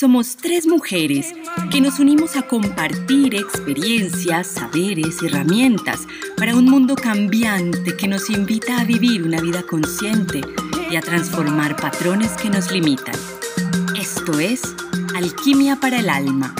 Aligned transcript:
Somos 0.00 0.38
tres 0.38 0.66
mujeres 0.66 1.34
que 1.70 1.82
nos 1.82 1.98
unimos 1.98 2.34
a 2.34 2.40
compartir 2.40 3.34
experiencias, 3.34 4.46
saberes, 4.46 5.22
herramientas 5.22 6.06
para 6.38 6.56
un 6.56 6.64
mundo 6.64 6.96
cambiante 6.96 7.98
que 7.98 8.08
nos 8.08 8.30
invita 8.30 8.80
a 8.80 8.84
vivir 8.84 9.22
una 9.22 9.42
vida 9.42 9.62
consciente 9.62 10.40
y 10.90 10.96
a 10.96 11.02
transformar 11.02 11.76
patrones 11.76 12.30
que 12.32 12.48
nos 12.48 12.72
limitan. 12.72 13.14
Esto 13.94 14.40
es 14.40 14.62
Alquimia 15.14 15.76
para 15.76 15.98
el 15.98 16.08
Alma. 16.08 16.54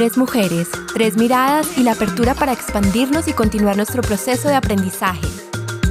Tres 0.00 0.16
mujeres, 0.16 0.70
tres 0.94 1.18
miradas 1.18 1.76
y 1.76 1.82
la 1.82 1.92
apertura 1.92 2.32
para 2.32 2.54
expandirnos 2.54 3.28
y 3.28 3.34
continuar 3.34 3.76
nuestro 3.76 4.00
proceso 4.00 4.48
de 4.48 4.54
aprendizaje. 4.54 5.28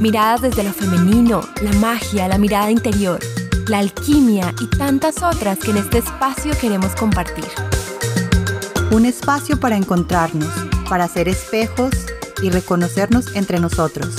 Miradas 0.01 0.41
desde 0.41 0.63
lo 0.63 0.73
femenino, 0.73 1.41
la 1.61 1.71
magia, 1.73 2.27
la 2.27 2.39
mirada 2.39 2.71
interior 2.71 3.19
la 3.67 3.77
alquimia 3.77 4.55
y 4.59 4.65
tantas 4.65 5.21
otras 5.21 5.59
que 5.59 5.69
en 5.69 5.77
este 5.77 5.99
espacio 5.99 6.53
queremos 6.59 6.95
compartir. 6.95 7.45
Un 8.89 9.05
espacio 9.05 9.59
para 9.59 9.77
encontrarnos, 9.77 10.49
para 10.89 11.07
ser 11.07 11.29
espejos 11.29 11.91
y 12.41 12.49
reconocernos 12.49 13.35
entre 13.35 13.59
nosotros, 13.59 14.15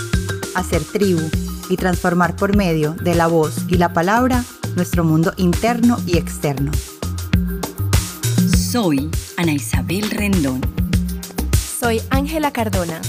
hacer 0.55 0.85
tribu 0.85 1.29
y 1.69 1.77
transformar 1.77 2.37
por 2.37 2.57
medio 2.57 2.93
de 2.93 3.17
la 3.17 3.27
voz 3.27 3.57
y 3.67 3.77
la 3.77 3.93
palabra 3.93 4.45
nuestro 4.77 5.03
mundo 5.03 5.33
interno 5.37 5.99
y 6.07 6.17
externo. 6.17 6.71
Soy 8.71 9.11
Ana 9.37 9.51
Isabel 9.51 10.09
Rendón. 10.13 10.61
Soy 11.81 12.01
Ángela 12.09 12.53
Cardona. 12.53 13.01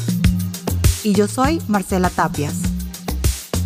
Y 1.03 1.13
yo 1.13 1.27
soy 1.27 1.61
Marcela 1.67 2.09
Tapias. 2.09 2.63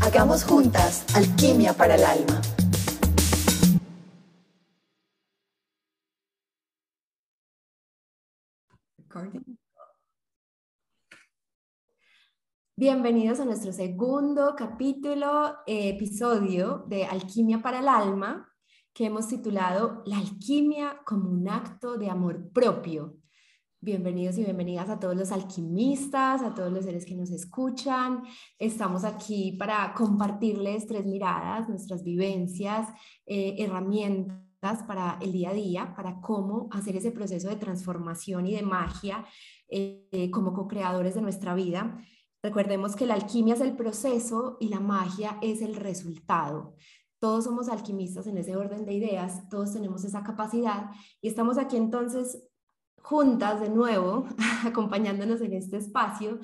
Hagamos 0.01 0.43
juntas 0.43 1.05
alquimia 1.15 1.71
para 1.71 1.95
el 1.95 2.03
alma. 2.03 2.41
Bienvenidos 12.75 13.39
a 13.39 13.45
nuestro 13.45 13.71
segundo 13.71 14.53
capítulo, 14.57 15.59
eh, 15.65 15.91
episodio 15.95 16.83
de 16.89 17.05
Alquimia 17.05 17.61
para 17.61 17.79
el 17.79 17.87
Alma, 17.87 18.53
que 18.95 19.05
hemos 19.07 19.27
titulado 19.27 20.01
La 20.05 20.17
alquimia 20.19 21.01
como 21.05 21.29
un 21.29 21.49
acto 21.49 21.97
de 21.97 22.09
amor 22.09 22.49
propio. 22.53 23.17
Bienvenidos 23.81 24.37
y 24.37 24.45
bienvenidas 24.45 24.89
a 24.89 24.97
todos 24.97 25.17
los 25.17 25.33
alquimistas, 25.33 26.41
a 26.41 26.55
todos 26.55 26.71
los 26.71 26.85
seres 26.85 27.05
que 27.05 27.13
nos 27.13 27.29
escuchan. 27.29 28.23
Estamos 28.57 29.03
aquí 29.03 29.51
para 29.59 29.93
compartirles 29.93 30.87
tres 30.87 31.05
miradas, 31.05 31.67
nuestras 31.67 32.05
vivencias, 32.05 32.87
eh, 33.25 33.57
herramientas 33.59 34.83
para 34.87 35.19
el 35.21 35.33
día 35.33 35.49
a 35.49 35.53
día, 35.53 35.93
para 35.93 36.21
cómo 36.21 36.69
hacer 36.71 36.95
ese 36.95 37.11
proceso 37.11 37.49
de 37.49 37.57
transformación 37.57 38.47
y 38.47 38.55
de 38.55 38.61
magia 38.61 39.25
eh, 39.67 40.31
como 40.31 40.53
co-creadores 40.53 41.15
de 41.15 41.21
nuestra 41.21 41.53
vida. 41.53 41.99
Recordemos 42.41 42.95
que 42.95 43.07
la 43.07 43.15
alquimia 43.15 43.55
es 43.55 43.61
el 43.61 43.75
proceso 43.75 44.55
y 44.61 44.69
la 44.69 44.79
magia 44.79 45.37
es 45.41 45.61
el 45.61 45.75
resultado. 45.75 46.75
Todos 47.19 47.45
somos 47.45 47.69
alquimistas 47.69 48.27
en 48.27 48.37
ese 48.37 48.55
orden 48.55 48.85
de 48.85 48.93
ideas, 48.93 49.47
todos 49.49 49.73
tenemos 49.73 50.03
esa 50.03 50.23
capacidad 50.23 50.89
y 51.21 51.27
estamos 51.27 51.57
aquí 51.57 51.77
entonces 51.77 52.43
juntas 52.97 53.61
de 53.61 53.69
nuevo, 53.69 54.27
acompañándonos 54.65 55.41
en 55.41 55.53
este 55.53 55.77
espacio 55.77 56.39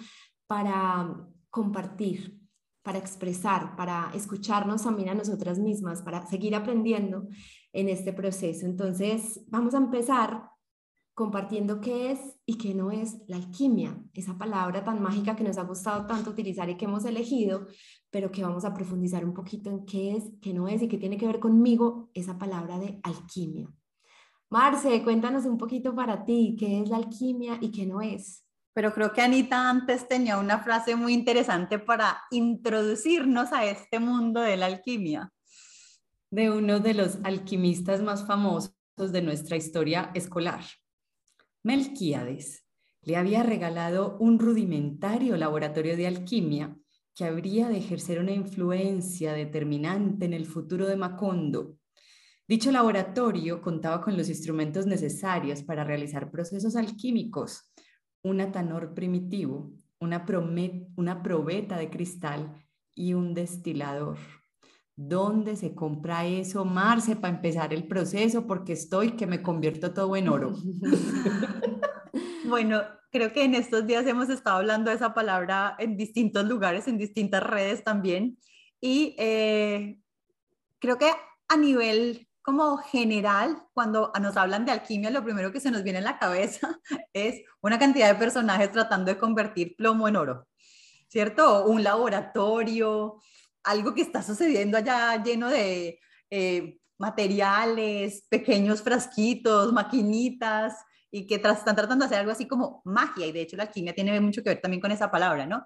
para 0.48 1.28
compartir, 1.50 2.40
para 2.84 3.00
expresar, 3.00 3.76
para 3.76 4.12
escucharnos 4.14 4.84
también 4.84 5.10
a 5.10 5.16
nosotras 5.16 5.60
mismas, 5.60 6.02
para 6.02 6.26
seguir 6.28 6.56
aprendiendo 6.56 7.28
en 7.74 7.90
este 7.90 8.14
proceso. 8.14 8.66
Entonces, 8.66 9.42
vamos 9.48 9.74
a 9.74 9.78
empezar 9.78 10.52
compartiendo 11.14 11.82
qué 11.82 12.12
es 12.12 12.20
y 12.46 12.58
qué 12.58 12.74
no 12.74 12.92
es 12.92 13.18
la 13.28 13.36
alquimia, 13.36 14.02
esa 14.14 14.38
palabra 14.38 14.84
tan 14.84 15.02
mágica 15.02 15.36
que 15.36 15.44
nos 15.44 15.58
ha 15.58 15.64
gustado 15.64 16.08
tanto 16.08 16.30
utilizar 16.30 16.70
y 16.70 16.78
que 16.78 16.86
hemos 16.86 17.06
elegido, 17.06 17.68
pero 18.12 18.32
que 18.32 18.44
vamos 18.44 18.66
a 18.66 18.74
profundizar 18.74 19.26
un 19.26 19.34
poquito 19.34 19.70
en 19.70 19.86
qué 19.86 20.16
es, 20.16 20.26
qué 20.42 20.54
no 20.54 20.68
es 20.68 20.82
y 20.82 20.88
qué 20.88 20.98
tiene 20.98 21.18
que 21.18 21.26
ver 21.26 21.40
conmigo 21.40 22.12
esa 22.14 22.38
palabra 22.38 22.78
de 22.78 23.00
alquimia. 23.02 23.68
Marce, 24.50 25.02
cuéntanos 25.04 25.46
un 25.46 25.58
poquito 25.58 25.96
para 25.96 26.24
ti, 26.24 26.56
qué 26.60 26.82
es 26.82 26.90
la 26.90 26.98
alquimia 26.98 27.58
y 27.60 27.72
qué 27.72 27.86
no 27.88 28.02
es. 28.02 28.46
Pero 28.74 28.94
creo 28.94 29.12
que 29.12 29.22
Anita 29.22 29.70
antes 29.70 30.08
tenía 30.08 30.38
una 30.38 30.60
frase 30.60 30.96
muy 30.96 31.14
interesante 31.14 31.80
para 31.80 32.22
introducirnos 32.30 33.52
a 33.52 33.66
este 33.66 34.00
mundo 34.00 34.42
de 34.42 34.58
la 34.58 34.68
alquimia 34.68 35.32
de 36.32 36.50
uno 36.50 36.80
de 36.80 36.94
los 36.94 37.20
alquimistas 37.24 38.02
más 38.02 38.26
famosos 38.26 38.74
de 38.98 39.22
nuestra 39.22 39.58
historia 39.58 40.12
escolar. 40.14 40.64
Melquíades 41.62 42.66
le 43.02 43.18
había 43.18 43.44
regalado 43.44 44.18
un 44.20 44.40
rudimentario 44.40 45.36
laboratorio 45.36 45.98
de 45.98 46.08
alquimia 46.08 46.78
que 47.16 47.26
habría 47.26 47.70
de 47.70 47.78
ejercer 47.78 48.20
una 48.20 48.32
influencia 48.32 49.34
determinante 49.34 50.26
en 50.26 50.34
el 50.34 50.46
futuro 50.46 50.88
de 50.88 50.96
Macondo. 50.96 51.78
Dicho 52.48 52.72
laboratorio 52.72 53.62
contaba 53.62 54.02
con 54.02 54.18
los 54.18 54.30
instrumentos 54.30 54.86
necesarios 54.86 55.64
para 55.64 55.84
realizar 55.84 56.32
procesos 56.32 56.76
alquímicos, 56.76 57.72
un 58.24 58.42
atanor 58.42 58.94
primitivo, 58.94 59.72
una, 60.00 60.26
una 60.96 61.24
probeta 61.24 61.78
de 61.78 61.90
cristal 61.90 62.54
y 62.94 63.14
un 63.14 63.34
destilador. 63.34 64.18
¿Dónde 64.96 65.56
se 65.56 65.74
compra 65.74 66.28
eso, 66.28 66.66
Marce, 66.66 67.16
para 67.16 67.36
empezar 67.36 67.74
el 67.74 67.88
proceso? 67.88 68.46
Porque 68.46 68.74
estoy 68.74 69.12
que 69.12 69.28
me 69.28 69.42
convierto 69.42 69.94
todo 69.94 70.16
en 70.16 70.28
oro. 70.28 70.54
bueno, 72.50 72.82
creo 73.12 73.34
que 73.34 73.44
en 73.44 73.56
estos 73.56 73.86
días 73.86 74.06
hemos 74.08 74.30
estado 74.30 74.58
hablando 74.58 74.90
de 74.90 74.96
esa 74.96 75.14
palabra 75.14 75.76
en 75.80 75.98
distintos 75.98 76.46
lugares, 76.46 76.88
en 76.88 76.98
distintas 76.98 77.44
redes 77.44 77.84
también. 77.84 78.38
Y 78.80 79.16
eh, 79.20 79.98
creo 80.80 80.98
que 80.98 81.12
a 81.48 81.58
nivel 81.58 82.28
como 82.42 82.78
general, 82.78 83.64
cuando 83.74 84.12
nos 84.20 84.36
hablan 84.36 84.66
de 84.66 84.72
alquimia, 84.72 85.12
lo 85.12 85.24
primero 85.24 85.52
que 85.52 85.60
se 85.60 85.70
nos 85.70 85.84
viene 85.84 86.00
en 86.00 86.06
la 86.06 86.18
cabeza 86.18 86.80
es 87.14 87.42
una 87.62 87.78
cantidad 87.78 88.08
de 88.08 88.20
personajes 88.20 88.72
tratando 88.72 89.12
de 89.12 89.20
convertir 89.20 89.76
plomo 89.76 90.08
en 90.08 90.16
oro, 90.16 90.48
¿cierto? 91.08 91.66
Un 91.66 91.84
laboratorio, 91.84 93.22
algo 93.64 93.94
que 93.94 94.02
está 94.02 94.24
sucediendo 94.24 94.78
allá 94.78 95.22
lleno 95.22 95.50
de 95.50 96.00
eh, 96.32 96.80
materiales, 96.98 98.26
pequeños 98.30 98.82
frasquitos, 98.82 99.72
maquinitas, 99.72 100.74
y 101.12 101.28
que 101.28 101.36
están 101.36 101.76
tratando 101.76 101.98
de 101.98 102.06
hacer 102.06 102.20
algo 102.20 102.32
así 102.32 102.48
como 102.48 102.82
magia, 102.86 103.28
y 103.28 103.32
de 103.32 103.42
hecho 103.42 103.58
la 103.58 103.64
alquimia 103.64 103.94
tiene 103.94 104.20
mucho 104.22 104.42
que 104.42 104.50
ver 104.50 104.62
también 104.62 104.82
con 104.82 104.92
esa 104.92 105.12
palabra, 105.12 105.46
¿no? 105.46 105.66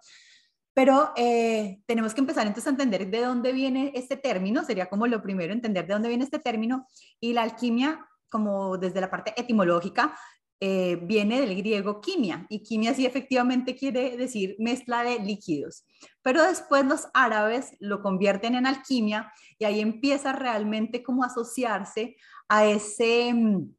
Pero 0.73 1.13
eh, 1.15 1.79
tenemos 1.85 2.13
que 2.13 2.19
empezar 2.19 2.45
entonces 2.45 2.67
a 2.67 2.71
entender 2.71 3.09
de 3.09 3.21
dónde 3.21 3.53
viene 3.53 3.91
este 3.95 4.17
término, 4.17 4.65
sería 4.65 4.87
como 4.87 5.07
lo 5.07 5.21
primero, 5.21 5.53
entender 5.53 5.87
de 5.87 5.93
dónde 5.93 6.09
viene 6.09 6.25
este 6.25 6.39
término, 6.39 6.87
y 7.19 7.33
la 7.33 7.43
alquimia, 7.43 8.05
como 8.29 8.77
desde 8.77 8.99
la 8.99 9.09
parte 9.09 9.33
etimológica, 9.37 10.17
eh, 10.61 10.97
viene 11.01 11.41
del 11.41 11.55
griego 11.55 12.01
quimia, 12.01 12.45
y 12.49 12.63
quimia 12.63 12.93
sí 12.93 13.05
efectivamente 13.05 13.75
quiere 13.75 14.17
decir 14.17 14.55
mezcla 14.57 15.03
de 15.03 15.19
líquidos. 15.19 15.85
Pero 16.21 16.43
después 16.43 16.85
los 16.85 17.07
árabes 17.13 17.75
lo 17.79 18.01
convierten 18.01 18.55
en 18.55 18.65
alquimia 18.65 19.31
y 19.59 19.65
ahí 19.65 19.79
empieza 19.79 20.31
realmente 20.31 21.03
como 21.03 21.23
asociarse 21.23 22.15
a, 22.47 22.65
ese, 22.65 23.33
mm, 23.33 23.75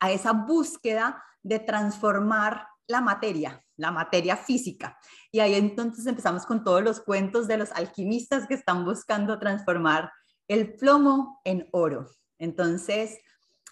a 0.00 0.10
esa 0.10 0.32
búsqueda 0.32 1.22
de 1.42 1.58
transformar 1.58 2.66
la 2.88 3.00
materia, 3.00 3.62
la 3.76 3.90
materia 3.90 4.36
física. 4.36 4.98
Y 5.30 5.40
ahí 5.40 5.54
entonces 5.54 6.06
empezamos 6.06 6.46
con 6.46 6.64
todos 6.64 6.82
los 6.82 7.00
cuentos 7.00 7.48
de 7.48 7.58
los 7.58 7.72
alquimistas 7.72 8.46
que 8.46 8.54
están 8.54 8.84
buscando 8.84 9.38
transformar 9.38 10.12
el 10.48 10.74
plomo 10.74 11.40
en 11.44 11.68
oro. 11.72 12.08
Entonces, 12.38 13.18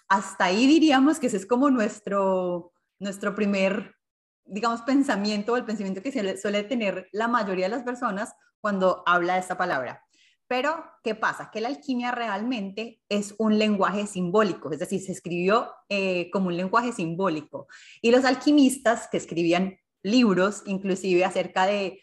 hasta 0.07 0.45
ahí 0.45 0.67
diríamos 0.67 1.19
que 1.19 1.27
ese 1.27 1.37
es 1.37 1.45
como 1.45 1.69
nuestro, 1.69 2.73
nuestro 2.99 3.33
primer, 3.35 3.95
digamos, 4.45 4.81
pensamiento 4.81 5.53
o 5.53 5.57
el 5.57 5.65
pensamiento 5.65 6.01
que 6.01 6.37
suele 6.37 6.63
tener 6.63 7.07
la 7.11 7.27
mayoría 7.27 7.65
de 7.65 7.75
las 7.75 7.83
personas 7.83 8.33
cuando 8.59 9.03
habla 9.05 9.35
de 9.35 9.39
esta 9.39 9.57
palabra. 9.57 10.04
Pero, 10.47 10.83
¿qué 11.03 11.15
pasa? 11.15 11.49
Que 11.51 11.59
la 11.59 11.69
alquimia 11.69 12.11
realmente 12.11 13.01
es 13.09 13.33
un 13.39 13.57
lenguaje 13.57 14.05
simbólico, 14.05 14.71
es 14.71 14.79
decir, 14.79 15.01
se 15.01 15.11
escribió 15.11 15.71
eh, 15.89 16.29
como 16.31 16.47
un 16.47 16.57
lenguaje 16.57 16.91
simbólico. 16.91 17.67
Y 18.01 18.11
los 18.11 18.25
alquimistas 18.25 19.07
que 19.07 19.17
escribían 19.17 19.77
libros, 20.03 20.61
inclusive 20.67 21.25
acerca 21.25 21.65
de 21.65 21.99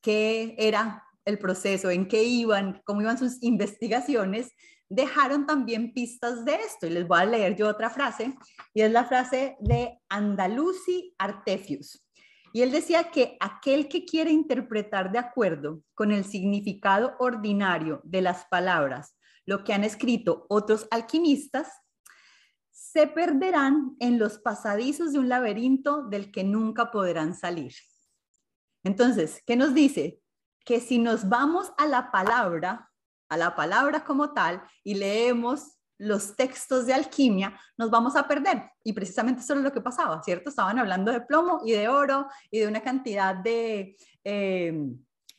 qué 0.00 0.54
era 0.58 1.02
el 1.24 1.38
proceso, 1.38 1.90
en 1.90 2.06
qué 2.06 2.22
iban, 2.22 2.80
cómo 2.84 3.00
iban 3.00 3.18
sus 3.18 3.42
investigaciones, 3.42 4.52
dejaron 4.88 5.46
también 5.46 5.92
pistas 5.92 6.44
de 6.44 6.54
esto. 6.54 6.86
Y 6.86 6.90
les 6.90 7.08
voy 7.08 7.20
a 7.20 7.24
leer 7.24 7.56
yo 7.56 7.68
otra 7.68 7.90
frase, 7.90 8.34
y 8.74 8.82
es 8.82 8.92
la 8.92 9.04
frase 9.04 9.56
de 9.58 9.98
Andalusi 10.08 11.14
Artefius. 11.18 12.04
Y 12.52 12.62
él 12.62 12.70
decía 12.70 13.10
que 13.10 13.36
aquel 13.40 13.88
que 13.88 14.04
quiere 14.04 14.30
interpretar 14.30 15.10
de 15.10 15.18
acuerdo 15.18 15.82
con 15.94 16.12
el 16.12 16.24
significado 16.24 17.16
ordinario 17.18 18.00
de 18.04 18.22
las 18.22 18.44
palabras 18.46 19.16
lo 19.44 19.64
que 19.64 19.72
han 19.72 19.84
escrito 19.84 20.46
otros 20.48 20.86
alquimistas, 20.90 21.68
se 22.70 23.06
perderán 23.06 23.96
en 24.00 24.18
los 24.18 24.38
pasadizos 24.38 25.12
de 25.12 25.18
un 25.18 25.28
laberinto 25.28 26.04
del 26.04 26.30
que 26.30 26.44
nunca 26.44 26.90
podrán 26.90 27.34
salir. 27.34 27.74
Entonces, 28.84 29.42
¿qué 29.46 29.56
nos 29.56 29.74
dice? 29.74 30.20
Que 30.64 30.80
si 30.80 30.98
nos 30.98 31.28
vamos 31.28 31.72
a 31.78 31.86
la 31.86 32.10
palabra, 32.10 32.90
a 33.28 33.36
la 33.36 33.56
palabra 33.56 34.04
como 34.04 34.32
tal, 34.32 34.62
y 34.84 34.94
leemos 34.94 35.78
los 36.02 36.34
textos 36.34 36.86
de 36.86 36.94
alquimia, 36.94 37.58
nos 37.76 37.90
vamos 37.90 38.16
a 38.16 38.26
perder. 38.26 38.70
Y 38.82 38.92
precisamente 38.92 39.40
eso 39.40 39.54
es 39.54 39.60
lo 39.60 39.72
que 39.72 39.80
pasaba, 39.80 40.22
¿cierto? 40.22 40.50
Estaban 40.50 40.78
hablando 40.78 41.12
de 41.12 41.20
plomo 41.20 41.60
y 41.64 41.72
de 41.72 41.88
oro 41.88 42.26
y 42.50 42.58
de 42.58 42.66
una 42.66 42.80
cantidad 42.80 43.36
de 43.36 43.96
eh, 44.24 44.74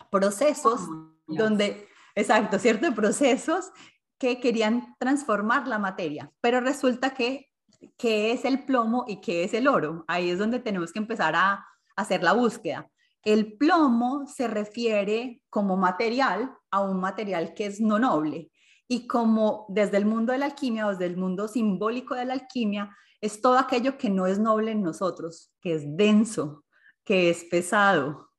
procesos 0.09 0.81
donde, 1.27 1.87
exacto, 2.15 2.59
¿cierto? 2.59 2.93
Procesos 2.95 3.71
que 4.17 4.39
querían 4.39 4.95
transformar 4.99 5.67
la 5.67 5.79
materia, 5.79 6.31
pero 6.39 6.61
resulta 6.61 7.13
que 7.13 7.49
qué 7.97 8.31
es 8.31 8.45
el 8.45 8.63
plomo 8.63 9.03
y 9.05 9.19
qué 9.19 9.43
es 9.43 9.53
el 9.53 9.67
oro. 9.67 10.05
Ahí 10.07 10.29
es 10.29 10.39
donde 10.39 10.59
tenemos 10.59 10.93
que 10.93 10.99
empezar 10.99 11.35
a 11.35 11.65
hacer 11.97 12.23
la 12.23 12.31
búsqueda. 12.31 12.89
El 13.23 13.57
plomo 13.57 14.25
se 14.27 14.47
refiere 14.47 15.41
como 15.49 15.75
material 15.75 16.55
a 16.71 16.79
un 16.81 17.01
material 17.01 17.53
que 17.53 17.65
es 17.65 17.81
no 17.81 17.99
noble 17.99 18.49
y 18.87 19.07
como 19.07 19.65
desde 19.69 19.97
el 19.97 20.05
mundo 20.05 20.33
de 20.33 20.39
la 20.39 20.45
alquimia 20.45 20.87
o 20.87 20.91
desde 20.91 21.05
el 21.05 21.17
mundo 21.17 21.47
simbólico 21.47 22.15
de 22.15 22.25
la 22.25 22.33
alquimia 22.33 22.95
es 23.21 23.41
todo 23.41 23.57
aquello 23.57 23.97
que 23.97 24.09
no 24.09 24.27
es 24.27 24.37
noble 24.37 24.71
en 24.71 24.83
nosotros, 24.83 25.53
que 25.61 25.75
es 25.75 25.83
denso, 25.95 26.65
que 27.05 27.29
es 27.29 27.45
pesado, 27.45 28.31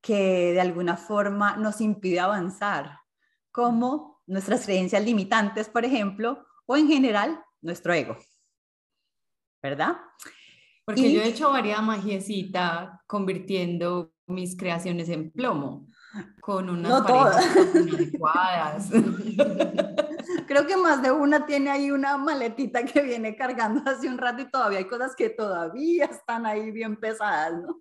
que 0.00 0.52
de 0.52 0.60
alguna 0.60 0.96
forma 0.96 1.56
nos 1.56 1.80
impide 1.82 2.20
avanzar, 2.20 3.00
como 3.50 4.22
nuestras 4.26 4.64
creencias 4.64 5.04
limitantes, 5.04 5.68
por 5.68 5.84
ejemplo, 5.84 6.46
o 6.64 6.76
en 6.76 6.88
general 6.88 7.44
nuestro 7.60 7.92
ego. 7.92 8.16
¿Verdad? 9.62 9.96
Porque 10.86 11.12
yo 11.12 11.20
he 11.20 11.28
hecho 11.28 11.50
varias 11.50 11.82
magiecita 11.82 13.02
convirtiendo 13.06 14.13
mis 14.26 14.56
creaciones 14.56 15.08
en 15.08 15.30
plomo 15.30 15.86
con 16.40 16.68
unas 16.68 16.90
no 16.90 16.96
adecuadas. 17.92 18.90
Creo 20.46 20.66
que 20.66 20.76
más 20.76 21.02
de 21.02 21.10
una 21.10 21.46
tiene 21.46 21.70
ahí 21.70 21.90
una 21.90 22.16
maletita 22.16 22.84
que 22.84 23.02
viene 23.02 23.36
cargando 23.36 23.82
hace 23.90 24.08
un 24.08 24.18
rato 24.18 24.42
y 24.42 24.50
todavía 24.50 24.78
hay 24.78 24.86
cosas 24.86 25.14
que 25.16 25.30
todavía 25.30 26.06
están 26.06 26.46
ahí 26.46 26.70
bien 26.70 26.96
pesadas, 26.96 27.62
¿no? 27.62 27.80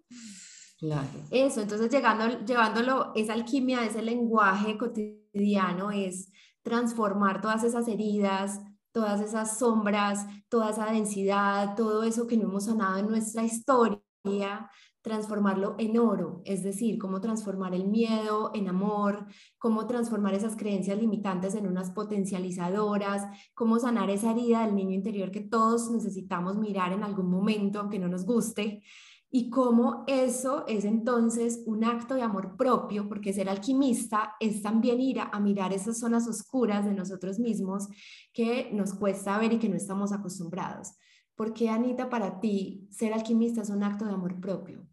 Claro. 0.79 1.07
Eso, 1.31 1.61
entonces 1.61 1.89
llegando, 1.89 2.43
llevándolo, 2.45 3.13
esa 3.15 3.33
alquimia, 3.33 3.85
ese 3.85 4.01
lenguaje 4.01 4.77
cotidiano 4.77 5.91
es 5.91 6.29
transformar 6.61 7.39
todas 7.39 7.63
esas 7.63 7.87
heridas, 7.87 8.59
todas 8.91 9.21
esas 9.21 9.57
sombras, 9.57 10.25
toda 10.49 10.71
esa 10.71 10.85
densidad, 10.85 11.75
todo 11.75 12.03
eso 12.03 12.27
que 12.27 12.37
no 12.37 12.49
hemos 12.49 12.65
sanado 12.65 12.97
en 12.97 13.07
nuestra 13.07 13.43
historia, 13.43 14.69
transformarlo 15.03 15.75
en 15.79 15.97
oro, 15.99 16.41
es 16.45 16.63
decir, 16.63 16.97
cómo 16.97 17.19
transformar 17.19 17.75
el 17.75 17.85
miedo 17.85 18.51
en 18.55 18.69
amor, 18.69 19.27
cómo 19.59 19.85
transformar 19.85 20.33
esas 20.33 20.55
creencias 20.55 20.97
limitantes 20.97 21.55
en 21.55 21.67
unas 21.67 21.91
potencializadoras, 21.91 23.27
cómo 23.53 23.79
sanar 23.79 24.09
esa 24.09 24.31
herida 24.31 24.65
del 24.65 24.75
niño 24.75 24.95
interior 24.95 25.29
que 25.29 25.41
todos 25.41 25.91
necesitamos 25.91 26.57
mirar 26.57 26.93
en 26.93 27.03
algún 27.03 27.29
momento, 27.29 27.81
aunque 27.81 27.99
no 27.99 28.07
nos 28.07 28.25
guste, 28.25 28.81
y 29.29 29.49
cómo 29.49 30.05
eso 30.07 30.63
es 30.67 30.85
entonces 30.85 31.63
un 31.65 31.83
acto 31.83 32.13
de 32.13 32.21
amor 32.21 32.55
propio, 32.55 33.09
porque 33.09 33.33
ser 33.33 33.49
alquimista 33.49 34.35
es 34.39 34.61
también 34.61 35.01
ir 35.01 35.19
a, 35.19 35.37
mirar 35.41 35.73
esas 35.73 35.99
zonas 35.99 36.27
oscuras 36.29 36.85
de 36.85 36.93
nosotros 36.93 37.39
mismos 37.39 37.89
que 38.31 38.69
nos 38.71 38.93
cuesta 38.93 39.37
ver 39.37 39.51
y 39.51 39.59
que 39.59 39.69
no 39.69 39.75
estamos 39.75 40.13
acostumbrados. 40.13 40.93
¿Por 41.35 41.51
qué, 41.51 41.69
Anita, 41.69 42.09
para 42.09 42.39
ti 42.39 42.87
ser 42.89 43.11
alquimista 43.11 43.63
es 43.63 43.69
un 43.69 43.83
acto 43.83 44.05
de 44.05 44.13
amor 44.13 44.39
propio? 44.39 44.87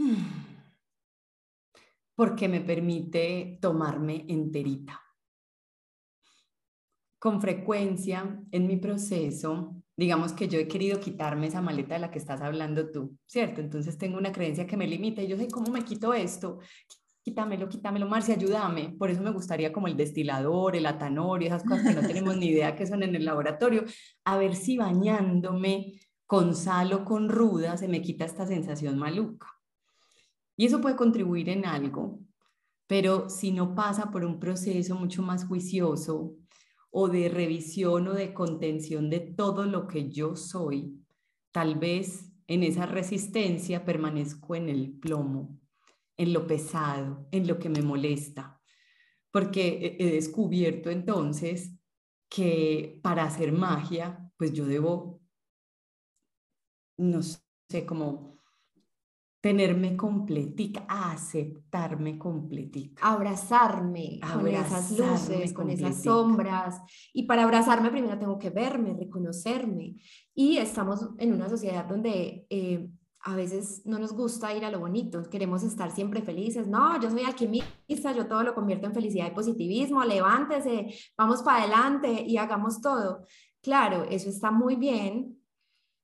Porque 2.14 2.48
me 2.48 2.60
permite 2.60 3.58
tomarme 3.60 4.24
enterita. 4.28 5.00
Con 7.18 7.40
frecuencia 7.40 8.42
en 8.50 8.66
mi 8.66 8.78
proceso 8.78 9.80
digamos 10.00 10.32
que 10.32 10.48
yo 10.48 10.58
he 10.58 10.66
querido 10.66 10.98
quitarme 10.98 11.48
esa 11.48 11.60
maleta 11.60 11.92
de 11.92 12.00
la 12.00 12.10
que 12.10 12.18
estás 12.18 12.40
hablando 12.40 12.90
tú, 12.90 13.18
¿cierto? 13.26 13.60
Entonces 13.60 13.98
tengo 13.98 14.16
una 14.16 14.32
creencia 14.32 14.66
que 14.66 14.78
me 14.78 14.86
limita 14.86 15.20
y 15.20 15.28
yo 15.28 15.36
sé, 15.36 15.46
¿cómo 15.48 15.70
me 15.70 15.84
quito 15.84 16.14
esto? 16.14 16.58
Quítamelo, 17.22 17.68
quítamelo, 17.68 18.08
Marcia, 18.08 18.34
ayúdame. 18.34 18.94
Por 18.98 19.10
eso 19.10 19.20
me 19.20 19.30
gustaría 19.30 19.74
como 19.74 19.88
el 19.88 19.98
destilador, 19.98 20.74
el 20.74 20.86
atanorio, 20.86 21.48
esas 21.48 21.64
cosas 21.64 21.86
que 21.86 22.00
no 22.00 22.08
tenemos 22.08 22.34
ni 22.38 22.46
idea 22.46 22.74
que 22.74 22.86
son 22.86 23.02
en 23.02 23.14
el 23.14 23.26
laboratorio, 23.26 23.84
a 24.24 24.38
ver 24.38 24.56
si 24.56 24.78
bañándome 24.78 26.00
con 26.24 26.56
sal 26.56 26.94
o 26.94 27.04
con 27.04 27.28
ruda 27.28 27.76
se 27.76 27.86
me 27.86 28.00
quita 28.00 28.24
esta 28.24 28.46
sensación 28.46 28.96
maluca. 28.96 29.59
Y 30.60 30.66
eso 30.66 30.82
puede 30.82 30.94
contribuir 30.94 31.48
en 31.48 31.64
algo, 31.64 32.20
pero 32.86 33.30
si 33.30 33.50
no 33.50 33.74
pasa 33.74 34.10
por 34.10 34.26
un 34.26 34.38
proceso 34.38 34.94
mucho 34.94 35.22
más 35.22 35.46
juicioso, 35.46 36.36
o 36.90 37.08
de 37.08 37.30
revisión 37.30 38.08
o 38.08 38.12
de 38.12 38.34
contención 38.34 39.08
de 39.08 39.20
todo 39.20 39.64
lo 39.64 39.88
que 39.88 40.10
yo 40.10 40.36
soy, 40.36 41.02
tal 41.50 41.76
vez 41.76 42.30
en 42.46 42.62
esa 42.62 42.84
resistencia 42.84 43.86
permanezco 43.86 44.54
en 44.54 44.68
el 44.68 44.92
plomo, 44.98 45.58
en 46.18 46.34
lo 46.34 46.46
pesado, 46.46 47.26
en 47.30 47.46
lo 47.46 47.58
que 47.58 47.70
me 47.70 47.80
molesta, 47.80 48.60
porque 49.30 49.96
he 49.98 50.12
descubierto 50.12 50.90
entonces 50.90 51.74
que 52.28 53.00
para 53.02 53.24
hacer 53.24 53.50
magia, 53.52 54.30
pues 54.36 54.52
yo 54.52 54.66
debo, 54.66 55.22
no 56.98 57.22
sé, 57.22 57.86
como 57.86 58.39
tenerme 59.40 59.96
completica, 59.96 60.84
aceptarme 60.88 62.18
completica. 62.18 63.02
Abrazarme, 63.02 64.20
con 64.32 64.46
esas 64.46 64.90
luces, 64.98 65.52
con 65.52 65.70
esas 65.70 66.02
sombras. 66.02 66.80
Y 67.12 67.24
para 67.24 67.44
abrazarme 67.44 67.90
primero 67.90 68.18
tengo 68.18 68.38
que 68.38 68.50
verme, 68.50 68.94
reconocerme. 68.94 69.96
Y 70.34 70.58
estamos 70.58 71.08
en 71.18 71.32
una 71.32 71.48
sociedad 71.48 71.86
donde 71.86 72.46
eh, 72.50 72.90
a 73.22 73.34
veces 73.34 73.82
no 73.84 73.98
nos 73.98 74.12
gusta 74.12 74.54
ir 74.54 74.64
a 74.64 74.70
lo 74.70 74.80
bonito, 74.80 75.22
queremos 75.30 75.62
estar 75.62 75.90
siempre 75.90 76.22
felices. 76.22 76.66
No, 76.66 77.00
yo 77.00 77.10
soy 77.10 77.22
alquimista, 77.22 78.12
yo 78.14 78.26
todo 78.26 78.42
lo 78.42 78.54
convierto 78.54 78.86
en 78.86 78.94
felicidad 78.94 79.30
y 79.30 79.34
positivismo, 79.34 80.04
levántese, 80.04 80.86
vamos 81.16 81.42
para 81.42 81.62
adelante 81.62 82.24
y 82.26 82.36
hagamos 82.36 82.80
todo. 82.80 83.26
Claro, 83.62 84.04
eso 84.04 84.30
está 84.30 84.50
muy 84.50 84.76
bien, 84.76 85.39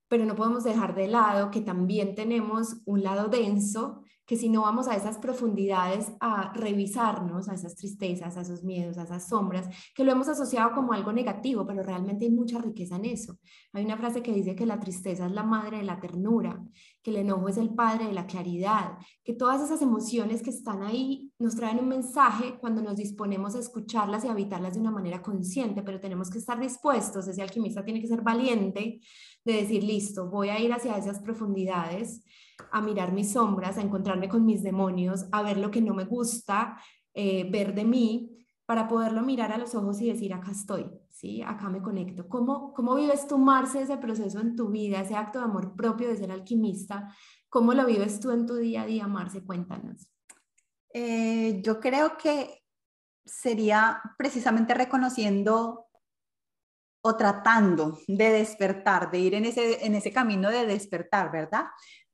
pero 0.08 0.24
no 0.24 0.36
podemos 0.36 0.64
dejar 0.64 0.94
de 0.94 1.08
lado 1.08 1.50
que 1.50 1.60
también 1.60 2.14
tenemos 2.14 2.76
un 2.84 3.02
lado 3.02 3.28
denso 3.28 4.02
que 4.26 4.36
si 4.36 4.48
no 4.48 4.62
vamos 4.62 4.88
a 4.88 4.96
esas 4.96 5.18
profundidades 5.18 6.12
a 6.18 6.52
revisarnos, 6.52 7.48
a 7.48 7.54
esas 7.54 7.76
tristezas, 7.76 8.36
a 8.36 8.40
esos 8.40 8.64
miedos, 8.64 8.98
a 8.98 9.04
esas 9.04 9.28
sombras, 9.28 9.68
que 9.94 10.02
lo 10.02 10.10
hemos 10.10 10.28
asociado 10.28 10.72
como 10.72 10.92
algo 10.92 11.12
negativo, 11.12 11.64
pero 11.64 11.84
realmente 11.84 12.24
hay 12.24 12.32
mucha 12.32 12.58
riqueza 12.58 12.96
en 12.96 13.04
eso. 13.04 13.38
Hay 13.72 13.84
una 13.84 13.96
frase 13.96 14.22
que 14.22 14.32
dice 14.32 14.56
que 14.56 14.66
la 14.66 14.80
tristeza 14.80 15.26
es 15.26 15.32
la 15.32 15.44
madre 15.44 15.78
de 15.78 15.84
la 15.84 16.00
ternura, 16.00 16.60
que 17.02 17.10
el 17.12 17.18
enojo 17.18 17.48
es 17.48 17.56
el 17.56 17.72
padre 17.72 18.06
de 18.06 18.12
la 18.12 18.26
claridad, 18.26 18.98
que 19.22 19.34
todas 19.34 19.62
esas 19.62 19.80
emociones 19.80 20.42
que 20.42 20.50
están 20.50 20.82
ahí 20.82 21.30
nos 21.38 21.54
traen 21.54 21.78
un 21.78 21.88
mensaje 21.88 22.58
cuando 22.58 22.82
nos 22.82 22.96
disponemos 22.96 23.54
a 23.54 23.60
escucharlas 23.60 24.24
y 24.24 24.28
habitarlas 24.28 24.74
de 24.74 24.80
una 24.80 24.90
manera 24.90 25.22
consciente, 25.22 25.84
pero 25.84 26.00
tenemos 26.00 26.30
que 26.30 26.38
estar 26.38 26.58
dispuestos, 26.58 27.28
ese 27.28 27.42
alquimista 27.42 27.84
tiene 27.84 28.00
que 28.00 28.08
ser 28.08 28.22
valiente 28.22 29.00
de 29.46 29.54
decir, 29.54 29.82
listo, 29.82 30.28
voy 30.28 30.50
a 30.50 30.58
ir 30.58 30.72
hacia 30.72 30.98
esas 30.98 31.20
profundidades 31.20 32.22
a 32.72 32.82
mirar 32.82 33.12
mis 33.12 33.32
sombras, 33.32 33.78
a 33.78 33.82
encontrarme 33.82 34.28
con 34.28 34.44
mis 34.44 34.62
demonios, 34.62 35.26
a 35.32 35.42
ver 35.42 35.56
lo 35.56 35.70
que 35.70 35.80
no 35.80 35.94
me 35.94 36.04
gusta 36.04 36.78
eh, 37.14 37.48
ver 37.50 37.74
de 37.74 37.84
mí, 37.84 38.36
para 38.66 38.88
poderlo 38.88 39.22
mirar 39.22 39.52
a 39.52 39.58
los 39.58 39.76
ojos 39.76 40.00
y 40.00 40.08
decir, 40.08 40.34
acá 40.34 40.50
estoy, 40.50 40.90
¿sí? 41.08 41.40
Acá 41.40 41.70
me 41.70 41.80
conecto. 41.80 42.28
¿Cómo, 42.28 42.72
cómo 42.74 42.96
vives 42.96 43.28
tú, 43.28 43.38
Marce, 43.38 43.82
ese 43.82 43.96
proceso 43.96 44.40
en 44.40 44.56
tu 44.56 44.68
vida, 44.68 45.00
ese 45.00 45.14
acto 45.14 45.38
de 45.38 45.44
amor 45.44 45.76
propio 45.76 46.08
de 46.08 46.16
ser 46.16 46.32
alquimista? 46.32 47.08
¿Cómo 47.48 47.74
lo 47.74 47.86
vives 47.86 48.18
tú 48.18 48.32
en 48.32 48.44
tu 48.44 48.56
día 48.56 48.82
a 48.82 48.86
día, 48.86 49.06
Marce? 49.06 49.44
Cuéntanos. 49.44 50.08
Eh, 50.92 51.62
yo 51.62 51.78
creo 51.78 52.16
que 52.16 52.64
sería 53.24 54.02
precisamente 54.18 54.74
reconociendo 54.74 55.85
o 57.06 57.16
tratando 57.16 57.98
de 58.08 58.30
despertar, 58.30 59.10
de 59.10 59.18
ir 59.18 59.34
en 59.34 59.44
ese, 59.44 59.86
en 59.86 59.94
ese 59.94 60.12
camino 60.12 60.50
de 60.50 60.66
despertar, 60.66 61.30
¿verdad? 61.30 61.66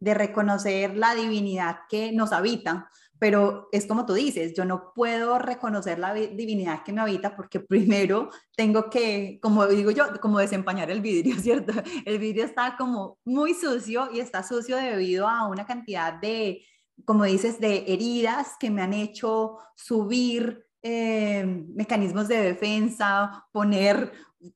de 0.03 0.15
reconocer 0.15 0.97
la 0.97 1.15
divinidad 1.15 1.83
que 1.89 2.11
nos 2.11 2.33
habita, 2.33 2.91
pero 3.21 3.69
es 3.71 3.87
como 3.87 4.05
tú 4.05 4.15
dices, 4.15 4.53
yo 4.53 4.65
no 4.65 4.93
puedo 4.97 5.39
reconocer 5.39 6.01
la 6.01 6.13
divinidad 6.13 6.83
que 6.83 6.93
me 6.93 7.01
habita 7.01 7.37
porque 7.37 7.61
primero 7.69 8.29
tengo 8.57 8.91
que, 8.91 9.39
como 9.41 9.65
digo 9.69 9.93
yo, 9.93 10.07
como 10.21 10.41
desempañar 10.41 10.91
el 10.91 11.01
vidrio, 11.01 11.37
¿cierto? 11.41 11.73
El 12.05 12.19
vidrio 12.19 12.45
está 12.45 12.77
como 12.77 13.19
muy 13.25 13.55
sucio 13.55 14.09
y 14.13 14.19
está 14.19 14.43
sucio 14.43 14.77
debido 14.77 15.29
a 15.29 15.47
una 15.47 15.67
cantidad 15.67 16.15
de, 16.15 16.65
como 17.05 17.23
dices, 17.23 17.61
de 17.61 17.85
heridas 17.87 18.57
que 18.59 18.73
me 18.73 18.83
han 18.83 18.95
hecho 18.95 19.59
subir 19.77 20.67
eh, 20.83 21.45
mecanismos 21.75 22.27
de 22.29 22.43
defensa, 22.43 23.47
poner 23.53 24.13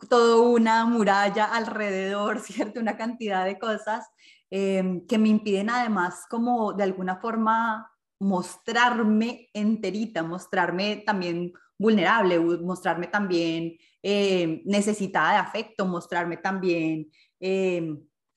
toda 0.09 0.41
una 0.49 0.85
muralla 0.85 1.45
alrededor, 1.45 2.41
¿cierto? 2.43 2.81
Una 2.81 2.97
cantidad 2.97 3.45
de 3.45 3.59
cosas 3.59 4.07
eh, 4.51 5.03
que 5.09 5.19
me 5.19 5.29
impiden 5.29 5.71
además 5.71 6.25
como 6.29 6.73
de 6.73 6.85
alguna 6.85 7.17
forma 7.17 7.91
mostrarme 8.19 9.49
enterita, 9.53 10.23
mostrarme 10.23 11.03
también 11.07 11.53
vulnerable, 11.79 12.41
mostrarme 12.41 13.07
también 13.07 13.77
eh, 14.03 14.63
necesitada 14.65 15.33
de 15.33 15.39
afecto, 15.39 15.87
mostrarme 15.87 16.39
también 16.39 17.11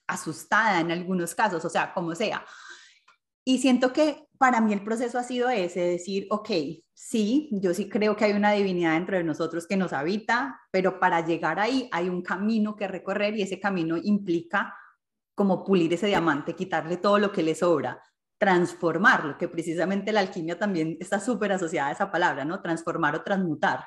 asustada 0.05 0.81
en 0.81 0.91
algunos 0.91 1.34
casos, 1.34 1.63
o 1.63 1.69
sea, 1.69 1.93
como 1.93 2.13
sea. 2.13 2.46
Y 3.50 3.58
siento 3.58 3.91
que 3.91 4.27
para 4.38 4.62
mí 4.62 4.74
el 4.74 4.84
proceso 4.84 5.18
ha 5.18 5.24
sido 5.24 5.50
ese, 5.50 5.79
decir, 5.79 6.27
ok, 6.29 6.51
sí, 6.94 7.50
yo 7.51 7.74
sí 7.74 7.89
creo 7.89 8.15
que 8.15 8.25
hay 8.25 8.34
una 8.34 8.51
divinidad 8.51 8.94
dentro 8.94 9.18
de 9.18 9.24
nosotros 9.24 9.65
que 9.65 9.75
nos 9.75 9.91
habita, 9.91 10.62
pero 10.70 11.00
para 11.00 11.25
llegar 11.25 11.60
ahí 11.60 11.89
hay 11.91 12.10
un 12.10 12.22
camino 12.22 12.75
que 12.75 12.88
recorrer 12.88 13.36
y 13.36 13.41
ese 13.41 13.60
camino 13.60 13.98
implica 13.98 14.75
como 15.34 15.63
pulir 15.63 15.91
ese 15.91 16.06
diamante, 16.06 16.53
quitarle 16.53 16.98
todo 16.98 17.18
lo 17.18 17.32
que 17.32 17.41
le 17.41 17.56
sobra, 17.56 18.00
transformarlo, 18.38 19.36
que 19.36 19.48
precisamente 19.48 20.12
la 20.12 20.20
alquimia 20.20 20.60
también 20.60 20.98
está 21.00 21.20
súper 21.20 21.51
asociada 21.53 21.89
a 21.89 21.94
esa 21.94 22.12
palabra, 22.12 22.46
¿no? 22.46 22.62
Transformar 22.62 23.15
o 23.15 23.24
transmutar. 23.24 23.84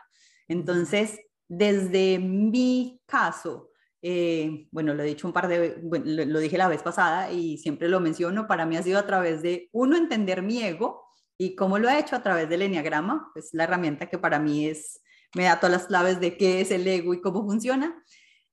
Entonces, 0.49 1.21
desde 1.47 2.19
mi 2.19 3.01
caso, 3.07 3.69
eh, 4.03 4.67
bueno, 4.73 4.95
lo 4.95 5.03
he 5.05 5.07
dicho 5.07 5.29
un 5.29 5.33
par 5.33 5.47
de, 5.47 5.79
bueno, 5.81 6.05
lo, 6.07 6.41
dije 6.41 6.59
la 6.59 6.67
vez 6.67 6.83
pasada 6.83 7.31
y 7.31 7.57
siempre 7.59 7.89
lo 7.89 8.01
menciono, 8.01 8.49
para 8.49 8.67
mí 8.67 8.77
ha 8.77 8.83
sido 8.83 8.99
a 8.99 9.07
través 9.07 9.43
de, 9.43 9.69
uno, 9.73 9.97
entender 9.97 10.43
mi 10.43 10.61
ego 10.61 11.07
y 11.39 11.55
cómo 11.55 11.79
lo 11.79 11.89
he 11.89 12.01
hecho 12.01 12.17
a 12.17 12.23
través 12.23 12.49
del 12.49 12.63
enneagrama, 12.63 13.31
es 13.37 13.51
la 13.53 13.65
herramienta 13.65 14.09
que 14.09 14.19
para 14.19 14.41
mí 14.41 14.67
es, 14.67 15.01
me 15.37 15.45
da 15.45 15.61
todas 15.61 15.73
las 15.73 15.87
claves 15.87 16.19
de 16.19 16.37
qué 16.37 16.61
es 16.61 16.73
el 16.73 16.87
ego 16.87 17.15
y 17.15 17.21
cómo 17.21 17.45
funciona. 17.45 18.03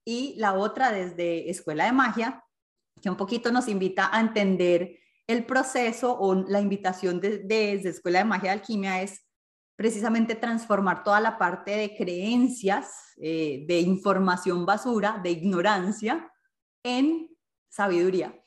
Y 0.06 0.36
la 0.38 0.54
otra 0.54 0.92
desde 0.92 1.50
Escuela 1.50 1.86
de 1.86 1.92
Magia, 1.92 2.44
que 3.02 3.10
un 3.10 3.18
poquito 3.18 3.52
nos 3.52 3.68
invita 3.68 4.10
a 4.16 4.20
entender 4.20 5.00
el 5.28 5.46
proceso 5.46 6.18
o 6.18 6.36
la 6.48 6.62
invitación 6.62 7.20
de, 7.20 7.40
desde 7.40 7.90
Escuela 7.90 8.20
de 8.20 8.26
Magia 8.26 8.52
de 8.52 8.60
Alquimia 8.60 9.02
es 9.02 9.29
precisamente 9.80 10.36
transformar 10.36 11.06
toda 11.06 11.22
la 11.22 11.38
parte 11.38 11.72
de 11.72 11.96
creencias, 11.96 13.14
eh, 13.16 13.64
de 13.66 13.80
información 13.80 14.66
basura, 14.66 15.22
de 15.24 15.32
ignorancia, 15.32 16.30
en 16.84 17.30
sabiduría, 17.70 18.38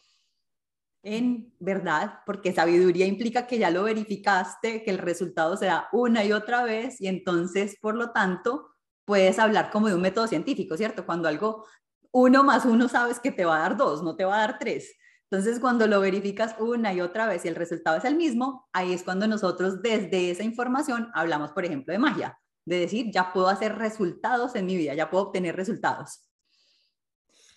en 1.03 1.55
verdad, 1.59 2.19
porque 2.27 2.53
sabiduría 2.53 3.07
implica 3.07 3.47
que 3.47 3.57
ya 3.57 3.71
lo 3.71 3.85
verificaste, 3.85 4.83
que 4.85 4.91
el 4.91 4.99
resultado 4.99 5.57
se 5.57 5.65
da 5.65 5.89
una 5.93 6.23
y 6.23 6.35
otra 6.35 6.65
vez 6.65 7.01
y 7.01 7.07
entonces, 7.07 7.79
por 7.81 7.95
lo 7.95 8.11
tanto, 8.11 8.69
puedes 9.07 9.39
hablar 9.39 9.71
como 9.71 9.89
de 9.89 9.95
un 9.95 10.03
método 10.03 10.27
científico, 10.27 10.77
¿cierto? 10.77 11.07
Cuando 11.07 11.29
algo 11.29 11.65
uno 12.11 12.45
más 12.45 12.67
uno 12.67 12.91
sabes 12.91 13.19
que 13.21 13.33
te 13.33 13.47
va 13.47 13.57
a 13.57 13.61
dar 13.61 13.79
dos, 13.79 14.03
no 14.03 14.17
te 14.17 14.27
va 14.27 14.35
a 14.35 14.47
dar 14.49 14.59
tres. 14.59 14.95
Entonces, 15.33 15.61
cuando 15.61 15.87
lo 15.87 15.99
verificas 15.99 16.55
una 16.61 16.93
y 16.93 17.01
otra 17.01 17.27
vez 17.27 17.47
y 17.47 17.49
el 17.49 17.55
resultado 17.55 17.97
es 17.97 18.05
el 18.05 18.17
mismo, 18.17 18.69
ahí 18.71 18.93
es 18.93 19.03
cuando 19.03 19.27
nosotros 19.27 19.81
desde 19.81 20.31
esa 20.31 20.43
información 20.43 21.09
hablamos, 21.15 21.53
por 21.53 21.65
ejemplo, 21.65 21.91
de 21.91 21.99
magia, 21.99 22.39
de 22.67 22.81
decir, 22.81 23.11
ya 23.11 23.33
puedo 23.33 23.49
hacer 23.49 23.79
resultados 23.79 24.55
en 24.57 24.67
mi 24.67 24.77
vida, 24.77 24.93
ya 24.93 25.09
puedo 25.09 25.25
obtener 25.25 25.57
resultados. 25.57 26.29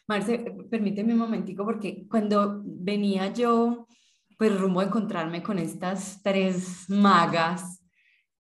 Marce, 0.08 0.56
permíteme 0.72 1.12
un 1.12 1.20
momentico 1.20 1.66
porque 1.66 2.08
cuando 2.08 2.62
venía 2.64 3.34
yo, 3.34 3.88
pues 4.38 4.58
rumbo 4.58 4.80
a 4.80 4.86
encontrarme 4.86 5.44
con 5.44 5.60
estas 5.60 6.24
tres 6.24 6.90
magas, 6.90 7.84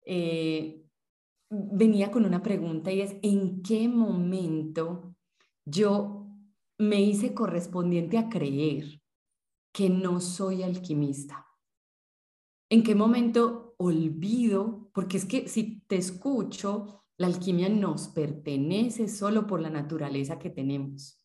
eh, 0.06 0.80
venía 1.50 2.12
con 2.12 2.24
una 2.24 2.40
pregunta 2.40 2.92
y 2.92 3.00
es, 3.00 3.16
¿en 3.20 3.62
qué 3.62 3.88
momento 3.88 5.16
yo 5.64 6.28
me 6.78 7.00
hice 7.00 7.34
correspondiente 7.34 8.16
a 8.16 8.28
creer 8.28 9.02
que 9.74 9.90
no 9.90 10.20
soy 10.20 10.62
alquimista? 10.62 11.46
¿En 12.70 12.84
qué 12.84 12.94
momento 12.94 13.74
olvido? 13.76 14.88
Porque 14.94 15.16
es 15.16 15.24
que 15.24 15.48
si 15.48 15.80
te 15.88 15.96
escucho, 15.96 17.04
la 17.18 17.26
alquimia 17.26 17.68
nos 17.68 18.08
pertenece 18.08 19.08
solo 19.08 19.48
por 19.48 19.60
la 19.60 19.70
naturaleza 19.70 20.38
que 20.38 20.48
tenemos. 20.48 21.18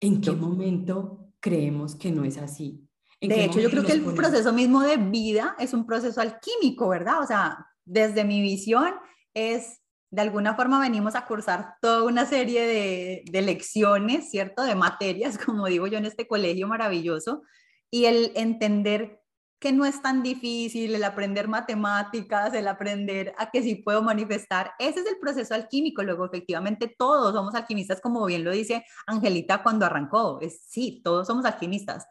¿En 0.00 0.20
qué 0.20 0.32
momento 0.32 1.32
creemos 1.40 1.94
que 1.94 2.12
no 2.12 2.24
es 2.24 2.36
así? 2.36 2.86
De 3.20 3.44
hecho, 3.44 3.60
yo 3.60 3.70
creo 3.70 3.84
que 3.84 3.92
el 3.92 4.04
proceso 4.14 4.52
mismo 4.52 4.82
de 4.82 4.98
vida 4.98 5.56
es 5.58 5.72
un 5.72 5.86
proceso 5.86 6.20
alquímico, 6.20 6.88
¿verdad? 6.88 7.22
O 7.22 7.26
sea, 7.26 7.66
desde 7.84 8.24
mi 8.24 8.42
visión 8.42 8.92
es 9.32 9.81
de 10.12 10.20
alguna 10.20 10.54
forma 10.54 10.78
venimos 10.78 11.14
a 11.14 11.24
cursar 11.24 11.76
toda 11.80 12.04
una 12.04 12.26
serie 12.26 13.24
de, 13.24 13.42
lecciones, 13.42 14.30
¿cierto? 14.30 14.62
De 14.62 14.74
materias, 14.74 15.38
como 15.44 15.66
digo 15.66 15.86
yo, 15.86 15.96
en 15.96 16.04
este 16.04 16.28
colegio 16.28 16.68
maravilloso, 16.68 17.42
y 17.90 18.04
el 18.04 18.30
entender 18.36 19.20
que 19.58 19.72
no 19.72 19.86
es 19.86 20.02
tan 20.02 20.22
difícil 20.22 20.94
el 20.94 21.04
aprender 21.04 21.48
matemáticas, 21.48 22.52
el 22.52 22.68
aprender 22.68 23.32
a 23.38 23.50
que 23.50 23.62
sí 23.62 23.76
puedo 23.76 24.02
manifestar. 24.02 24.72
Ese 24.78 25.00
es 25.00 25.06
el 25.06 25.18
proceso 25.18 25.54
alquímico. 25.54 26.02
Luego, 26.02 26.26
efectivamente, 26.26 26.94
todos 26.98 27.32
somos 27.32 27.54
alquimistas, 27.54 28.00
como 28.00 28.26
bien 28.26 28.44
lo 28.44 28.50
dice 28.50 28.84
Angelita 29.06 29.62
cuando 29.62 29.86
arrancó. 29.86 30.40
Es, 30.42 30.62
sí, 30.68 31.00
todos 31.02 31.26
somos 31.26 31.44
alquimistas. 31.46 32.06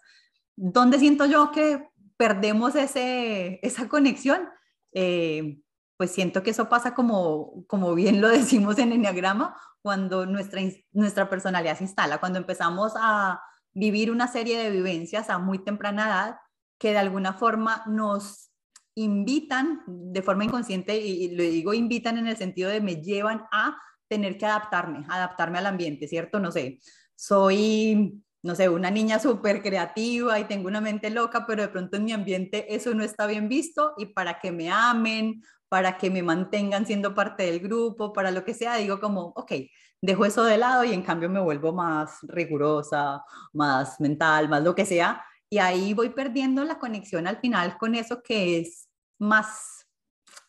¿Dónde 0.56 0.98
siento 0.98 1.26
yo 1.26 1.52
que 1.52 1.88
perdemos 2.18 2.74
ese, 2.76 3.60
esa 3.62 3.88
conexión? 3.90 4.48
Eh, 4.94 5.60
pues 6.02 6.14
siento 6.14 6.42
que 6.42 6.50
eso 6.50 6.68
pasa 6.68 6.96
como, 6.96 7.64
como 7.68 7.94
bien 7.94 8.22
lo 8.22 8.28
decimos 8.30 8.80
en 8.80 8.92
Enneagrama, 8.92 9.56
cuando 9.84 10.26
nuestra, 10.26 10.60
nuestra 10.94 11.30
personalidad 11.30 11.78
se 11.78 11.84
instala, 11.84 12.18
cuando 12.18 12.40
empezamos 12.40 12.94
a 13.00 13.40
vivir 13.72 14.10
una 14.10 14.28
serie 14.28 14.58
de 14.58 14.72
vivencias 14.72 15.30
a 15.30 15.38
muy 15.38 15.64
temprana 15.64 16.08
edad 16.08 16.38
que 16.80 16.90
de 16.90 16.98
alguna 16.98 17.34
forma 17.34 17.84
nos 17.86 18.52
invitan 18.96 19.84
de 19.86 20.24
forma 20.24 20.44
inconsciente, 20.44 20.98
y, 20.98 21.36
lo 21.36 21.44
digo 21.44 21.72
invitan 21.76 22.18
en 22.18 22.26
el 22.26 22.36
sentido 22.36 22.72
de 22.72 22.82
me 22.82 22.96
llevan 22.96 23.44
a 23.52 23.78
tener 24.08 24.40
que 24.40 24.48
adaptarme, 24.48 25.06
adaptarme 25.08 25.60
al 25.60 25.68
ambiente, 25.68 26.08
¿cierto? 26.08 26.40
No 26.40 26.52
sé, 26.52 26.80
soy, 27.14 28.24
no 28.42 28.56
sé, 28.56 28.70
una 28.70 28.90
niña 28.90 29.20
súper 29.20 29.62
creativa 29.62 30.40
y 30.40 30.46
tengo 30.46 30.68
una 30.68 30.82
mente 30.82 31.12
loca, 31.12 31.46
pero 31.46 31.62
de 31.62 31.70
pronto 31.70 31.98
en 31.98 32.06
mi 32.06 32.12
ambiente 32.12 32.74
eso 32.74 32.92
no 32.96 33.04
está 33.04 33.28
bien 33.28 33.48
visto 33.50 33.94
y 34.00 34.08
para 34.08 34.40
que 34.40 34.52
me 34.52 34.72
amen, 34.72 35.44
para 35.72 35.98
que 35.98 36.10
me 36.10 36.22
mantengan 36.22 36.86
siendo 36.86 37.16
parte 37.16 37.44
del 37.44 37.62
grupo, 37.62 38.12
para 38.12 38.30
lo 38.30 38.44
que 38.44 38.54
sea, 38.54 38.76
digo 38.76 39.00
como, 39.00 39.28
ok, 39.38 39.54
dejo 40.02 40.26
eso 40.26 40.44
de 40.44 40.58
lado 40.58 40.84
y 40.84 40.92
en 40.92 41.02
cambio 41.02 41.30
me 41.30 41.40
vuelvo 41.40 41.72
más 41.72 42.18
rigurosa, 42.24 43.24
más 43.54 43.98
mental, 44.02 44.50
más 44.50 44.62
lo 44.64 44.76
que 44.76 44.86
sea, 44.86 45.24
y 45.50 45.60
ahí 45.60 45.94
voy 45.94 46.10
perdiendo 46.10 46.66
la 46.66 46.78
conexión 46.78 47.26
al 47.26 47.38
final 47.38 47.78
con 47.78 47.96
eso 47.96 48.22
que 48.22 48.60
es 48.60 48.90
más 49.18 49.88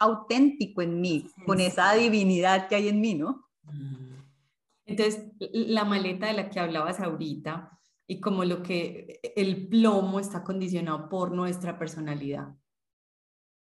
auténtico 0.01 0.83
en 0.83 1.01
mí, 1.01 1.31
con 1.47 1.61
esa 1.61 1.93
divinidad 1.93 2.67
que 2.67 2.75
hay 2.75 2.89
en 2.89 3.01
mí, 3.01 3.15
¿no? 3.15 3.49
Mm. 3.63 4.17
Entonces, 4.87 5.27
la 5.39 5.85
maleta 5.85 6.27
de 6.27 6.33
la 6.33 6.51
que 6.51 6.59
hablabas 6.59 6.99
ahorita 6.99 7.79
y 8.09 8.19
como 8.19 8.45
lo 8.45 8.65
que 8.65 9.21
el 9.37 9.69
plomo 9.69 10.19
está 10.19 10.43
condicionado 10.43 11.09
por 11.09 11.31
nuestra 11.31 11.79
personalidad. 11.79 12.57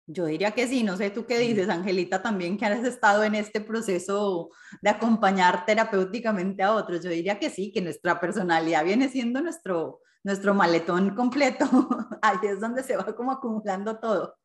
Yo 0.07 0.27
diría 0.27 0.51
que 0.51 0.67
sí, 0.67 0.83
no 0.83 0.97
sé 0.99 1.11
tú 1.11 1.25
qué 1.25 1.39
dices, 1.39 1.69
Angelita, 1.71 2.23
también 2.23 2.59
que 2.59 2.67
has 2.67 2.85
estado 2.85 3.25
en 3.25 3.35
este 3.35 3.61
proceso 3.61 4.51
de 4.83 4.91
acompañar 4.91 5.65
terapéuticamente 5.65 6.63
a 6.63 6.73
otros. 6.73 7.03
Yo 7.03 7.11
diría 7.11 7.39
que 7.39 7.49
sí, 7.49 7.73
que 7.73 7.81
nuestra 7.81 8.21
personalidad 8.21 8.85
viene 8.85 9.09
siendo 9.09 9.41
nuestro, 9.41 10.01
nuestro 10.23 10.53
maletón 10.53 11.15
completo. 11.15 11.65
Ahí 12.23 12.37
es 12.43 12.61
donde 12.61 12.83
se 12.83 12.97
va 12.97 13.17
como 13.17 13.33
acumulando 13.33 13.99
todo. 13.99 14.37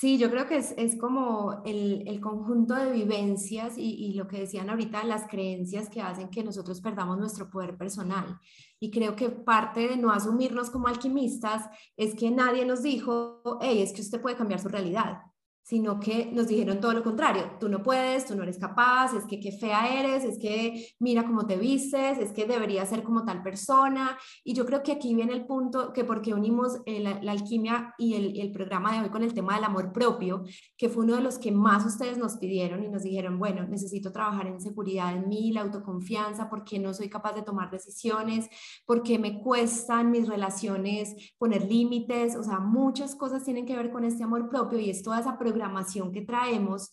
Sí, 0.00 0.16
yo 0.16 0.30
creo 0.30 0.46
que 0.48 0.56
es, 0.56 0.72
es 0.78 0.96
como 0.96 1.60
el, 1.66 2.08
el, 2.08 2.22
conjunto 2.22 2.74
de 2.74 2.90
vivencias 2.90 3.76
y, 3.76 3.82
y, 3.82 4.14
lo 4.14 4.26
que 4.26 4.38
decían 4.38 4.70
ahorita, 4.70 5.04
las 5.04 5.28
creencias 5.28 5.90
que 5.90 6.00
hacen 6.00 6.30
que 6.30 6.42
nosotros 6.42 6.80
perdamos 6.80 7.18
nuestro 7.18 7.50
poder 7.50 7.76
personal. 7.76 8.40
Y 8.78 8.90
creo 8.90 9.14
que 9.14 9.28
parte 9.28 9.88
de 9.88 9.98
no 9.98 10.10
asumirnos 10.10 10.70
como 10.70 10.88
alquimistas 10.88 11.68
es 11.98 12.14
que 12.14 12.30
nadie 12.30 12.64
nos 12.64 12.82
dijo, 12.82 13.42
hey, 13.60 13.82
es 13.82 13.92
que 13.92 14.00
usted 14.00 14.22
puede 14.22 14.36
cambiar 14.36 14.60
su 14.60 14.68
realidad. 14.68 15.20
Sino 15.62 16.00
que 16.00 16.30
nos 16.32 16.48
dijeron 16.48 16.80
todo 16.80 16.92
lo 16.92 17.02
contrario, 17.02 17.52
tú 17.60 17.68
no 17.68 17.82
puedes, 17.82 18.26
tú 18.26 18.34
no 18.34 18.42
eres 18.42 18.58
capaz, 18.58 19.14
es 19.14 19.24
que 19.24 19.38
qué 19.38 19.52
fea 19.52 20.00
eres, 20.00 20.24
es 20.24 20.38
que 20.38 20.88
mira 20.98 21.24
cómo 21.24 21.46
te 21.46 21.56
vistes, 21.56 22.18
es 22.18 22.32
que 22.32 22.46
deberías 22.46 22.88
ser 22.88 23.02
como 23.02 23.24
tal 23.24 23.42
persona. 23.42 24.18
Y 24.42 24.54
yo 24.54 24.66
creo 24.66 24.82
que 24.82 24.92
aquí 24.92 25.14
viene 25.14 25.32
el 25.32 25.46
punto 25.46 25.92
que 25.92 26.04
porque 26.04 26.34
unimos 26.34 26.80
eh, 26.86 27.00
la, 27.00 27.30
alquimia 27.30 27.94
y 27.98 28.14
el, 28.14 28.40
el, 28.40 28.50
programa 28.50 28.92
de 28.92 29.00
hoy 29.00 29.10
con 29.10 29.22
el 29.22 29.32
tema 29.32 29.54
del 29.54 29.64
amor 29.64 29.92
propio, 29.92 30.42
que 30.76 30.88
fue 30.88 31.04
uno 31.04 31.16
de 31.16 31.22
los 31.22 31.38
que 31.38 31.52
más 31.52 31.84
ustedes 31.86 32.18
nos 32.18 32.36
pidieron 32.38 32.82
y 32.82 32.88
nos 32.88 33.02
dijeron, 33.02 33.38
bueno, 33.38 33.66
necesito 33.66 34.10
trabajar 34.10 34.46
en 34.46 34.60
seguridad 34.60 35.14
en 35.14 35.28
mí, 35.28 35.52
la 35.52 35.62
autoconfianza, 35.62 36.50
porque 36.50 36.78
no 36.78 36.92
soy 36.92 37.08
capaz 37.08 37.34
de 37.34 37.42
tomar 37.42 37.70
decisiones, 37.70 38.48
porque 38.86 39.18
me 39.18 39.40
cuestan 39.40 40.10
mis 40.10 40.28
relaciones 40.28 41.14
poner 41.38 41.64
límites, 41.64 42.36
o 42.36 42.42
sea, 42.42 42.58
muchas 42.58 43.14
cosas 43.14 43.44
tienen 43.44 43.66
que 43.66 43.76
ver 43.76 43.90
con 43.90 44.04
este 44.04 44.24
amor 44.24 44.48
propio 44.48 44.78
y 44.78 44.90
es 44.90 45.02
toda 45.02 45.20
esa 45.20 45.38
programación 45.52 46.12
que 46.12 46.22
traemos 46.22 46.92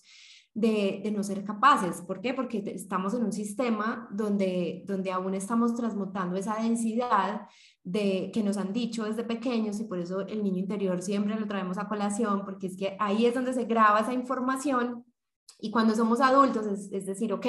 de, 0.54 1.02
de, 1.04 1.12
no 1.12 1.24
ser 1.24 1.44
capaces. 1.44 2.02
¿Por 2.02 2.20
qué? 2.20 2.34
Porque 2.34 2.64
estamos 2.66 3.14
en 3.14 3.24
un 3.24 3.32
sistema 3.32 4.08
donde, 4.12 4.84
donde 4.88 5.12
aún 5.12 5.36
estamos 5.36 5.76
transmutando 5.76 6.36
esa 6.36 6.56
densidad 6.56 7.48
de, 7.84 8.32
que 8.34 8.44
nos 8.44 8.58
han 8.58 8.74
dicho 8.74 9.06
desde 9.06 9.24
pequeños 9.24 9.80
y 9.80 9.84
por 9.84 10.00
eso 10.00 10.22
el 10.22 10.44
niño 10.44 10.58
interior 10.58 11.02
siempre 11.04 11.40
lo 11.40 11.48
traemos 11.48 11.78
a 11.78 11.88
colación, 11.88 12.44
porque 12.44 12.68
es 12.68 12.76
que 12.76 12.98
ahí 13.00 13.28
es 13.28 13.36
donde 13.36 13.54
se 13.54 13.66
graba 13.66 14.00
esa 14.00 14.14
información 14.14 15.06
y 15.60 15.72
cuando 15.72 15.96
somos 15.96 16.22
adultos, 16.22 16.66
es, 16.68 16.92
es, 16.92 17.06
decir, 17.06 17.34
ok, 17.34 17.46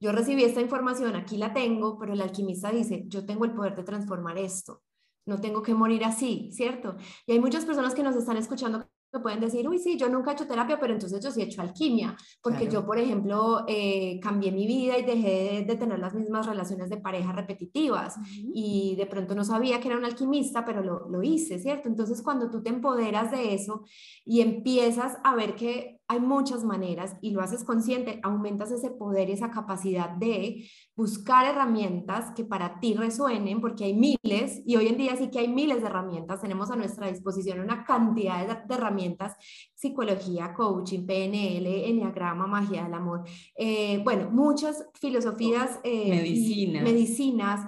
yo 0.00 0.12
recibí 0.12 0.44
esta 0.44 0.60
información, 0.60 1.16
aquí 1.16 1.36
la 1.36 1.52
tengo, 1.52 1.98
pero 1.98 2.12
el 2.12 2.20
alquimista 2.20 2.70
dice, 2.70 3.04
yo 3.08 3.26
tengo 3.26 3.44
el 3.44 3.54
poder 3.54 3.74
de 3.76 3.82
transformar 3.82 4.38
esto, 4.38 4.82
no 5.26 5.40
tengo 5.40 5.62
que 5.62 5.74
morir 5.74 6.04
así, 6.04 6.50
¿cierto? 6.52 6.96
Y 7.26 7.32
hay 7.32 7.40
muchas 7.40 7.64
personas 7.64 7.94
que 7.94 8.02
nos 8.02 8.16
están 8.16 8.36
escuchando 8.36 8.86
que 9.12 9.20
pueden 9.20 9.40
decir, 9.40 9.68
uy, 9.68 9.78
sí, 9.78 9.98
yo 9.98 10.08
nunca 10.08 10.30
he 10.30 10.34
hecho 10.34 10.46
terapia, 10.46 10.80
pero 10.80 10.94
entonces 10.94 11.22
yo 11.22 11.30
sí 11.30 11.42
he 11.42 11.44
hecho 11.44 11.60
alquimia, 11.60 12.16
porque 12.42 12.68
yo, 12.68 12.86
por 12.86 12.98
ejemplo, 12.98 13.64
eh, 13.68 14.18
cambié 14.20 14.50
mi 14.52 14.66
vida 14.66 14.98
y 14.98 15.04
dejé 15.04 15.64
de, 15.66 15.76
tener 15.76 15.98
las 15.98 16.14
mismas 16.14 16.46
relaciones 16.46 16.88
de 16.88 16.96
pareja 16.96 17.32
repetitivas. 17.32 18.16
Y 18.54 18.94
de 18.96 19.06
pronto 19.06 19.34
no 19.34 19.44
sabía 19.44 19.80
que 19.80 19.88
era 19.88 19.98
un 19.98 20.04
alquimista, 20.04 20.64
pero 20.64 20.82
lo, 20.82 21.08
lo 21.08 21.22
hice, 21.22 21.58
¿cierto? 21.58 21.88
Entonces, 21.88 22.22
cuando 22.22 22.50
tú 22.50 22.62
te 22.62 22.70
empoderas 22.70 23.30
de 23.30 23.54
eso 23.54 23.84
y 24.24 24.40
empiezas 24.40 25.18
a 25.24 25.34
ver 25.34 25.56
que 25.56 26.01
hay 26.12 26.20
muchas 26.20 26.62
maneras 26.62 27.16
y 27.22 27.30
lo 27.30 27.40
haces 27.40 27.64
consciente, 27.64 28.20
aumentas 28.22 28.70
ese 28.70 28.90
poder 28.90 29.30
y 29.30 29.32
esa 29.32 29.50
capacidad 29.50 30.10
de 30.10 30.68
buscar 30.94 31.46
herramientas 31.46 32.32
que 32.36 32.44
para 32.44 32.80
ti 32.80 32.94
resuenen, 32.94 33.60
porque 33.60 33.84
hay 33.84 33.94
miles, 33.94 34.62
y 34.66 34.76
hoy 34.76 34.88
en 34.88 34.98
día 34.98 35.16
sí 35.16 35.30
que 35.30 35.38
hay 35.38 35.48
miles 35.48 35.80
de 35.80 35.86
herramientas, 35.86 36.42
tenemos 36.42 36.70
a 36.70 36.76
nuestra 36.76 37.08
disposición 37.08 37.60
una 37.60 37.84
cantidad 37.84 38.46
de, 38.46 38.74
herramientas, 38.74 39.36
psicología, 39.74 40.52
coaching, 40.52 41.06
PNL, 41.06 41.66
enneagrama, 41.88 42.46
magia 42.46 42.84
del 42.84 42.94
amor, 42.94 43.24
eh, 43.56 44.00
bueno, 44.04 44.30
muchas 44.30 44.86
filosofías, 45.00 45.80
eh, 45.82 46.10
medicinas. 46.10 46.82
medicinas 46.82 47.60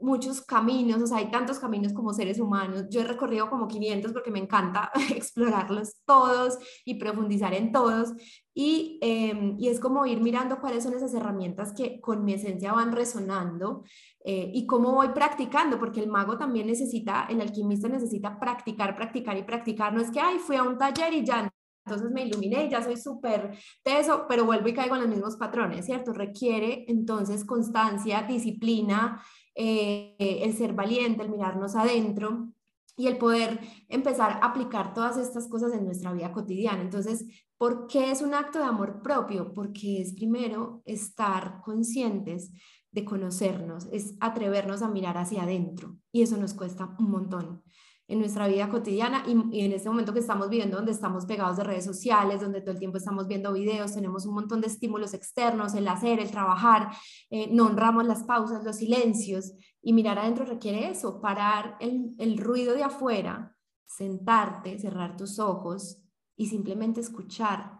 muchos 0.00 0.42
caminos, 0.42 1.02
o 1.02 1.06
sea, 1.06 1.18
hay 1.18 1.30
tantos 1.30 1.58
caminos 1.58 1.92
como 1.92 2.12
seres 2.12 2.38
humanos. 2.38 2.84
Yo 2.90 3.00
he 3.00 3.04
recorrido 3.04 3.50
como 3.50 3.66
500 3.66 4.12
porque 4.12 4.30
me 4.30 4.38
encanta 4.38 4.90
explorarlos 5.10 6.02
todos 6.04 6.58
y 6.84 6.94
profundizar 6.94 7.54
en 7.54 7.72
todos. 7.72 8.12
Y, 8.54 8.98
em, 9.02 9.56
y 9.58 9.68
es 9.68 9.80
como 9.80 10.04
ir 10.06 10.20
mirando 10.20 10.60
cuáles 10.60 10.84
son 10.84 10.94
esas 10.94 11.14
herramientas 11.14 11.72
que 11.72 12.00
con 12.00 12.24
mi 12.24 12.34
esencia 12.34 12.72
van 12.72 12.92
resonando 12.92 13.84
eh, 14.24 14.50
y 14.52 14.66
cómo 14.66 14.92
voy 14.92 15.08
practicando, 15.08 15.78
porque 15.78 16.00
el 16.00 16.08
mago 16.08 16.38
también 16.38 16.66
necesita, 16.66 17.26
el 17.28 17.40
alquimista 17.40 17.88
necesita 17.88 18.38
practicar, 18.38 18.96
practicar 18.96 19.36
y 19.36 19.44
practicar. 19.44 19.92
No 19.92 20.00
es 20.00 20.10
que, 20.10 20.20
ay, 20.20 20.38
fui 20.38 20.56
a 20.56 20.64
un 20.64 20.76
taller 20.76 21.12
y 21.14 21.24
ya 21.24 21.48
entonces 21.88 22.10
me 22.12 22.24
iluminé 22.24 22.66
y 22.66 22.68
ya 22.68 22.82
soy 22.82 22.98
súper 22.98 23.56
teso, 23.82 24.26
pero 24.28 24.44
vuelvo 24.44 24.68
y 24.68 24.74
caigo 24.74 24.94
en 24.94 25.02
los 25.02 25.10
mismos 25.10 25.36
patrones, 25.36 25.86
¿cierto? 25.86 26.12
Requiere 26.12 26.84
entonces 26.86 27.46
constancia, 27.46 28.22
disciplina, 28.22 29.22
eh, 29.60 30.14
el 30.18 30.56
ser 30.56 30.72
valiente, 30.72 31.24
el 31.24 31.30
mirarnos 31.30 31.74
adentro 31.74 32.52
y 32.96 33.08
el 33.08 33.18
poder 33.18 33.58
empezar 33.88 34.30
a 34.30 34.46
aplicar 34.46 34.94
todas 34.94 35.16
estas 35.16 35.48
cosas 35.48 35.72
en 35.72 35.84
nuestra 35.84 36.12
vida 36.12 36.30
cotidiana. 36.30 36.80
Entonces, 36.80 37.26
¿por 37.56 37.88
qué 37.88 38.12
es 38.12 38.22
un 38.22 38.34
acto 38.34 38.60
de 38.60 38.66
amor 38.66 39.02
propio? 39.02 39.52
Porque 39.52 40.00
es 40.00 40.14
primero 40.14 40.82
estar 40.84 41.60
conscientes 41.62 42.52
de 42.92 43.04
conocernos, 43.04 43.88
es 43.90 44.14
atrevernos 44.20 44.82
a 44.82 44.88
mirar 44.88 45.18
hacia 45.18 45.42
adentro 45.42 45.96
y 46.12 46.22
eso 46.22 46.36
nos 46.36 46.54
cuesta 46.54 46.94
un 47.00 47.10
montón 47.10 47.64
en 48.08 48.20
nuestra 48.20 48.48
vida 48.48 48.70
cotidiana 48.70 49.22
y, 49.26 49.60
en 49.60 49.72
este 49.72 49.88
momento 49.88 50.14
que 50.14 50.20
estamos 50.20 50.48
viviendo 50.48 50.78
donde 50.78 50.92
estamos 50.92 51.26
pegados 51.26 51.58
de 51.58 51.64
redes 51.64 51.84
sociales, 51.84 52.40
donde 52.40 52.62
todo 52.62 52.72
el 52.72 52.78
tiempo 52.78 52.96
estamos 52.96 53.28
viendo 53.28 53.52
videos, 53.52 53.94
tenemos 53.94 54.24
un 54.24 54.34
montón 54.34 54.62
de 54.62 54.66
estímulos 54.66 55.12
externos, 55.12 55.74
el 55.74 55.86
hacer, 55.86 56.18
el 56.18 56.30
trabajar, 56.30 56.88
eh, 57.28 57.48
no 57.52 57.66
honramos 57.66 58.06
las 58.06 58.24
pausas, 58.24 58.64
los 58.64 58.76
silencios 58.76 59.52
y 59.82 59.92
mirar 59.92 60.18
adentro 60.18 60.46
requiere 60.46 60.88
eso, 60.88 61.20
parar 61.20 61.76
el, 61.80 62.14
el 62.18 62.38
ruido 62.38 62.74
de 62.74 62.82
afuera, 62.82 63.54
sentarte, 63.86 64.78
cerrar 64.78 65.16
tus 65.16 65.38
ojos 65.38 66.02
y 66.34 66.46
simplemente 66.46 67.00
escuchar 67.00 67.78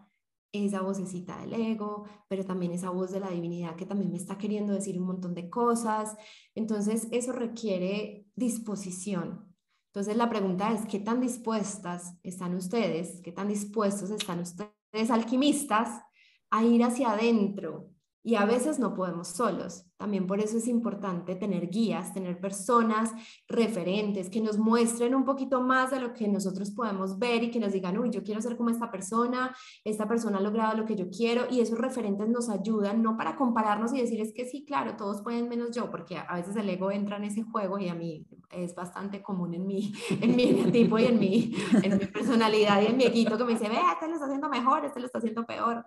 esa 0.52 0.82
vocecita 0.82 1.38
del 1.40 1.54
ego, 1.54 2.04
pero 2.28 2.44
también 2.44 2.72
esa 2.72 2.90
voz 2.90 3.10
de 3.12 3.20
la 3.20 3.30
divinidad 3.30 3.76
que 3.76 3.86
también 3.86 4.10
me 4.10 4.16
está 4.16 4.38
queriendo 4.38 4.72
decir 4.72 4.98
un 4.98 5.06
montón 5.06 5.34
de 5.34 5.48
cosas. 5.48 6.16
Entonces, 6.54 7.08
eso 7.10 7.32
requiere 7.32 8.26
disposición, 8.34 9.47
entonces 9.88 10.16
la 10.16 10.28
pregunta 10.28 10.72
es, 10.72 10.86
¿qué 10.86 10.98
tan 10.98 11.20
dispuestas 11.20 12.14
están 12.22 12.54
ustedes, 12.54 13.20
qué 13.22 13.32
tan 13.32 13.48
dispuestos 13.48 14.10
están 14.10 14.40
ustedes 14.40 15.10
alquimistas 15.10 16.02
a 16.50 16.64
ir 16.64 16.82
hacia 16.84 17.12
adentro 17.12 17.90
y 18.28 18.34
a 18.34 18.44
veces 18.44 18.78
no 18.78 18.94
podemos 18.94 19.28
solos. 19.28 19.86
También 19.96 20.26
por 20.26 20.38
eso 20.38 20.58
es 20.58 20.68
importante 20.68 21.34
tener 21.34 21.70
guías, 21.70 22.12
tener 22.12 22.38
personas 22.38 23.10
referentes 23.48 24.28
que 24.28 24.42
nos 24.42 24.58
muestren 24.58 25.14
un 25.14 25.24
poquito 25.24 25.62
más 25.62 25.92
de 25.92 25.98
lo 25.98 26.12
que 26.12 26.28
nosotros 26.28 26.70
podemos 26.72 27.18
ver 27.18 27.44
y 27.44 27.50
que 27.50 27.58
nos 27.58 27.72
digan, 27.72 27.96
uy, 27.96 28.10
yo 28.10 28.22
quiero 28.22 28.42
ser 28.42 28.58
como 28.58 28.68
esta 28.68 28.90
persona, 28.90 29.56
esta 29.82 30.06
persona 30.06 30.36
ha 30.36 30.40
logrado 30.42 30.76
lo 30.76 30.84
que 30.84 30.94
yo 30.94 31.08
quiero 31.08 31.46
y 31.50 31.60
esos 31.60 31.78
referentes 31.78 32.28
nos 32.28 32.50
ayudan 32.50 33.02
no 33.02 33.16
para 33.16 33.34
compararnos 33.34 33.94
y 33.94 34.00
decir 34.02 34.20
es 34.20 34.34
que 34.34 34.44
sí, 34.44 34.66
claro, 34.66 34.94
todos 34.98 35.22
pueden 35.22 35.48
menos 35.48 35.70
yo, 35.74 35.90
porque 35.90 36.18
a 36.18 36.34
veces 36.34 36.54
el 36.56 36.68
ego 36.68 36.90
entra 36.90 37.16
en 37.16 37.24
ese 37.24 37.44
juego 37.44 37.78
y 37.78 37.88
a 37.88 37.94
mí 37.94 38.26
es 38.50 38.74
bastante 38.74 39.22
común 39.22 39.54
en 39.54 39.66
mi, 39.66 39.94
en 40.20 40.36
mi 40.36 40.70
tipo 40.70 40.98
y 40.98 41.06
en 41.06 41.18
mi, 41.18 41.56
en 41.82 41.96
mi 41.96 42.04
personalidad 42.04 42.82
y 42.82 42.88
en 42.88 42.96
mi 42.98 43.04
equipo 43.04 43.38
que 43.38 43.44
me 43.44 43.52
dice, 43.54 43.70
ve, 43.70 43.78
este 43.90 44.06
lo 44.06 44.16
está 44.16 44.26
haciendo 44.26 44.50
mejor, 44.50 44.84
este 44.84 45.00
lo 45.00 45.06
está 45.06 45.16
haciendo 45.16 45.46
peor. 45.46 45.82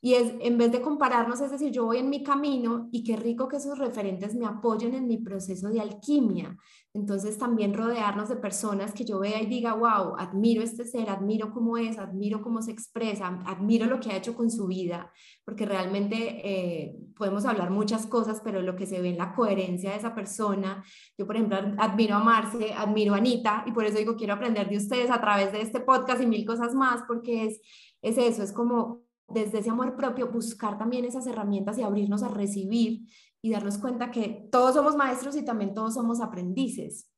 Y 0.00 0.14
es, 0.14 0.32
en 0.40 0.58
vez 0.58 0.70
de 0.70 0.80
compararnos, 0.80 1.40
es 1.40 1.50
decir, 1.50 1.72
yo 1.72 1.84
voy 1.84 1.98
en 1.98 2.08
mi 2.08 2.22
camino 2.22 2.88
y 2.92 3.02
qué 3.02 3.16
rico 3.16 3.48
que 3.48 3.56
esos 3.56 3.78
referentes 3.78 4.34
me 4.34 4.46
apoyen 4.46 4.94
en 4.94 5.08
mi 5.08 5.18
proceso 5.18 5.68
de 5.68 5.80
alquimia. 5.80 6.56
Entonces 6.94 7.36
también 7.36 7.74
rodearnos 7.74 8.28
de 8.28 8.36
personas 8.36 8.92
que 8.92 9.04
yo 9.04 9.18
vea 9.18 9.42
y 9.42 9.46
diga, 9.46 9.74
wow, 9.74 10.16
admiro 10.16 10.62
este 10.62 10.84
ser, 10.84 11.10
admiro 11.10 11.50
cómo 11.52 11.76
es, 11.76 11.98
admiro 11.98 12.42
cómo 12.42 12.62
se 12.62 12.70
expresa, 12.70 13.26
admiro 13.44 13.86
lo 13.86 13.98
que 13.98 14.10
ha 14.10 14.16
hecho 14.16 14.34
con 14.34 14.50
su 14.50 14.66
vida, 14.66 15.12
porque 15.44 15.66
realmente 15.66 16.16
eh, 16.44 16.96
podemos 17.16 17.44
hablar 17.44 17.70
muchas 17.70 18.06
cosas, 18.06 18.40
pero 18.42 18.62
lo 18.62 18.76
que 18.76 18.86
se 18.86 19.00
ve 19.00 19.10
en 19.10 19.18
la 19.18 19.34
coherencia 19.34 19.90
de 19.90 19.96
esa 19.96 20.14
persona, 20.14 20.84
yo 21.16 21.26
por 21.26 21.36
ejemplo 21.36 21.58
admiro 21.78 22.16
a 22.16 22.20
Marce, 22.20 22.72
admiro 22.72 23.14
a 23.14 23.18
Anita 23.18 23.64
y 23.66 23.72
por 23.72 23.84
eso 23.84 23.98
digo, 23.98 24.16
quiero 24.16 24.34
aprender 24.34 24.68
de 24.68 24.76
ustedes 24.76 25.10
a 25.10 25.20
través 25.20 25.52
de 25.52 25.60
este 25.60 25.80
podcast 25.80 26.22
y 26.22 26.26
mil 26.26 26.46
cosas 26.46 26.74
más, 26.74 27.02
porque 27.06 27.46
es, 27.46 27.60
es 28.00 28.16
eso, 28.16 28.42
es 28.42 28.52
como 28.52 29.07
desde 29.28 29.58
ese 29.58 29.70
amor 29.70 29.94
propio, 29.96 30.30
buscar 30.30 30.78
también 30.78 31.04
esas 31.04 31.26
herramientas 31.26 31.78
y 31.78 31.82
abrirnos 31.82 32.22
a 32.22 32.28
recibir 32.28 33.06
y 33.42 33.50
darnos 33.50 33.78
cuenta 33.78 34.10
que 34.10 34.48
todos 34.50 34.74
somos 34.74 34.96
maestros 34.96 35.36
y 35.36 35.44
también 35.44 35.74
todos 35.74 35.94
somos 35.94 36.20
aprendices. 36.20 37.10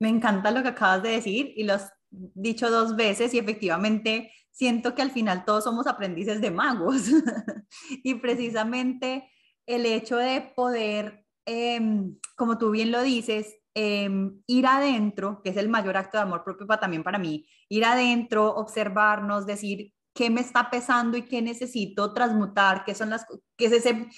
Me 0.00 0.08
encanta 0.08 0.50
lo 0.50 0.62
que 0.62 0.68
acabas 0.68 1.02
de 1.02 1.10
decir 1.10 1.52
y 1.56 1.64
lo 1.64 1.74
has 1.74 1.92
dicho 2.10 2.70
dos 2.70 2.96
veces 2.96 3.34
y 3.34 3.38
efectivamente 3.38 4.30
siento 4.50 4.94
que 4.94 5.02
al 5.02 5.10
final 5.10 5.44
todos 5.44 5.64
somos 5.64 5.86
aprendices 5.86 6.40
de 6.40 6.50
magos 6.50 7.08
y 8.02 8.14
precisamente 8.14 9.30
el 9.66 9.84
hecho 9.84 10.16
de 10.16 10.52
poder, 10.56 11.26
em, 11.44 12.16
como 12.36 12.56
tú 12.56 12.70
bien 12.70 12.90
lo 12.90 13.02
dices, 13.02 13.56
em, 13.74 14.40
ir 14.46 14.66
adentro, 14.66 15.42
que 15.42 15.50
es 15.50 15.56
el 15.56 15.68
mayor 15.68 15.96
acto 15.96 16.16
de 16.16 16.22
amor 16.22 16.42
propio 16.44 16.66
también 16.78 17.02
para 17.02 17.18
mí, 17.18 17.46
ir 17.68 17.84
adentro, 17.84 18.54
observarnos, 18.54 19.46
decir, 19.46 19.92
qué 20.18 20.30
me 20.30 20.40
está 20.40 20.68
pesando 20.68 21.16
y 21.16 21.22
qué 21.22 21.40
necesito 21.40 22.12
transmutar, 22.12 22.84
qué, 22.84 22.92
son 22.92 23.10
las, 23.10 23.24
qué 23.56 23.66
es 23.66 23.72
ese 23.72 24.08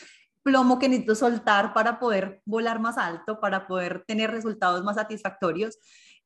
plomo 0.42 0.78
que 0.78 0.88
necesito 0.88 1.14
soltar 1.14 1.74
para 1.74 1.98
poder 1.98 2.40
volar 2.46 2.80
más 2.80 2.96
alto, 2.96 3.38
para 3.38 3.66
poder 3.66 4.02
tener 4.06 4.30
resultados 4.30 4.82
más 4.82 4.96
satisfactorios, 4.96 5.76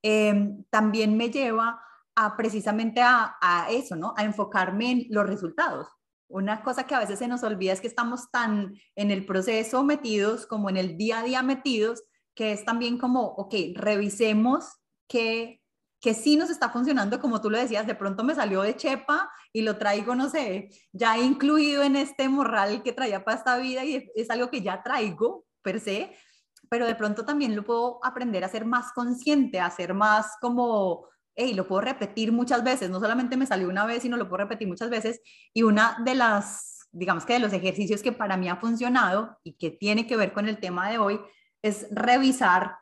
em, 0.00 0.62
también 0.70 1.16
me 1.16 1.28
lleva 1.28 1.80
a 2.14 2.37
precisamente 2.37 3.02
a, 3.02 3.34
a, 3.40 3.68
eso, 3.72 3.96
¿no? 3.96 4.14
A 4.16 4.22
enfocarme 4.22 4.92
en 4.92 5.06
los 5.10 5.26
resultados. 5.26 5.88
Una 6.28 6.62
cosa 6.62 6.87
que 6.87 6.94
a 6.94 7.00
veces 7.00 7.18
se 7.18 7.26
nos 7.26 7.42
olvida 7.42 7.72
es 7.72 7.80
que 7.80 7.88
estamos 7.88 8.30
tan 8.30 8.76
en 8.94 9.10
el 9.10 9.26
proceso 9.26 9.82
metidos 9.82 10.46
como 10.46 10.70
en 10.70 10.76
el 10.76 10.96
día 10.96 11.18
a 11.18 11.24
día 11.24 11.42
metidos, 11.42 12.04
que 12.37 12.52
es 12.52 12.64
también 12.64 12.96
como, 12.96 13.24
ok, 13.24 13.54
revisemos 13.74 14.66
qué 15.08 15.63
que 16.04 16.12
sí 16.12 16.36
nos 16.36 16.50
está 16.50 16.68
funcionando, 16.68 17.18
como 17.18 17.40
tú 17.40 17.48
lo 17.48 17.56
decías, 17.56 17.86
de 17.86 17.94
pronto 17.94 18.24
me 18.24 18.34
salió 18.34 18.60
de 18.60 18.76
chepa 18.76 19.30
y 19.54 19.62
lo 19.62 19.78
traigo, 19.78 20.14
no 20.14 20.28
sé, 20.28 20.68
ya 20.92 21.16
incluido 21.16 21.82
en 21.82 21.96
este 21.96 22.28
morral 22.28 22.82
que 22.82 22.92
traía 22.92 23.24
para 23.24 23.38
esta 23.38 23.56
vida 23.56 23.86
y 23.86 24.10
es 24.14 24.28
algo 24.28 24.50
que 24.50 24.60
ya 24.60 24.82
traigo 24.82 25.46
per 25.62 25.80
se, 25.80 26.14
pero 26.68 26.84
de 26.84 26.94
pronto 26.94 27.24
también 27.24 27.56
lo 27.56 27.64
puedo 27.64 28.00
aprender 28.04 28.44
a 28.44 28.50
ser 28.50 28.66
más 28.66 28.92
consciente, 28.92 29.60
a 29.60 29.70
ser 29.70 29.94
más 29.94 30.36
como, 30.42 31.08
hey, 31.34 31.54
lo 31.54 31.66
puedo 31.66 31.80
repetir 31.80 32.32
muchas 32.32 32.62
veces, 32.62 32.90
no 32.90 33.00
solamente 33.00 33.38
me 33.38 33.46
salió 33.46 33.70
una 33.70 33.86
vez, 33.86 34.02
sino 34.02 34.18
lo 34.18 34.28
puedo 34.28 34.42
repetir 34.42 34.68
muchas 34.68 34.90
veces. 34.90 35.22
Y 35.54 35.62
una 35.62 35.96
de 36.04 36.16
las, 36.16 36.86
digamos 36.92 37.24
que 37.24 37.32
de 37.32 37.38
los 37.38 37.54
ejercicios 37.54 38.02
que 38.02 38.12
para 38.12 38.36
mí 38.36 38.50
ha 38.50 38.56
funcionado 38.56 39.38
y 39.42 39.54
que 39.54 39.70
tiene 39.70 40.06
que 40.06 40.18
ver 40.18 40.34
con 40.34 40.50
el 40.50 40.58
tema 40.60 40.90
de 40.90 40.98
hoy, 40.98 41.18
es 41.62 41.86
revisar 41.92 42.76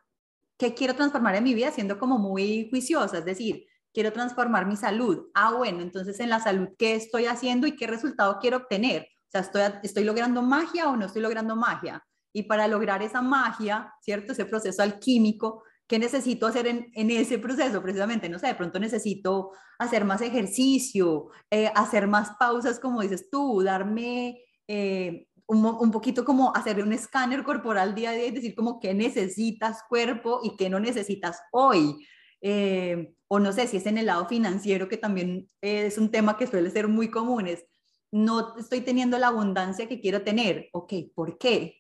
¿qué 0.62 0.75
quiero 0.75 0.94
transformar 0.94 1.35
en 1.35 1.42
mi 1.42 1.55
vida? 1.55 1.72
Siendo 1.72 1.98
como 1.98 2.18
muy 2.18 2.68
juiciosa, 2.70 3.18
es 3.18 3.25
decir, 3.25 3.66
quiero 3.92 4.12
transformar 4.12 4.64
mi 4.64 4.77
salud. 4.77 5.27
Ah, 5.35 5.53
bueno, 5.55 5.81
entonces 5.81 6.20
en 6.20 6.31
la 6.31 6.38
salud, 6.38 6.68
¿qué 6.79 6.94
estoy 6.94 7.27
haciendo 7.27 7.66
y 7.66 7.75
qué 7.75 7.88
resultado 7.88 8.38
quiero 8.40 8.59
obtener? 8.59 9.03
O 9.03 9.31
sea, 9.33 9.40
¿estoy, 9.40 9.62
estoy 9.83 10.05
logrando 10.05 10.40
magia 10.40 10.88
o 10.88 10.96
no 10.96 11.07
estoy 11.07 11.20
logrando 11.20 11.57
magia? 11.57 12.01
Y 12.33 12.44
para 12.44 12.68
lograr 12.68 13.03
esa 13.03 13.22
magia, 13.22 13.92
¿cierto? 14.03 14.35
Ese 14.35 14.44
proceso 14.44 14.85
alquímico, 14.85 15.64
¿qué 15.88 15.98
necesito 15.98 16.46
hacer 16.46 16.68
en, 16.68 16.92
en 16.94 17.11
ese 17.11 17.40
proceso? 17.40 17.83
Precisamente, 17.83 18.29
no 18.29 18.38
sé, 18.38 18.46
de 18.46 18.55
pronto 18.55 18.79
necesito 18.79 19.51
hacer 19.81 20.05
más 20.05 20.20
ejercicio, 20.22 21.31
eh, 21.51 21.72
hacer 21.75 22.07
más 22.07 22.37
pausas, 22.38 22.79
como 22.79 23.01
dices 23.03 23.29
tú, 23.29 23.64
darme... 23.64 24.38
Eh, 24.68 25.27
un, 25.60 25.90
poquito 25.90 26.24
como 26.24 26.54
hacer 26.54 26.82
un 26.82 26.92
escáner 26.92 27.44
corporal 27.44 27.94
día 27.94 28.10
a 28.10 28.12
día 28.12 28.26
y 28.26 28.30
decir 28.30 28.54
como 28.54 28.80
qué 28.80 28.94
necesitas 28.94 29.82
cuerpo 29.88 30.40
y 30.42 30.56
qué 30.56 30.70
no 30.70 30.80
necesitas 30.80 31.40
hoy. 31.52 32.06
Eh, 32.40 33.14
o 33.28 33.38
no 33.38 33.52
sé 33.52 33.66
si 33.66 33.76
es 33.76 33.86
en 33.86 33.98
el 33.98 34.06
lado 34.06 34.26
financiero, 34.26 34.88
que 34.88 34.96
también 34.96 35.48
es 35.60 35.98
un 35.98 36.10
tema 36.10 36.36
que 36.36 36.46
suele 36.46 36.70
ser 36.70 36.88
muy 36.88 37.10
común, 37.10 37.46
es 37.46 37.64
no 38.10 38.56
estoy 38.58 38.82
teniendo 38.82 39.18
la 39.18 39.28
abundancia 39.28 39.88
que 39.88 40.00
quiero 40.00 40.22
tener. 40.22 40.68
Ok, 40.72 40.92
¿por 41.14 41.38
qué? 41.38 41.78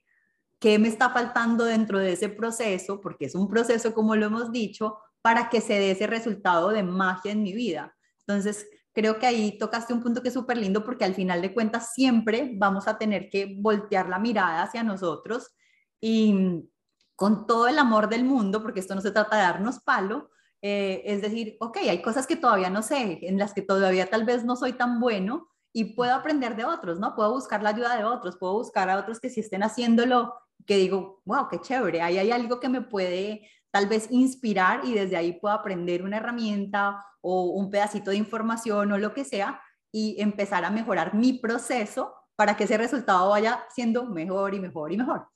¿Qué 0.58 0.78
me 0.78 0.88
está 0.88 1.10
faltando 1.10 1.64
dentro 1.64 1.98
de 1.98 2.12
ese 2.12 2.28
proceso? 2.28 3.00
Porque 3.00 3.26
es 3.26 3.34
un 3.34 3.48
proceso, 3.48 3.92
como 3.92 4.16
lo 4.16 4.26
hemos 4.26 4.50
dicho, 4.50 4.98
para 5.20 5.50
que 5.50 5.60
se 5.60 5.74
dé 5.74 5.90
ese 5.90 6.06
resultado 6.06 6.70
de 6.70 6.82
magia 6.82 7.32
en 7.32 7.42
mi 7.42 7.52
vida. 7.52 7.94
Entonces, 8.20 8.66
creo 8.92 9.18
que 9.18 9.26
ahí 9.26 9.58
tocaste 9.58 9.92
un 9.92 10.02
punto 10.02 10.22
que 10.22 10.28
es 10.28 10.34
súper 10.34 10.58
lindo 10.58 10.84
porque 10.84 11.04
al 11.04 11.14
final 11.14 11.40
de 11.42 11.54
cuentas 11.54 11.92
siempre 11.94 12.52
vamos 12.54 12.88
a 12.88 12.98
tener 12.98 13.30
que 13.30 13.56
voltear 13.58 14.08
la 14.08 14.18
mirada 14.18 14.62
hacia 14.62 14.82
nosotros 14.82 15.54
y 16.00 16.68
con 17.16 17.46
todo 17.46 17.68
el 17.68 17.78
amor 17.78 18.08
del 18.08 18.24
mundo, 18.24 18.62
porque 18.62 18.80
esto 18.80 18.94
no 18.94 19.00
se 19.00 19.12
trata 19.12 19.36
de 19.36 19.42
darnos 19.42 19.80
palo, 19.80 20.30
eh, 20.60 21.02
es 21.04 21.22
decir, 21.22 21.56
ok, 21.60 21.78
hay 21.88 22.02
cosas 22.02 22.26
que 22.26 22.36
todavía 22.36 22.70
no 22.70 22.82
sé, 22.82 23.20
en 23.22 23.38
las 23.38 23.52
que 23.54 23.62
todavía 23.62 24.10
tal 24.10 24.24
vez 24.24 24.44
no 24.44 24.56
soy 24.56 24.72
tan 24.72 25.00
bueno 25.00 25.48
y 25.72 25.94
puedo 25.94 26.14
aprender 26.14 26.56
de 26.56 26.64
otros, 26.64 26.98
¿no? 26.98 27.14
Puedo 27.14 27.32
buscar 27.32 27.62
la 27.62 27.70
ayuda 27.70 27.96
de 27.96 28.04
otros, 28.04 28.36
puedo 28.36 28.54
buscar 28.54 28.90
a 28.90 28.98
otros 28.98 29.20
que 29.20 29.30
sí 29.30 29.40
estén 29.40 29.62
haciéndolo, 29.62 30.34
que 30.66 30.76
digo, 30.76 31.22
wow, 31.24 31.48
qué 31.48 31.60
chévere, 31.60 32.02
ahí 32.02 32.18
hay 32.18 32.30
algo 32.30 32.60
que 32.60 32.68
me 32.68 32.82
puede 32.82 33.48
tal 33.72 33.88
vez 33.88 34.06
inspirar 34.10 34.84
y 34.84 34.92
desde 34.92 35.16
ahí 35.16 35.32
puedo 35.40 35.54
aprender 35.54 36.04
una 36.04 36.18
herramienta 36.18 37.04
o 37.20 37.46
un 37.46 37.70
pedacito 37.70 38.10
de 38.10 38.18
información 38.18 38.92
o 38.92 38.98
lo 38.98 39.14
que 39.14 39.24
sea 39.24 39.60
y 39.90 40.20
empezar 40.20 40.64
a 40.64 40.70
mejorar 40.70 41.14
mi 41.14 41.32
proceso 41.32 42.14
para 42.36 42.56
que 42.56 42.64
ese 42.64 42.78
resultado 42.78 43.30
vaya 43.30 43.64
siendo 43.74 44.06
mejor 44.06 44.54
y 44.54 44.60
mejor 44.60 44.92
y 44.92 44.96
mejor. 44.96 45.28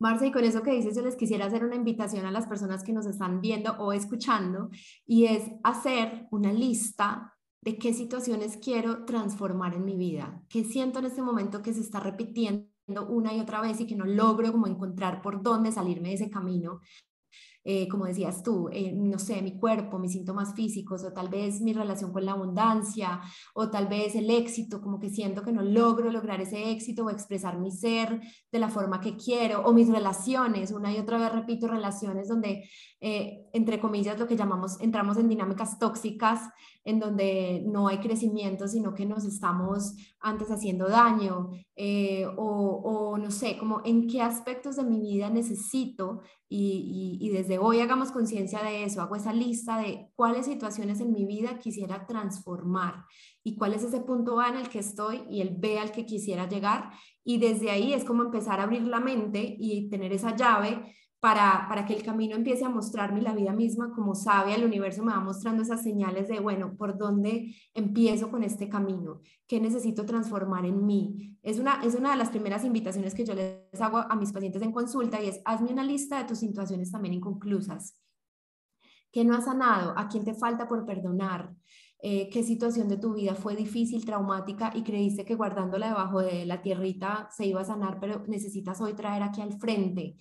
Marce, 0.00 0.28
y 0.28 0.32
con 0.32 0.44
eso 0.44 0.62
que 0.62 0.70
dices, 0.70 0.94
yo 0.94 1.02
les 1.02 1.16
quisiera 1.16 1.46
hacer 1.46 1.64
una 1.64 1.74
invitación 1.74 2.24
a 2.24 2.30
las 2.30 2.46
personas 2.46 2.84
que 2.84 2.92
nos 2.92 3.06
están 3.06 3.40
viendo 3.40 3.72
o 3.78 3.92
escuchando, 3.92 4.70
y 5.04 5.26
es 5.26 5.50
hacer 5.64 6.28
una 6.30 6.52
lista 6.52 7.34
de 7.62 7.78
qué 7.78 7.92
situaciones 7.92 8.58
quiero 8.62 9.04
transformar 9.04 9.74
en 9.74 9.84
mi 9.84 9.96
vida, 9.96 10.40
qué 10.48 10.62
siento 10.62 11.00
en 11.00 11.06
este 11.06 11.22
momento 11.22 11.62
que 11.62 11.74
se 11.74 11.80
está 11.80 11.98
repitiendo 11.98 12.68
una 13.08 13.34
y 13.34 13.40
otra 13.40 13.60
vez 13.60 13.80
y 13.80 13.86
que 13.86 13.96
no 13.96 14.06
logro 14.06 14.52
como 14.52 14.68
encontrar 14.68 15.20
por 15.20 15.42
dónde 15.42 15.72
salirme 15.72 16.10
de 16.10 16.14
ese 16.14 16.30
camino. 16.30 16.80
Eh, 17.64 17.88
como 17.88 18.06
decías 18.06 18.42
tú, 18.42 18.68
eh, 18.72 18.92
no 18.94 19.18
sé, 19.18 19.42
mi 19.42 19.58
cuerpo, 19.58 19.98
mis 19.98 20.12
síntomas 20.12 20.54
físicos, 20.54 21.04
o 21.04 21.12
tal 21.12 21.28
vez 21.28 21.60
mi 21.60 21.72
relación 21.72 22.12
con 22.12 22.24
la 22.24 22.32
abundancia, 22.32 23.20
o 23.54 23.68
tal 23.70 23.88
vez 23.88 24.14
el 24.14 24.30
éxito, 24.30 24.80
como 24.80 24.98
que 24.98 25.10
siento 25.10 25.42
que 25.42 25.52
no 25.52 25.62
logro 25.62 26.10
lograr 26.10 26.40
ese 26.40 26.70
éxito 26.70 27.04
o 27.04 27.10
expresar 27.10 27.58
mi 27.58 27.70
ser 27.70 28.20
de 28.50 28.58
la 28.58 28.70
forma 28.70 29.00
que 29.00 29.16
quiero, 29.16 29.62
o 29.64 29.72
mis 29.72 29.88
relaciones, 29.88 30.70
una 30.72 30.92
y 30.94 30.98
otra 30.98 31.18
vez 31.18 31.32
repito, 31.32 31.68
relaciones 31.68 32.28
donde, 32.28 32.68
eh, 33.00 33.47
entre 33.52 33.80
comillas, 33.80 34.18
lo 34.18 34.26
que 34.26 34.36
llamamos, 34.36 34.80
entramos 34.80 35.16
en 35.16 35.28
dinámicas 35.28 35.78
tóxicas, 35.78 36.40
en 36.84 36.98
donde 37.00 37.62
no 37.66 37.88
hay 37.88 37.98
crecimiento, 37.98 38.66
sino 38.66 38.94
que 38.94 39.04
nos 39.04 39.24
estamos 39.24 39.94
antes 40.20 40.50
haciendo 40.50 40.88
daño, 40.88 41.50
o, 42.36 42.42
o, 42.42 43.18
no 43.18 43.30
sé, 43.30 43.58
como 43.58 43.82
en 43.84 44.08
qué 44.08 44.22
aspectos 44.22 44.76
de 44.76 44.84
mi 44.84 45.00
vida 45.00 45.30
necesito 45.30 46.22
y, 46.48 47.18
y, 47.20 47.28
desde 47.28 47.58
hoy 47.58 47.80
hagamos 47.80 48.10
conciencia 48.10 48.62
de 48.62 48.84
eso, 48.84 49.02
hago 49.02 49.16
esa 49.16 49.34
lista 49.34 49.78
de 49.78 50.08
cuáles 50.16 50.46
situaciones 50.46 51.00
en 51.00 51.12
mi 51.12 51.26
vida 51.26 51.58
quisiera 51.58 52.06
transformar 52.06 53.04
y 53.44 53.54
cuál 53.54 53.74
es 53.74 53.82
ese 53.82 54.00
punto 54.00 54.40
A 54.40 54.48
en 54.48 54.56
el 54.56 54.68
que 54.70 54.78
estoy 54.78 55.24
y 55.30 55.42
el 55.42 55.56
B 55.56 55.78
al 55.78 55.92
que 55.92 56.06
quisiera 56.06 56.48
llegar. 56.48 56.90
Y 57.22 57.38
desde 57.38 57.70
ahí 57.70 57.92
es 57.92 58.04
como 58.04 58.22
empezar 58.22 58.60
a 58.60 58.62
abrir 58.62 58.82
la 58.82 59.00
mente 59.00 59.56
y 59.58 59.90
tener 59.90 60.12
esa 60.12 60.34
llave 60.34 60.94
para, 61.20 61.66
para 61.68 61.84
que 61.84 61.94
el 61.94 62.02
camino 62.02 62.36
empiece 62.36 62.64
a 62.64 62.68
mostrarme 62.68 63.20
la 63.20 63.34
vida 63.34 63.52
misma 63.52 63.92
como 63.92 64.14
sabe, 64.14 64.54
el 64.54 64.64
universo 64.64 65.02
me 65.02 65.12
va 65.12 65.20
mostrando 65.20 65.62
esas 65.62 65.82
señales 65.82 66.28
de, 66.28 66.38
bueno, 66.38 66.76
¿por 66.76 66.96
dónde 66.96 67.56
empiezo 67.74 68.30
con 68.30 68.44
este 68.44 68.68
camino? 68.68 69.20
¿Qué 69.46 69.60
necesito 69.60 70.06
transformar 70.06 70.64
en 70.64 70.86
mí? 70.86 71.36
Es 71.42 71.58
una, 71.58 71.82
es 71.82 71.94
una 71.94 72.12
de 72.12 72.16
las 72.16 72.30
primeras 72.30 72.64
invitaciones 72.64 73.14
que 73.14 73.24
yo 73.24 73.34
les 73.34 73.80
hago 73.80 73.98
a 73.98 74.14
mis 74.14 74.32
pacientes 74.32 74.62
en 74.62 74.72
consulta 74.72 75.20
y 75.20 75.28
es, 75.28 75.40
hazme 75.44 75.72
una 75.72 75.84
lista 75.84 76.18
de 76.18 76.24
tus 76.24 76.38
situaciones 76.38 76.92
también 76.92 77.14
inconclusas. 77.14 78.00
¿Qué 79.10 79.24
no 79.24 79.34
has 79.34 79.46
sanado? 79.46 79.94
¿A 79.96 80.06
quién 80.06 80.24
te 80.24 80.34
falta 80.34 80.68
por 80.68 80.84
perdonar? 80.84 81.52
Eh, 82.00 82.30
qué 82.30 82.44
situación 82.44 82.88
de 82.88 82.96
tu 82.96 83.14
vida 83.14 83.34
fue 83.34 83.56
difícil, 83.56 84.04
traumática 84.04 84.70
y 84.72 84.84
creíste 84.84 85.24
que 85.24 85.34
guardándola 85.34 85.88
debajo 85.88 86.20
de 86.20 86.46
la 86.46 86.62
tierrita 86.62 87.28
se 87.32 87.46
iba 87.46 87.60
a 87.60 87.64
sanar, 87.64 87.98
pero 87.98 88.22
necesitas 88.28 88.80
hoy 88.80 88.94
traer 88.94 89.24
aquí 89.24 89.40
al 89.40 89.58
frente. 89.58 90.16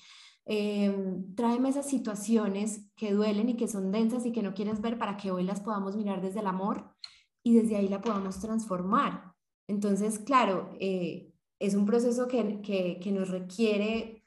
Em, 0.49 1.35
tráeme 1.35 1.67
esas 1.67 1.89
situaciones 1.89 2.89
que 2.95 3.11
duelen 3.11 3.49
y 3.49 3.57
que 3.57 3.67
son 3.67 3.91
densas 3.91 4.25
y 4.25 4.31
que 4.31 4.41
no 4.41 4.53
quieres 4.53 4.79
ver 4.79 4.97
para 4.97 5.17
que 5.17 5.29
hoy 5.29 5.43
las 5.43 5.59
podamos 5.59 5.97
mirar 5.97 6.21
desde 6.21 6.39
el 6.39 6.47
amor 6.47 6.95
y 7.43 7.53
desde 7.53 7.75
ahí 7.75 7.89
la 7.89 7.99
podamos 7.99 8.39
transformar. 8.39 9.33
Entonces, 9.67 10.19
claro, 10.19 10.69
eh, 10.79 11.33
es 11.59 11.75
un 11.75 11.85
proceso 11.85 12.29
que, 12.29 12.61
que, 12.61 12.97
que, 13.01 13.11
nos 13.11 13.29
requiere 13.29 14.23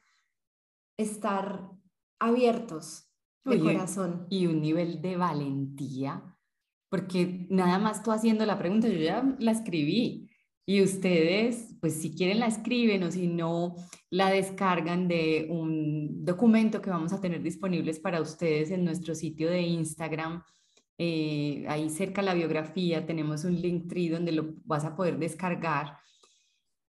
estar 0.98 1.70
abiertos 2.18 3.10
de 3.46 3.58
corazón. 3.58 4.26
Y 4.28 4.46
un 4.46 4.60
nivel 4.60 5.00
de 5.00 5.16
valentía, 5.16 6.36
porque 6.90 7.46
nada 7.48 7.78
más 7.78 8.02
tú 8.02 8.12
haciendo 8.12 8.44
la 8.44 8.58
pregunta, 8.58 8.88
yo 8.88 8.98
ya 8.98 9.36
la 9.38 9.52
escribí, 9.52 10.30
y 10.70 10.82
ustedes, 10.82 11.74
pues 11.80 12.00
si 12.00 12.14
quieren 12.14 12.38
la 12.38 12.46
escriben 12.46 13.02
o 13.02 13.10
si 13.10 13.26
no, 13.26 13.74
la 14.08 14.30
descargan 14.30 15.08
de 15.08 15.48
un 15.50 16.09
documento 16.24 16.80
que 16.80 16.90
vamos 16.90 17.12
a 17.12 17.20
tener 17.20 17.42
disponibles 17.42 17.98
para 17.98 18.20
ustedes 18.20 18.70
en 18.70 18.84
nuestro 18.84 19.14
sitio 19.14 19.50
de 19.50 19.62
Instagram. 19.62 20.42
Eh, 20.98 21.64
ahí 21.68 21.88
cerca 21.88 22.22
la 22.22 22.34
biografía 22.34 23.06
tenemos 23.06 23.44
un 23.44 23.60
link 23.60 23.88
tree 23.88 24.08
donde 24.08 24.32
lo 24.32 24.54
vas 24.64 24.84
a 24.84 24.94
poder 24.96 25.18
descargar. 25.18 25.98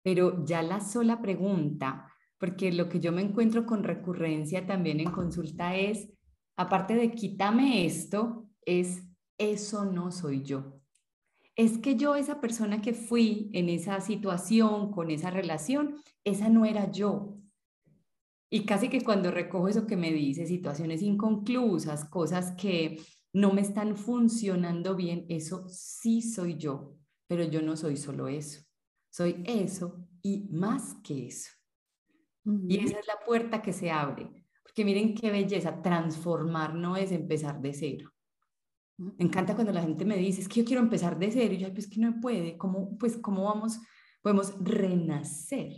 Pero 0.04 0.46
ya 0.46 0.62
la 0.62 0.80
sola 0.80 1.22
pregunta, 1.22 2.12
porque 2.38 2.72
lo 2.72 2.88
que 2.88 3.00
yo 3.00 3.12
me 3.12 3.22
encuentro 3.22 3.66
con 3.66 3.84
recurrencia 3.84 4.66
también 4.66 5.00
en 5.00 5.12
consulta 5.12 5.76
es, 5.76 6.10
aparte 6.56 6.96
de 6.96 7.12
quítame 7.12 7.86
esto, 7.86 8.50
es 8.66 9.04
eso 9.38 9.86
no 9.86 10.12
soy 10.12 10.44
yo 10.44 10.78
es 11.58 11.80
que 11.80 11.96
yo, 11.96 12.16
esa 12.16 12.40
persona 12.40 12.82
que 12.82 12.94
fui 12.94 13.50
en 13.52 13.68
esa 13.68 14.00
situación, 14.00 14.92
con 14.92 15.10
esa 15.10 15.32
relación, 15.32 15.96
esa 16.24 16.50
no 16.50 16.66
era 16.66 16.92
yo. 16.92 17.37
Y 18.50 18.66
casi 18.66 18.90
que 18.90 19.02
cuando 19.02 19.32
recojo 19.32 19.68
eso 19.68 19.86
que 19.86 19.98
me 19.98 20.14
dice, 20.14 20.46
situaciones 20.46 21.02
inconclusas, 21.02 22.06
cosas 22.06 22.54
que 22.54 23.02
no 23.34 23.54
me 23.54 23.62
están 23.62 23.98
funcionando 23.98 24.96
bien, 24.96 25.26
eso 25.30 25.66
sí 25.68 26.22
soy 26.22 26.56
yo, 26.56 26.96
pero 27.28 27.44
yo 27.44 27.62
no 27.62 27.76
soy 27.76 27.98
solo 27.98 28.28
eso. 28.28 28.62
Soy 29.10 29.44
eso 29.46 30.08
y 30.22 30.48
más 30.52 30.96
que 31.04 31.28
eso. 31.28 31.52
Y 32.68 32.78
esa 32.78 33.00
es 33.00 33.08
la 33.08 33.20
puerta 33.26 33.62
que 33.62 33.74
se 33.74 33.92
abre. 33.92 34.32
Porque 34.64 34.86
miren 34.86 35.14
qué 35.14 35.30
belleza, 35.32 35.82
transformar 35.82 36.74
no 36.76 36.96
es 36.96 37.12
empezar 37.12 37.62
de 37.62 37.74
cero. 37.74 38.12
Me 38.98 39.26
encanta 39.26 39.54
cuando 39.56 39.74
la 39.74 39.82
gente 39.82 40.06
me 40.06 40.18
dice, 40.18 40.42
es 40.42 40.48
que 40.48 40.62
yo 40.62 40.66
quiero 40.66 40.82
empezar 40.82 41.20
de 41.20 41.32
cero, 41.32 41.54
y 41.54 41.58
yo, 41.58 41.74
pues 41.74 41.88
que 41.88 42.00
no 42.00 42.20
puede, 42.20 42.58
¿cómo, 42.58 42.98
pues, 42.98 43.18
cómo 43.18 43.44
vamos, 43.44 43.80
podemos 44.22 44.56
renacer? 44.60 45.74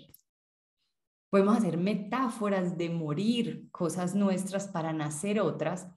Podemos 1.30 1.58
hacer 1.58 1.78
metáforas 1.78 2.78
de 2.78 2.90
morir 2.90 3.70
cosas 3.72 4.16
nuestras 4.16 4.68
para 4.68 4.94
nacer 4.94 5.40
otras, 5.40 5.88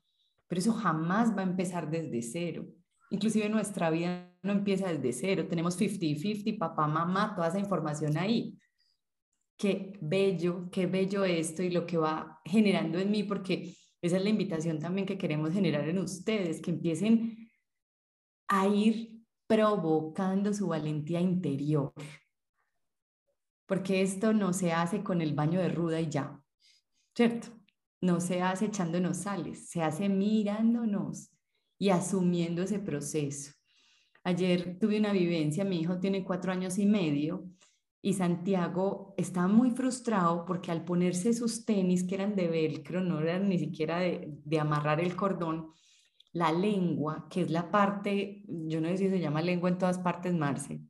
pero 0.46 0.60
eso 0.60 0.72
jamás 0.72 1.34
va 1.36 1.40
a 1.40 1.44
empezar 1.44 1.90
desde 1.90 2.20
cero. 2.22 2.66
Inclusive 3.10 3.48
nuestra 3.48 3.90
vida 3.90 4.30
no 4.42 4.52
empieza 4.52 4.92
desde 4.92 5.12
cero, 5.12 5.46
tenemos 5.48 5.80
50-50, 5.80 6.58
papá, 6.58 6.86
mamá, 6.86 7.34
toda 7.34 7.48
esa 7.48 7.58
información 7.58 8.16
ahí. 8.18 8.58
Qué 9.56 9.98
bello, 10.02 10.68
qué 10.70 10.86
bello 10.86 11.24
esto 11.24 11.62
y 11.62 11.70
lo 11.70 11.86
que 11.86 11.96
va 11.96 12.40
generando 12.44 12.98
en 12.98 13.10
mí, 13.10 13.22
porque 13.22 13.74
esa 14.02 14.16
es 14.16 14.22
la 14.24 14.30
invitación 14.30 14.78
también 14.78 15.06
que 15.06 15.16
queremos 15.16 15.52
generar 15.52 15.88
en 15.88 15.98
ustedes, 15.98 16.60
que 16.60 16.72
empiecen 16.72 17.48
a 18.48 18.66
ir 18.66 19.22
provocando 19.46 20.52
su 20.52 20.68
valentía 20.68 21.20
interior. 21.20 21.92
Porque 23.72 24.02
esto 24.02 24.34
no 24.34 24.52
se 24.52 24.70
hace 24.74 25.02
con 25.02 25.22
el 25.22 25.32
baño 25.32 25.58
de 25.58 25.70
ruda 25.70 25.98
y 25.98 26.10
ya, 26.10 26.38
¿cierto? 27.16 27.48
No 28.02 28.20
se 28.20 28.42
hace 28.42 28.66
echándonos 28.66 29.16
sales, 29.16 29.70
se 29.70 29.82
hace 29.82 30.10
mirándonos 30.10 31.30
y 31.78 31.88
asumiendo 31.88 32.64
ese 32.64 32.80
proceso. 32.80 33.52
Ayer 34.24 34.78
tuve 34.78 34.98
una 34.98 35.14
vivencia, 35.14 35.64
mi 35.64 35.80
hijo 35.80 35.98
tiene 36.00 36.22
cuatro 36.22 36.52
años 36.52 36.76
y 36.76 36.84
medio 36.84 37.48
y 38.02 38.12
Santiago 38.12 39.14
estaba 39.16 39.48
muy 39.48 39.70
frustrado 39.70 40.44
porque 40.44 40.70
al 40.70 40.84
ponerse 40.84 41.32
sus 41.32 41.64
tenis 41.64 42.04
que 42.04 42.16
eran 42.16 42.36
de 42.36 42.48
velcro, 42.48 43.00
no 43.00 43.20
eran 43.20 43.48
ni 43.48 43.58
siquiera 43.58 44.00
de, 44.00 44.34
de, 44.44 44.60
amarrar 44.60 45.00
el 45.00 45.16
cordón, 45.16 45.70
la 46.34 46.52
lengua, 46.52 47.26
que 47.30 47.40
es 47.40 47.50
la 47.50 47.70
parte, 47.70 48.44
yo 48.46 48.82
no 48.82 48.88
sé 48.88 48.98
si 48.98 49.08
se 49.08 49.18
llama 49.18 49.40
lengua 49.40 49.70
en 49.70 49.78
todas 49.78 49.98
partes, 49.98 50.34
Marce. 50.34 50.82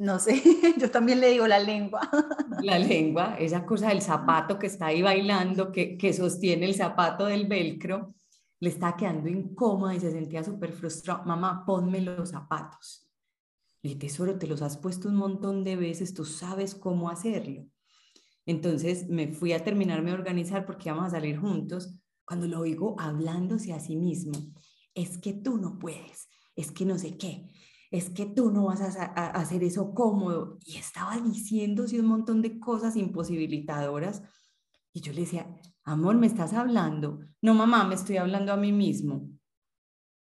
No 0.00 0.18
sé, 0.18 0.42
yo 0.78 0.90
también 0.90 1.20
le 1.20 1.30
digo 1.30 1.46
la 1.46 1.58
lengua. 1.58 2.00
La 2.62 2.78
lengua, 2.78 3.36
esa 3.38 3.64
cosa 3.64 3.88
del 3.88 4.02
zapato 4.02 4.58
que 4.58 4.66
está 4.66 4.86
ahí 4.86 5.00
bailando, 5.00 5.72
que, 5.72 5.96
que 5.96 6.12
sostiene 6.12 6.66
el 6.66 6.74
zapato 6.74 7.24
del 7.24 7.46
velcro, 7.46 8.14
le 8.60 8.68
estaba 8.68 8.96
quedando 8.96 9.28
incómoda 9.28 9.94
y 9.94 10.00
se 10.00 10.10
sentía 10.10 10.44
súper 10.44 10.72
frustrado. 10.72 11.24
Mamá, 11.24 11.64
ponme 11.64 12.02
los 12.02 12.30
zapatos. 12.30 13.10
Le 13.82 13.94
tesoro, 13.96 14.38
te 14.38 14.46
los 14.46 14.60
has 14.60 14.76
puesto 14.76 15.08
un 15.08 15.16
montón 15.16 15.64
de 15.64 15.76
veces, 15.76 16.12
tú 16.12 16.26
sabes 16.26 16.74
cómo 16.74 17.08
hacerlo. 17.08 17.66
Entonces 18.44 19.08
me 19.08 19.28
fui 19.28 19.52
a 19.52 19.64
terminarme 19.64 20.10
de 20.10 20.16
organizar 20.16 20.66
porque 20.66 20.88
íbamos 20.90 21.06
a 21.06 21.10
salir 21.10 21.38
juntos. 21.38 21.94
Cuando 22.26 22.46
lo 22.46 22.60
oigo 22.60 22.96
hablándose 22.98 23.72
a 23.72 23.80
sí 23.80 23.96
mismo, 23.96 24.32
es 24.94 25.18
que 25.18 25.32
tú 25.32 25.56
no 25.56 25.78
puedes, 25.78 26.28
es 26.56 26.70
que 26.72 26.84
no 26.84 26.98
sé 26.98 27.16
qué, 27.16 27.50
es 27.90 28.10
que 28.10 28.26
tú 28.26 28.50
no 28.50 28.66
vas 28.66 28.80
a, 28.80 29.04
hacer 29.30 29.64
eso 29.64 29.94
cómodo. 29.94 30.58
Y 30.64 30.76
estaba 30.76 31.18
diciéndose 31.18 32.00
un 32.00 32.06
montón 32.06 32.42
de 32.42 32.58
cosas 32.60 32.96
imposibilitadoras. 32.96 34.22
Y 34.92 35.00
yo 35.00 35.12
le 35.12 35.22
decía, 35.22 35.46
amor, 35.84 36.16
¿me 36.16 36.26
estás 36.26 36.52
hablando? 36.52 37.20
No, 37.42 37.54
mamá, 37.54 37.84
me 37.84 37.94
estoy 37.94 38.16
hablando 38.16 38.52
a 38.52 38.56
mí 38.56 38.72
mismo. 38.72 39.28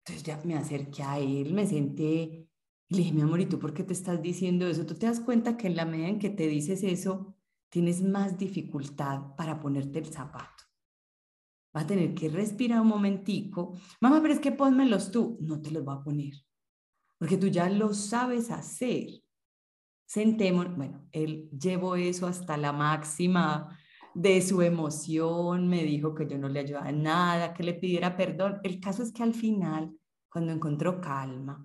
Entonces 0.05 0.25
ya 0.25 0.41
me 0.45 0.57
acerqué 0.57 1.03
a 1.05 1.19
él, 1.19 1.53
me 1.53 1.67
senté 1.67 2.49
y 2.93 2.95
le 2.95 2.99
dije, 2.99 3.15
mi 3.15 3.23
amor, 3.23 3.41
¿y 3.41 3.47
tú 3.47 3.59
por 3.59 3.73
qué 3.73 3.85
te 3.85 3.95
estás 3.95 4.21
diciendo 4.21 4.67
eso? 4.67 4.85
Tú 4.85 4.95
te 4.95 5.07
das 5.07 5.21
cuenta 5.21 5.57
que 5.57 5.67
en 5.67 5.77
la 5.77 5.87
medida 5.87 6.09
en 6.09 6.19
que 6.19 6.29
te 6.29 6.47
dices 6.47 6.83
eso, 6.83 7.35
tienes 7.71 8.03
más 8.03 8.37
dificultad 8.37 9.35
para 9.35 9.61
ponerte 9.61 10.01
el 10.01 10.07
zapato. 10.07 10.65
Vas 11.73 11.85
a 11.85 11.87
tener 11.87 12.15
que 12.15 12.29
respirar 12.29 12.83
un 12.83 12.89
momentico. 12.89 13.79
Mamá, 14.01 14.21
pero 14.21 14.35
es 14.35 14.41
que 14.41 14.53
pónmelos 14.53 15.11
tú. 15.11 15.39
No 15.41 15.63
te 15.63 15.71
los 15.71 15.83
voy 15.83 15.97
a 15.97 16.03
poner, 16.03 16.35
porque 17.23 17.37
tú 17.37 17.47
ya 17.47 17.71
lo 17.71 17.95
sabes 17.95 18.51
hacer. 18.51 19.23
Sentemos, 20.05 20.77
bueno, 20.77 21.07
él 21.13 21.49
llevó 21.57 21.95
eso 21.95 22.27
hasta 22.27 22.57
la 22.57 22.73
máxima 22.73 23.79
de 24.13 24.43
su 24.43 24.61
emoción, 24.61 25.69
me 25.69 25.85
dijo 25.85 26.17
que 26.17 26.27
yo 26.27 26.37
no 26.37 26.49
le 26.49 26.59
ayudaba 26.59 26.91
en 26.91 27.05
nada, 27.05 27.55
que 27.55 27.63
le 27.63 27.75
pidiera 27.75 28.17
perdón. 28.17 28.59
El 28.65 28.81
caso 28.81 29.05
es 29.05 29.13
que 29.13 29.23
al 29.23 29.35
final, 29.35 29.97
cuando 30.29 30.51
encontró 30.51 31.01
calma, 31.01 31.65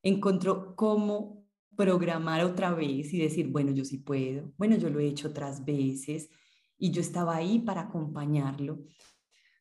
encontró 0.00 0.76
cómo 0.76 1.44
programar 1.74 2.44
otra 2.44 2.72
vez 2.72 3.12
y 3.12 3.18
decir, 3.18 3.48
bueno, 3.48 3.72
yo 3.72 3.84
sí 3.84 3.98
puedo, 3.98 4.52
bueno, 4.56 4.76
yo 4.76 4.90
lo 4.90 5.00
he 5.00 5.08
hecho 5.08 5.26
otras 5.26 5.64
veces 5.64 6.30
y 6.78 6.92
yo 6.92 7.00
estaba 7.00 7.34
ahí 7.34 7.58
para 7.58 7.80
acompañarlo. 7.80 8.78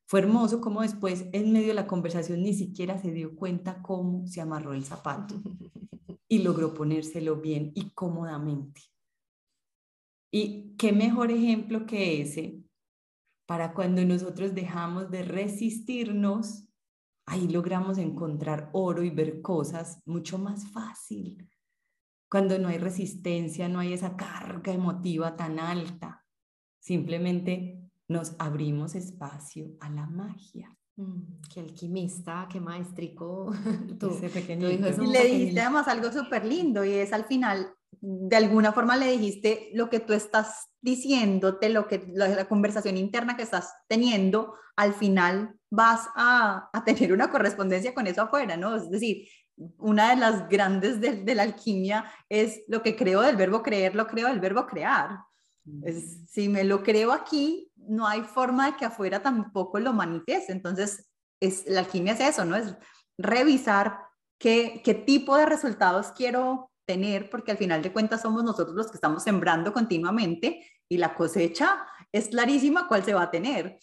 Fue 0.08 0.22
hermoso 0.22 0.62
como 0.62 0.82
después, 0.82 1.26
en 1.34 1.52
medio 1.52 1.68
de 1.68 1.74
la 1.74 1.86
conversación, 1.86 2.42
ni 2.42 2.54
siquiera 2.54 2.98
se 2.98 3.12
dio 3.12 3.36
cuenta 3.36 3.82
cómo 3.82 4.26
se 4.26 4.40
amarró 4.40 4.74
el 4.74 4.86
zapato 4.86 5.36
y 6.30 6.40
logró 6.40 6.74
ponérselo 6.74 7.36
bien 7.36 7.74
y 7.76 7.90
cómodamente. 7.90 8.82
Y 10.32 10.76
qué 10.78 10.94
mejor 10.94 11.32
ejemplo 11.32 11.86
que 11.86 12.22
ese 12.22 12.64
para 13.46 13.74
cuando 13.74 14.04
nosotros 14.04 14.54
dejamos 14.54 15.10
de 15.10 15.24
resistirnos, 15.24 16.68
ahí 17.26 17.48
logramos 17.48 17.98
encontrar 17.98 18.70
oro 18.74 19.04
y 19.04 19.10
ver 19.10 19.42
cosas 19.42 20.02
mucho 20.06 20.38
más 20.38 20.70
fácil. 20.72 21.50
Cuando 22.30 22.60
no 22.60 22.68
hay 22.68 22.78
resistencia, 22.78 23.70
no 23.70 23.80
hay 23.80 23.94
esa 23.94 24.18
carga 24.18 24.74
emotiva 24.74 25.38
tan 25.38 25.60
alta. 25.60 26.26
Simplemente 26.80 27.77
nos 28.08 28.36
abrimos 28.40 28.96
espacio 28.96 29.72
a 29.80 29.90
la 29.90 30.06
magia. 30.06 30.76
Mm, 30.96 31.42
qué 31.54 31.60
alquimista, 31.60 32.48
qué 32.52 32.60
maestrico. 32.60 33.52
Tú, 34.00 34.12
Ese 34.12 34.30
pequeñito. 34.30 35.04
y 35.04 35.08
le 35.08 35.26
dijiste 35.26 35.62
además 35.62 35.88
algo 35.88 36.12
súper 36.12 36.46
lindo 36.46 36.84
y 36.84 36.94
es 36.94 37.14
al 37.14 37.26
final 37.26 37.74
de 38.02 38.36
alguna 38.36 38.74
forma 38.74 38.96
le 38.96 39.12
dijiste 39.12 39.70
lo 39.74 39.90
que 39.90 40.00
tú 40.00 40.14
estás 40.14 40.70
diciéndote, 40.82 41.70
lo 41.70 41.88
que 41.88 42.08
la, 42.14 42.46
conversación 42.46 42.98
interna 42.98 43.36
que 43.36 43.44
estás 43.44 43.74
teniendo, 43.88 44.54
al 44.76 44.94
final 44.94 45.56
vas 45.70 46.08
a, 46.16 46.70
a, 46.72 46.84
tener 46.84 47.12
una 47.14 47.30
correspondencia 47.32 47.94
con 47.94 48.08
eso 48.08 48.22
afuera, 48.22 48.56
¿no? 48.58 48.76
Es 48.76 48.90
decir, 48.90 49.28
una 49.78 50.12
de 50.12 50.18
las 50.18 50.48
grandes 50.48 51.02
de, 51.02 51.24
de 51.24 51.36
la 51.36 51.44
alquimia 51.44 52.06
es 52.30 52.62
lo 52.68 52.84
que 52.84 52.96
creo 52.96 53.22
del 53.22 53.36
verbo 53.36 53.64
creer, 53.64 53.96
lo 53.96 54.06
creo 54.08 54.28
del 54.28 54.40
verbo 54.40 54.68
crear. 54.68 55.18
Es, 55.84 56.30
si 56.30 56.50
me 56.50 56.64
lo 56.64 56.84
creo 56.84 57.12
aquí, 57.12 57.72
no 57.76 58.08
hay 58.08 58.24
forma 58.24 58.72
de 58.72 58.78
que 58.78 58.86
afuera 58.86 59.22
tampoco 59.22 59.80
lo 59.80 59.94
manifieste. 59.94 60.52
Entonces, 60.52 61.10
es, 61.40 61.66
la 61.68 61.82
alquimia 61.82 62.14
es 62.14 62.20
eso, 62.20 62.46
¿no? 62.46 62.56
Es 62.56 62.76
revisar 63.18 64.00
qué, 64.40 64.82
qué 64.84 64.94
tipo 64.94 65.36
de 65.36 65.46
resultados 65.46 66.12
quiero 66.12 66.72
tener, 66.86 67.30
porque 67.30 67.52
al 67.52 67.58
final 67.58 67.82
de 67.82 67.92
cuentas 67.92 68.22
somos 68.22 68.44
nosotros 68.44 68.76
los 68.76 68.88
que 68.88 68.98
estamos 68.98 69.24
sembrando 69.24 69.74
continuamente 69.74 70.66
y 70.90 70.98
la 70.98 71.16
cosecha 71.16 71.86
es 72.12 72.30
clarísima 72.30 72.88
cuál 72.88 73.04
se 73.04 73.14
va 73.14 73.24
a 73.24 73.32
tener. 73.32 73.78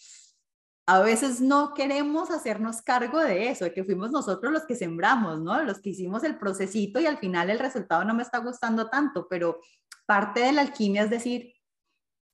A 0.87 1.01
veces 1.01 1.41
no 1.41 1.73
queremos 1.75 2.31
hacernos 2.31 2.83
cargo 2.83 3.19
de 3.21 3.49
eso, 3.49 3.65
de 3.65 3.73
que 3.73 3.85
fuimos 3.85 4.11
nosotros 4.11 4.53
los 4.53 4.67
que 4.67 4.77
sembramos, 4.77 5.41
¿no? 5.41 5.63
Los 5.63 5.81
que 5.81 5.91
hicimos 5.91 6.25
el 6.25 6.39
procesito 6.39 7.01
y 7.01 7.07
al 7.07 7.19
final 7.19 7.49
el 7.49 7.59
resultado 7.59 8.05
no 8.05 8.15
me 8.15 8.23
está 8.23 8.39
gustando 8.39 8.89
tanto, 8.91 9.27
pero 9.29 9.61
parte 10.07 10.41
de 10.41 10.53
la 10.53 10.61
alquimia 10.61 11.05
es 11.05 11.11
decir, 11.11 11.55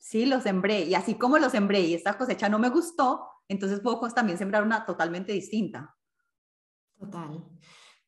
sí, 0.00 0.26
lo 0.26 0.40
sembré 0.40 0.84
y 0.84 0.94
así 0.94 1.14
como 1.14 1.38
lo 1.38 1.50
sembré 1.50 1.82
y 1.82 1.94
esta 1.94 2.18
cosecha 2.18 2.48
no 2.48 2.58
me 2.58 2.70
gustó, 2.70 3.28
entonces 3.46 3.80
puedo 3.80 4.00
también 4.12 4.38
sembrar 4.38 4.64
una 4.64 4.84
totalmente 4.84 5.32
distinta. 5.32 5.94
Total. 6.98 7.44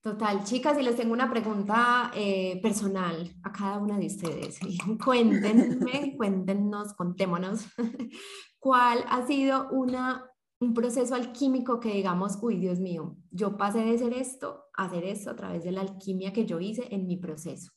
Total, 0.00 0.42
chicas, 0.42 0.76
y 0.80 0.82
les 0.82 0.96
tengo 0.96 1.12
una 1.12 1.30
pregunta 1.30 2.10
eh, 2.12 2.60
personal 2.60 3.36
a 3.44 3.52
cada 3.52 3.78
una 3.78 3.98
de 3.98 4.06
ustedes. 4.06 4.58
Cuéntenme, 5.04 6.16
cuéntenos, 6.16 6.92
contémonos, 6.94 7.66
¿cuál 8.58 9.04
ha 9.08 9.24
sido 9.24 9.68
una, 9.70 10.28
un 10.58 10.74
proceso 10.74 11.14
alquímico 11.14 11.78
que 11.78 11.94
digamos, 11.94 12.36
uy, 12.42 12.56
Dios 12.56 12.80
mío, 12.80 13.16
yo 13.30 13.56
pasé 13.56 13.84
de 13.84 13.96
ser 13.96 14.12
esto 14.14 14.64
a 14.76 14.86
hacer 14.86 15.04
esto 15.04 15.30
a 15.30 15.36
través 15.36 15.62
de 15.62 15.70
la 15.70 15.82
alquimia 15.82 16.32
que 16.32 16.46
yo 16.46 16.58
hice 16.58 16.92
en 16.92 17.06
mi 17.06 17.16
proceso? 17.16 17.70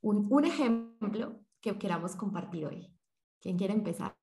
Un, 0.00 0.26
un 0.30 0.46
ejemplo 0.46 1.38
que 1.60 1.76
queramos 1.76 2.16
compartir 2.16 2.64
hoy. 2.64 2.96
¿Quién 3.42 3.58
quiere 3.58 3.74
empezar? 3.74 4.16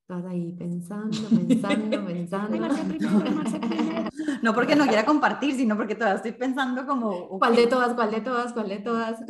Estás 0.00 0.24
ahí 0.24 0.52
pensando, 0.58 1.16
pensando, 1.30 2.06
pensando. 2.06 2.58
no 4.42 4.54
porque 4.54 4.74
no 4.74 4.86
quiera 4.86 5.04
compartir, 5.04 5.54
sino 5.54 5.76
porque 5.76 5.94
todavía 5.94 6.16
estoy 6.16 6.32
pensando 6.32 6.86
como... 6.86 7.28
¿Cuál 7.38 7.54
de 7.54 7.66
todas, 7.66 7.94
cuál 7.94 8.10
de 8.10 8.20
todas, 8.22 8.52
cuál 8.52 8.68
de 8.70 8.78
todas? 8.78 9.20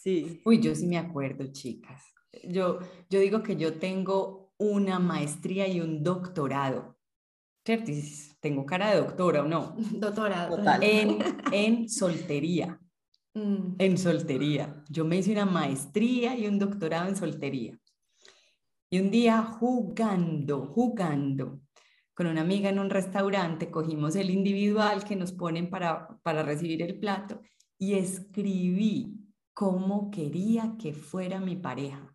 sí. 0.00 0.40
Uy, 0.44 0.60
yo 0.60 0.74
sí 0.74 0.86
me 0.86 0.98
acuerdo, 0.98 1.44
chicas. 1.52 2.02
Yo, 2.42 2.80
yo 3.10 3.20
digo 3.20 3.42
que 3.42 3.56
yo 3.56 3.78
tengo 3.78 4.54
una 4.56 4.98
maestría 4.98 5.68
y 5.68 5.80
un 5.80 6.02
doctorado. 6.02 6.96
¿Cierto? 7.64 7.92
¿Tengo 8.40 8.64
cara 8.64 8.90
de 8.90 9.00
doctora 9.02 9.42
o 9.42 9.46
no? 9.46 9.76
Doctora. 9.92 10.48
Total. 10.48 10.82
En, 10.82 11.18
en 11.52 11.88
soltería. 11.88 12.80
Mm. 13.38 13.76
En 13.78 13.98
soltería. 13.98 14.82
Yo 14.88 15.04
me 15.04 15.18
hice 15.18 15.32
una 15.32 15.46
maestría 15.46 16.36
y 16.36 16.46
un 16.46 16.58
doctorado 16.58 17.08
en 17.08 17.16
soltería. 17.16 17.78
Y 18.90 19.00
un 19.00 19.10
día 19.10 19.42
jugando, 19.42 20.66
jugando 20.66 21.60
con 22.14 22.26
una 22.26 22.40
amiga 22.40 22.70
en 22.70 22.80
un 22.80 22.90
restaurante, 22.90 23.70
cogimos 23.70 24.16
el 24.16 24.30
individual 24.30 25.04
que 25.04 25.14
nos 25.14 25.32
ponen 25.32 25.70
para, 25.70 26.08
para 26.22 26.42
recibir 26.42 26.82
el 26.82 26.98
plato 26.98 27.42
y 27.78 27.94
escribí 27.94 29.20
cómo 29.54 30.10
quería 30.10 30.74
que 30.80 30.92
fuera 30.92 31.38
mi 31.38 31.54
pareja. 31.54 32.12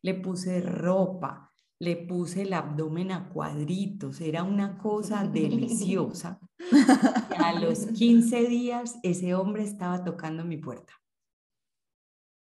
Le 0.00 0.14
puse 0.14 0.62
ropa, 0.62 1.49
le 1.80 1.96
puse 1.96 2.42
el 2.42 2.52
abdomen 2.52 3.10
a 3.10 3.28
cuadritos, 3.30 4.20
era 4.20 4.42
una 4.44 4.76
cosa 4.78 5.24
deliciosa. 5.32 6.38
Y 6.70 7.42
a 7.42 7.58
los 7.58 7.86
15 7.94 8.46
días 8.46 8.98
ese 9.02 9.34
hombre 9.34 9.62
estaba 9.64 10.04
tocando 10.04 10.44
mi 10.44 10.58
puerta. 10.58 10.92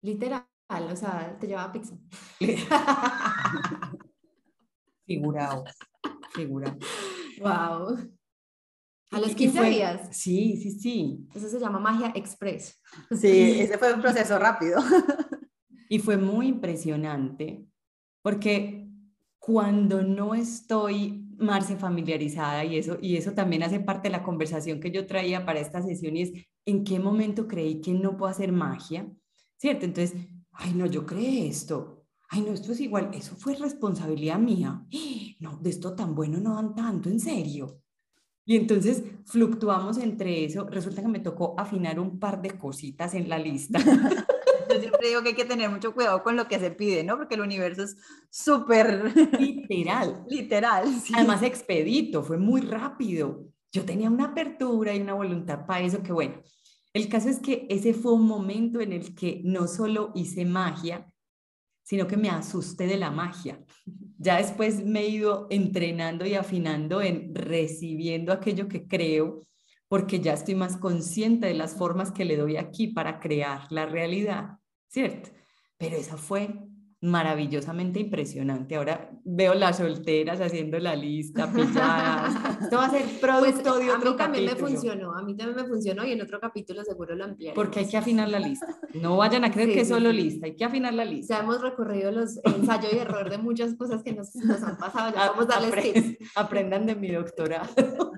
Literal, 0.03 0.45
o 0.71 0.97
sea, 0.97 1.37
te 1.41 1.47
llevaba 1.47 1.73
pizza. 1.73 1.97
Figurado, 5.07 5.65
figurado. 6.35 6.77
Wow. 7.41 8.11
A 9.11 9.21
los 9.21 9.31
Y 9.31 9.35
15 9.37 9.59
fue- 9.59 9.71
días. 9.71 10.09
Sí, 10.17 10.57
sí, 10.59 10.71
sí. 10.79 11.27
Eso 11.35 11.49
se 11.49 11.59
llama 11.59 11.79
magia 11.79 12.13
express. 12.15 12.79
Sí, 13.19 13.61
ese 13.61 13.79
fue 13.79 13.95
un 13.95 14.03
proceso 14.03 14.39
rápido. 14.39 14.83
Y 15.89 15.99
fue 16.01 16.19
muy 16.19 16.49
impresionante 16.49 17.65
porque 18.23 18.88
cuando 19.49 20.03
no 20.03 20.35
estoy, 20.35 21.27
Marce, 21.39 21.79
familiarizada 21.79 22.67
y 22.67 22.77
eso, 22.77 22.99
y 23.01 23.17
eso 23.17 23.33
también 23.33 23.63
hace 23.63 23.81
parte 23.81 24.09
de 24.09 24.13
la 24.13 24.23
conversación 24.23 24.79
que 24.79 24.91
yo 24.91 25.07
traía 25.07 25.47
para 25.47 25.59
esta 25.59 25.81
sesión 25.81 26.19
y 26.19 26.23
es, 26.23 26.33
¿en 26.67 26.85
qué 26.85 27.01
momento 27.01 27.49
creí 27.49 27.81
que 27.81 27.95
no 27.95 28.19
puedo 28.19 28.31
hacer 28.31 28.53
magia? 28.53 29.11
¿Cierto? 29.57 29.87
Entonces, 29.87 30.21
ay, 30.53 30.75
no, 30.75 30.85
yo 30.85 31.07
creé 31.07 31.49
esto. 31.49 32.05
Ay, 32.29 32.43
no, 32.43 32.53
esto 32.53 32.73
es 32.73 32.81
igual, 32.81 33.09
eso 33.15 33.37
fue 33.37 33.55
responsabilidad 33.55 34.39
mía. 34.39 34.85
No, 35.41 35.57
de 35.57 35.71
esto 35.71 35.95
tan 35.95 36.15
bueno 36.15 36.39
no 36.41 36.57
dan 36.57 36.75
tanto, 36.75 37.09
en 37.09 37.21
serio. 37.21 37.81
Y 38.45 38.57
entonces 38.57 39.05
fluctuamos 39.25 39.97
entre 39.99 40.45
eso. 40.45 40.69
Resulta 40.69 41.01
que 41.01 41.09
me 41.09 41.21
tocó 41.21 41.55
afinar 41.57 42.01
un 42.01 42.19
par 42.19 42.43
de 42.43 42.59
cositas 42.59 43.15
en 43.15 43.29
la 43.29 43.39
lista. 43.39 43.79
Yo 44.79 44.89
siempre 44.89 45.09
digo 45.09 45.23
que 45.23 45.29
hay 45.31 45.35
que 45.35 45.45
tener 45.45 45.71
mucho 45.71 45.95
cuidado 45.95 46.23
con 46.23 46.37
lo 46.37 46.49
que 46.49 46.59
se 46.59 46.71
pide, 46.71 47.05
¿no? 47.05 47.17
Porque 47.17 47.35
el 47.35 47.41
universo 47.43 47.83
es 47.83 47.97
súper 48.31 49.13
Literal. 49.41 50.25
literal. 50.29 50.87
sí. 51.01 51.13
Además, 51.17 51.43
expedito, 51.43 52.23
fue 52.23 52.39
muy 52.39 52.61
rápido. 52.61 53.47
Yo 53.73 53.85
tenía 53.85 54.11
una 54.11 54.27
apertura 54.27 54.95
y 54.95 55.01
una 55.01 55.15
voluntad 55.15 55.67
para 55.67 55.85
eso, 55.85 56.03
que 56.03 56.13
bueno. 56.13 56.43
El 56.95 57.09
caso 57.09 57.29
es 57.29 57.39
que 57.39 57.67
ese 57.69 57.93
fue 57.93 58.13
un 58.15 58.27
momento 58.27 58.81
en 58.81 58.93
el 58.93 59.15
que 59.15 59.43
no 59.45 59.69
solo 59.69 60.11
hice 60.15 60.45
magia, 60.45 61.11
sino 61.83 62.07
que 62.07 62.17
me 62.17 62.31
asusté 62.31 62.87
de 62.87 62.97
la 62.97 63.11
magia. 63.11 63.63
Ya 64.19 64.39
después 64.39 64.85
me 64.85 65.01
he 65.01 65.09
ido 65.09 65.47
entrenando 65.51 66.27
y 66.27 66.35
afinando 66.35 67.01
en 67.01 67.35
recibiendo 67.35 68.33
aquello 68.33 68.69
que 68.69 68.87
creo, 68.87 69.43
porque 69.89 70.21
ya 70.21 70.35
estoy 70.35 70.55
más 70.55 70.77
consciente 70.77 71.47
de 71.47 71.55
las 71.55 71.75
formas 71.75 72.13
que 72.13 72.25
le 72.25 72.37
doy 72.37 72.57
aquí 72.57 72.89
para 72.89 73.21
crear 73.21 73.71
la 73.71 73.87
realidad, 73.87 74.58
¿cierto? 74.89 75.31
Pero 75.79 75.97
esa 75.97 76.17
fue 76.17 76.49
maravillosamente 77.01 78.01
impresionante. 78.01 78.75
Ahora 78.75 79.11
veo 79.25 79.55
las 79.55 79.77
solteras 79.77 80.41
haciendo 80.41 80.81
la 80.81 80.97
lista, 80.97 81.47
pilladas. 81.53 82.35
Esto 82.63 82.77
va 82.77 82.87
a 82.87 82.91
ser 82.91 83.03
Pues 83.05 83.19
producto 83.21 83.79
de 83.79 83.91
a 83.93 83.97
otro 83.97 84.11
mí 84.11 84.17
también 84.17 84.45
me 84.47 84.51
capítulo. 84.51 84.71
funcionó, 84.73 85.15
a 85.17 85.23
mí 85.23 85.37
también 85.37 85.57
me 85.63 85.65
funcionó 85.69 86.05
y 86.05 86.11
en 86.13 86.23
otro 86.23 86.41
capítulo 86.41 86.83
seguro 86.83 87.15
lo 87.15 87.25
ampliaré. 87.27 87.55
Porque 87.55 87.79
hay 87.81 87.89
que 87.89 87.97
afinar 87.97 88.29
la 88.29 88.41
lista. 88.41 88.67
No 88.95 89.17
vayan 89.17 89.45
a 89.45 89.53
creer 89.53 89.69
Sí, 89.69 89.75
que 89.75 89.81
es 89.83 89.87
sí, 89.89 89.95
solo 89.95 90.11
sí. 90.11 90.17
lista, 90.17 90.47
hay 90.47 90.57
que 90.57 90.65
afinar 90.65 90.93
la 90.95 91.05
Ya 91.05 91.11
lista. 91.11 91.39
hemos 91.39 91.61
recorrido 91.63 92.11
los 92.11 92.41
ensayo 92.45 92.89
y 92.93 92.97
error 92.99 93.31
de 93.31 93.39
muchas 93.39 93.77
cosas 93.77 94.03
que 94.03 94.13
nos, 94.13 94.35
nos 94.35 94.61
han 94.65 94.77
pasado, 94.77 95.15
ya 95.15 95.25
A- 95.27 95.31
vamos 95.31 95.45
a 95.45 95.61
darles 95.61 95.93
tips. 95.93 96.17
Aprendan 96.35 96.85
de 96.87 96.97
mi 96.97 97.13
doctorado. 97.13 97.69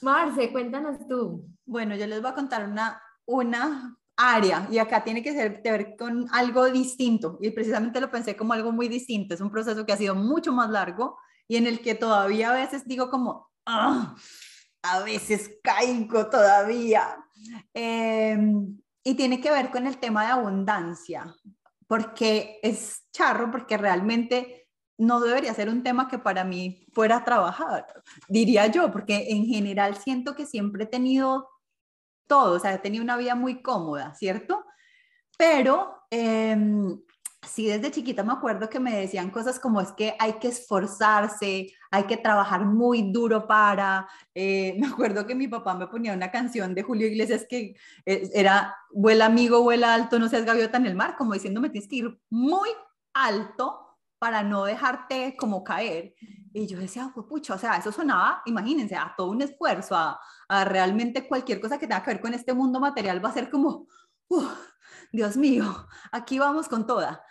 Marce, 0.00 0.50
cuéntanos 0.50 1.06
tú. 1.06 1.46
Bueno, 1.64 1.94
yo 1.94 2.06
les 2.08 2.20
voy 2.20 2.30
a 2.30 2.34
contar 2.34 2.68
una, 2.68 3.00
una 3.24 3.96
área 4.16 4.68
y 4.70 4.78
acá 4.78 5.04
tiene 5.04 5.22
que 5.22 5.32
ser, 5.32 5.62
que 5.62 5.70
ver 5.72 5.96
con 5.98 6.26
algo 6.32 6.70
distinto 6.70 7.38
y 7.40 7.50
precisamente 7.50 8.00
lo 8.00 8.10
pensé 8.10 8.36
como 8.36 8.52
algo 8.52 8.72
muy 8.72 8.88
distinto. 8.88 9.34
Es 9.34 9.40
un 9.40 9.50
proceso 9.50 9.84
que 9.86 9.92
ha 9.92 9.96
sido 9.96 10.14
mucho 10.14 10.52
más 10.52 10.70
largo 10.70 11.18
y 11.48 11.56
en 11.56 11.66
el 11.66 11.80
que 11.80 11.94
todavía 11.94 12.50
a 12.50 12.54
veces 12.54 12.86
digo 12.86 13.10
como, 13.10 13.50
"Ah, 13.66 14.14
a 14.82 15.00
veces 15.00 15.58
caigo 15.62 16.28
todavía. 16.28 17.16
Em, 17.74 18.78
y 19.04 19.14
tiene 19.14 19.40
que 19.40 19.50
ver 19.50 19.70
con 19.70 19.86
el 19.86 19.98
tema 19.98 20.24
de 20.26 20.32
abundancia, 20.32 21.34
porque 21.86 22.58
es 22.62 23.04
charro, 23.12 23.50
porque 23.50 23.76
realmente 23.76 24.68
no 24.98 25.20
debería 25.20 25.54
ser 25.54 25.68
un 25.68 25.82
tema 25.82 26.08
que 26.08 26.18
para 26.18 26.44
mí 26.44 26.86
fuera 26.92 27.24
trabajar, 27.24 27.86
diría 28.28 28.66
yo, 28.68 28.92
porque 28.92 29.26
en 29.30 29.46
general 29.46 29.96
siento 29.96 30.34
que 30.36 30.46
siempre 30.46 30.84
he 30.84 30.86
tenido 30.86 31.48
todo, 32.32 32.54
o 32.54 32.58
sea, 32.58 32.80
tenido 32.80 33.04
una 33.04 33.18
vida 33.18 33.34
muy 33.34 33.60
cómoda, 33.60 34.14
¿cierto? 34.14 34.64
Pero 35.36 36.06
em, 36.10 36.98
sí, 37.46 37.66
desde 37.66 37.90
chiquita 37.90 38.24
me 38.24 38.32
acuerdo 38.32 38.70
que 38.70 38.80
me 38.80 38.96
decían 38.96 39.28
cosas 39.28 39.60
como 39.60 39.82
es 39.82 39.92
que 39.92 40.14
hay 40.18 40.38
que 40.38 40.48
esforzarse, 40.48 41.74
hay 41.90 42.04
que 42.04 42.16
trabajar 42.16 42.64
muy 42.64 43.12
duro 43.12 43.46
para, 43.46 44.08
eh, 44.34 44.74
me 44.80 44.86
acuerdo 44.86 45.26
que 45.26 45.34
mi 45.34 45.46
papá 45.46 45.74
me 45.74 45.88
ponía 45.88 46.14
una 46.14 46.30
canción 46.30 46.74
de 46.74 46.82
Julio 46.82 47.06
Iglesias 47.06 47.44
que 47.46 47.76
eh, 48.06 48.30
era, 48.32 48.74
vuela 48.92 49.26
amigo, 49.26 49.60
vuela 49.60 49.92
alto, 49.92 50.18
no 50.18 50.30
seas 50.30 50.46
gaviota 50.46 50.78
en 50.78 50.86
el 50.86 50.94
mar, 50.94 51.16
como 51.18 51.34
diciéndome 51.34 51.68
tienes 51.68 51.90
que 51.90 51.96
ir 51.96 52.18
muy 52.30 52.70
alto 53.12 53.98
para 54.18 54.42
no 54.42 54.64
dejarte 54.64 55.36
como 55.36 55.64
caer. 55.64 56.14
Y 56.54 56.66
yo 56.66 56.78
decía, 56.78 57.10
"Jue 57.14 57.26
pucha, 57.26 57.54
o 57.54 57.58
sea, 57.58 57.76
eso 57.76 57.92
sonaba, 57.92 58.42
imagínense, 58.46 58.94
a 58.96 59.14
todo 59.16 59.30
un 59.30 59.42
esfuerzo, 59.42 59.96
a, 59.96 60.20
a 60.48 60.64
realmente 60.64 61.26
cualquier 61.26 61.60
cosa 61.60 61.78
que 61.78 61.86
tenga 61.86 62.02
que 62.02 62.10
ver 62.12 62.20
con 62.20 62.34
este 62.34 62.52
mundo 62.54 62.80
material 62.80 63.24
va 63.24 63.30
a 63.30 63.32
ser 63.32 63.50
como, 63.50 63.86
"Uf, 64.28 64.52
Dios 65.12 65.36
mío, 65.36 65.64
aquí 66.12 66.38
vamos 66.38 66.68
con 66.68 66.86
toda. 66.86 67.22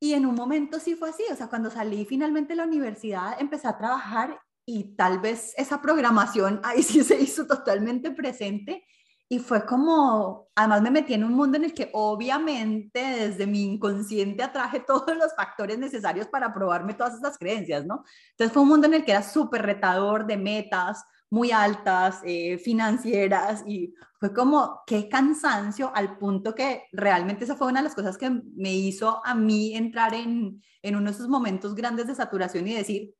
Y 0.00 0.12
en 0.14 0.26
un 0.26 0.34
momento 0.34 0.78
sí 0.80 0.94
fue 0.96 1.10
así, 1.10 1.22
o 1.32 1.36
sea, 1.36 1.48
cuando 1.48 1.70
salí 1.70 2.04
finalmente 2.04 2.52
de 2.52 2.56
la 2.56 2.64
universidad, 2.64 3.40
empecé 3.40 3.68
a 3.68 3.78
trabajar 3.78 4.40
y 4.66 4.96
tal 4.96 5.18
vez 5.20 5.54
esa 5.56 5.80
programación 5.80 6.60
ahí 6.64 6.82
sí 6.82 7.02
se 7.04 7.20
hizo 7.20 7.46
totalmente 7.46 8.10
presente 8.10 8.84
y 9.28 9.38
fue 9.38 9.64
como, 9.64 10.48
además 10.54 10.82
me 10.82 10.90
metí 10.90 11.14
en 11.14 11.24
un 11.24 11.32
mundo 11.34 11.56
en 11.56 11.64
el 11.64 11.74
que 11.74 11.90
obviamente 11.92 13.00
desde 13.00 13.46
mi 13.46 13.62
inconsciente 13.62 14.42
atraje 14.42 14.80
todos 14.86 15.16
los 15.16 15.34
factores 15.34 15.78
necesarios 15.78 16.26
para 16.28 16.52
probarme 16.52 16.94
todas 16.94 17.14
esas 17.14 17.38
creencias, 17.38 17.84
¿no? 17.86 18.04
Entonces 18.30 18.52
fue 18.52 18.62
un 18.62 18.68
mundo 18.68 18.86
en 18.86 18.94
el 18.94 19.04
que 19.04 19.12
era 19.12 19.22
súper 19.22 19.62
retador 19.62 20.26
de 20.26 20.36
metas 20.36 21.04
muy 21.30 21.50
altas, 21.50 22.20
eh, 22.24 22.58
financieras, 22.58 23.64
y 23.66 23.92
fue 24.20 24.32
como, 24.32 24.82
qué 24.86 25.08
cansancio, 25.08 25.90
al 25.92 26.16
punto 26.16 26.54
que 26.54 26.84
realmente 26.92 27.42
esa 27.44 27.56
fue 27.56 27.66
una 27.66 27.80
de 27.80 27.84
las 27.84 27.94
cosas 27.96 28.16
que 28.16 28.30
me 28.30 28.72
hizo 28.72 29.20
a 29.24 29.34
mí 29.34 29.74
entrar 29.74 30.14
en, 30.14 30.62
en 30.80 30.96
uno 30.96 31.06
de 31.06 31.10
esos 31.10 31.26
momentos 31.26 31.74
grandes 31.74 32.06
de 32.06 32.14
saturación 32.14 32.68
y 32.68 32.74
decir, 32.74 33.14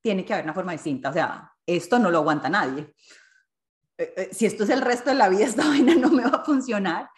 tiene 0.00 0.24
que 0.24 0.32
haber 0.32 0.44
una 0.44 0.54
forma 0.54 0.72
distinta, 0.72 1.10
o 1.10 1.12
sea, 1.12 1.50
esto 1.66 1.98
no 1.98 2.10
lo 2.10 2.18
aguanta 2.18 2.48
nadie. 2.48 2.94
Eh, 3.98 4.14
eh, 4.16 4.28
si 4.32 4.46
esto 4.46 4.64
es 4.64 4.70
el 4.70 4.80
resto 4.82 5.10
de 5.10 5.16
la 5.16 5.28
vida, 5.28 5.44
esta 5.46 5.68
vaina 5.68 5.94
no 5.94 6.10
me 6.10 6.24
va 6.24 6.38
a 6.38 6.44
funcionar. 6.44 7.08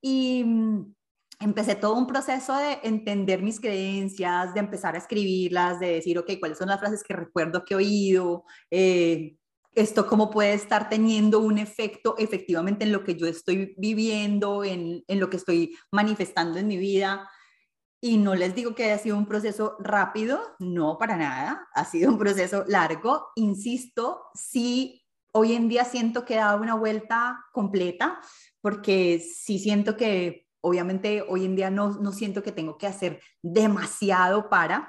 Y 0.00 0.44
mm, 0.44 0.94
empecé 1.40 1.74
todo 1.74 1.94
un 1.94 2.06
proceso 2.06 2.56
de 2.56 2.78
entender 2.82 3.42
mis 3.42 3.60
creencias, 3.60 4.54
de 4.54 4.60
empezar 4.60 4.94
a 4.94 4.98
escribirlas, 4.98 5.80
de 5.80 5.94
decir, 5.94 6.18
ok, 6.18 6.32
cuáles 6.38 6.58
son 6.58 6.68
las 6.68 6.80
frases 6.80 7.02
que 7.02 7.14
recuerdo 7.14 7.64
que 7.64 7.74
he 7.74 7.76
oído, 7.76 8.44
eh, 8.70 9.36
esto 9.74 10.06
cómo 10.06 10.30
puede 10.30 10.52
estar 10.52 10.90
teniendo 10.90 11.40
un 11.40 11.58
efecto 11.58 12.14
efectivamente 12.18 12.84
en 12.84 12.92
lo 12.92 13.04
que 13.04 13.16
yo 13.16 13.26
estoy 13.26 13.74
viviendo, 13.78 14.64
en, 14.64 15.02
en 15.08 15.20
lo 15.20 15.30
que 15.30 15.38
estoy 15.38 15.76
manifestando 15.90 16.58
en 16.58 16.66
mi 16.66 16.76
vida. 16.76 17.28
Y 17.98 18.18
no 18.18 18.34
les 18.34 18.54
digo 18.54 18.74
que 18.74 18.84
haya 18.84 18.98
sido 18.98 19.16
un 19.16 19.26
proceso 19.26 19.76
rápido, 19.78 20.40
no 20.58 20.98
para 20.98 21.16
nada, 21.16 21.68
ha 21.72 21.84
sido 21.84 22.10
un 22.10 22.18
proceso 22.18 22.64
largo. 22.66 23.28
Insisto, 23.36 24.24
sí, 24.34 25.01
hoy 25.32 25.54
en 25.54 25.68
día 25.68 25.84
siento 25.84 26.24
que 26.24 26.34
he 26.34 26.38
dado 26.38 26.60
una 26.60 26.74
vuelta 26.74 27.44
completa, 27.52 28.20
porque 28.60 29.18
sí 29.20 29.58
siento 29.58 29.96
que 29.96 30.46
obviamente 30.60 31.24
hoy 31.28 31.44
en 31.44 31.56
día 31.56 31.70
no, 31.70 31.90
no 32.00 32.12
siento 32.12 32.42
que 32.42 32.52
tengo 32.52 32.78
que 32.78 32.86
hacer 32.86 33.20
demasiado 33.42 34.48
para. 34.48 34.88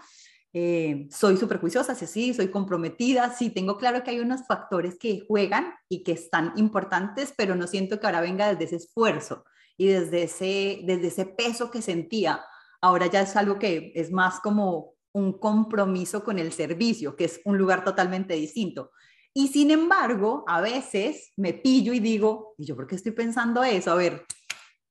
Eh, 0.55 1.07
soy 1.09 1.35
súper 1.35 1.59
juiciosa, 1.59 1.95
sí, 1.95 2.05
sí, 2.05 2.33
soy 2.33 2.49
comprometida, 2.49 3.33
sí, 3.33 3.49
tengo 3.49 3.77
claro 3.77 4.03
que 4.03 4.11
hay 4.11 4.19
unos 4.19 4.45
factores 4.45 4.99
que 4.99 5.25
juegan 5.27 5.73
y 5.89 6.03
que 6.03 6.11
están 6.11 6.53
importantes, 6.57 7.33
pero 7.35 7.55
no 7.55 7.65
siento 7.65 7.99
que 7.99 8.05
ahora 8.05 8.21
venga 8.21 8.47
desde 8.49 8.65
ese 8.65 8.75
esfuerzo 8.75 9.45
y 9.77 9.87
desde 9.87 10.23
ese, 10.23 10.81
desde 10.83 11.07
ese 11.07 11.25
peso 11.25 11.71
que 11.71 11.81
sentía. 11.81 12.41
Ahora 12.81 13.07
ya 13.07 13.21
es 13.21 13.35
algo 13.35 13.57
que 13.57 13.93
es 13.95 14.11
más 14.11 14.39
como 14.41 14.93
un 15.13 15.39
compromiso 15.39 16.23
con 16.23 16.37
el 16.37 16.51
servicio, 16.51 17.15
que 17.15 17.25
es 17.25 17.41
un 17.45 17.57
lugar 17.57 17.83
totalmente 17.83 18.35
distinto. 18.35 18.91
Y 19.33 19.47
sin 19.47 19.71
embargo, 19.71 20.43
a 20.47 20.61
veces 20.61 21.31
me 21.37 21.53
pillo 21.53 21.93
y 21.93 21.99
digo, 21.99 22.53
¿y 22.57 22.65
yo 22.65 22.75
por 22.75 22.85
qué 22.85 22.95
estoy 22.95 23.13
pensando 23.13 23.63
eso? 23.63 23.91
A 23.91 23.95
ver, 23.95 24.25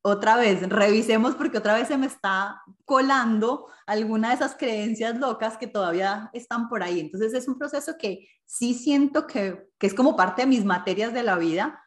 otra 0.04 0.36
vez, 0.36 0.68
revisemos 0.68 1.36
porque 1.36 1.58
otra 1.58 1.74
vez 1.74 1.86
se 1.86 1.96
me 1.96 2.06
está 2.06 2.60
colando 2.84 3.68
alguna 3.86 4.30
de 4.30 4.34
esas 4.34 4.56
creencias 4.56 5.16
locas 5.16 5.56
que 5.56 5.68
todavía 5.68 6.28
están 6.32 6.68
por 6.68 6.82
ahí. 6.82 6.98
Entonces 6.98 7.32
es 7.34 7.46
un 7.46 7.56
proceso 7.56 7.94
que 7.96 8.28
sí 8.44 8.74
siento 8.74 9.28
que, 9.28 9.68
que 9.78 9.86
es 9.86 9.94
como 9.94 10.16
parte 10.16 10.42
de 10.42 10.48
mis 10.48 10.64
materias 10.64 11.14
de 11.14 11.22
la 11.22 11.38
vida, 11.38 11.80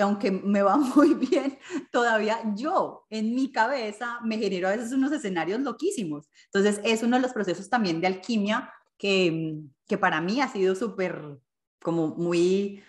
aunque 0.00 0.30
me 0.30 0.62
va 0.62 0.76
muy 0.96 1.12
bien, 1.12 1.58
todavía 1.90 2.40
yo 2.54 3.04
en 3.10 3.34
mi 3.34 3.52
cabeza 3.52 4.18
me 4.24 4.38
genero 4.38 4.68
a 4.68 4.70
veces 4.70 4.92
unos 4.92 5.12
escenarios 5.12 5.60
loquísimos. 5.60 6.30
Entonces 6.46 6.80
es 6.84 7.02
uno 7.02 7.16
de 7.16 7.22
los 7.22 7.34
procesos 7.34 7.68
también 7.68 8.00
de 8.00 8.06
alquimia 8.06 8.72
que, 8.96 9.56
que 9.86 9.98
para 9.98 10.22
mí 10.22 10.40
ha 10.40 10.48
sido 10.48 10.74
súper 10.74 11.38
como 11.82 12.08
muy 12.08 12.82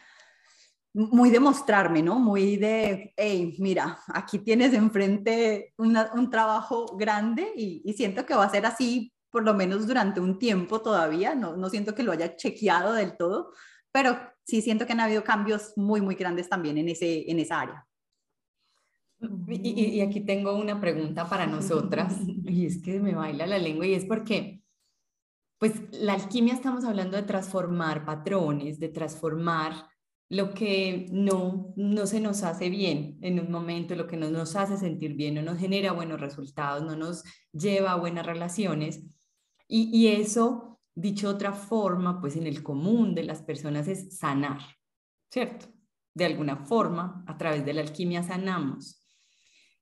muy 0.95 1.31
de 1.31 1.39
mostrarme, 1.39 2.03
¿no? 2.03 2.19
Muy 2.19 2.55
de, 2.57 3.15
hey, 3.17 3.55
mira, 3.57 3.97
aquí 4.09 4.37
tienes 4.37 4.73
enfrente 4.75 5.73
un 5.77 6.29
trabajo 6.29 6.95
grande 6.95 7.51
y, 7.55 7.81
y, 7.83 7.93
siento 7.93 8.27
que 8.27 8.35
va 8.35 8.43
a 8.43 8.49
ser 8.51 8.67
así 8.67 9.11
por 9.33 9.43
lo 9.43 9.55
menos 9.55 9.87
durante 9.87 10.19
un 10.19 10.37
tiempo 10.37 10.83
todavía, 10.83 11.33
no, 11.33 11.57
no 11.57 11.67
siento 11.67 11.95
que 11.95 12.03
lo 12.03 12.11
haya 12.11 12.35
chequeado 12.35 12.93
del 12.93 13.17
todo, 13.17 13.51
pero 13.91 14.15
sí 14.45 14.61
siento 14.61 14.85
que 14.85 14.93
han 14.93 14.99
habido 14.99 15.23
cambios 15.23 15.73
muy, 15.75 16.01
muy 16.01 16.13
grandes 16.13 16.47
también 16.47 16.77
en, 16.77 16.89
ese, 16.89 17.29
en 17.31 17.39
esa 17.39 17.61
área. 17.61 17.87
Y, 19.47 19.97
y, 19.97 20.01
aquí 20.01 20.21
tengo 20.21 20.55
una 20.55 20.79
pregunta 20.79 21.27
para 21.27 21.47
nosotras, 21.47 22.13
y 22.45 22.67
es 22.67 22.79
que 22.83 22.99
me 22.99 23.15
baila 23.15 23.47
la 23.47 23.57
lengua, 23.57 23.87
y 23.87 23.95
es 23.95 24.05
porque, 24.05 24.62
pues 25.63 25.81
la 25.93 26.15
alquimia 26.15 26.55
estamos 26.55 26.83
hablando 26.83 27.15
de 27.15 27.23
transformar 27.23 28.03
patrones, 28.03 28.81
de 28.81 28.89
transformar 28.89 29.87
lo 30.27 30.53
que 30.53 31.07
no, 31.09 31.73
no 31.77 32.05
se 32.05 32.19
nos 32.19 32.43
hace 32.43 32.69
bien 32.69 33.17
en 33.21 33.39
un 33.39 33.49
momento, 33.49 33.95
lo 33.95 34.05
que 34.05 34.17
no 34.17 34.29
nos 34.29 34.57
hace 34.57 34.75
sentir 34.75 35.13
bien, 35.13 35.35
no 35.35 35.41
nos 35.41 35.59
genera 35.59 35.93
buenos 35.93 36.19
resultados, 36.19 36.83
no 36.83 36.97
nos 36.97 37.23
lleva 37.53 37.93
a 37.93 37.97
buenas 37.97 38.25
relaciones. 38.25 39.05
Y, 39.65 40.07
eso, 40.07 40.81
dicho 40.95 41.29
de 41.29 41.35
otra 41.35 41.53
forma, 41.53 42.19
pues 42.19 42.35
en 42.35 42.45
el 42.45 42.61
común 42.61 43.15
de 43.15 43.23
las 43.23 43.41
personas 43.41 43.87
es 43.87 44.17
sanar, 44.17 44.59
¿cierto? 45.31 45.67
De 46.13 46.25
alguna 46.25 46.57
forma, 46.57 47.23
a 47.25 47.37
través 47.37 47.63
de 47.63 47.73
la 47.73 47.83
alquimia 47.83 48.21
sanamos. 48.21 49.02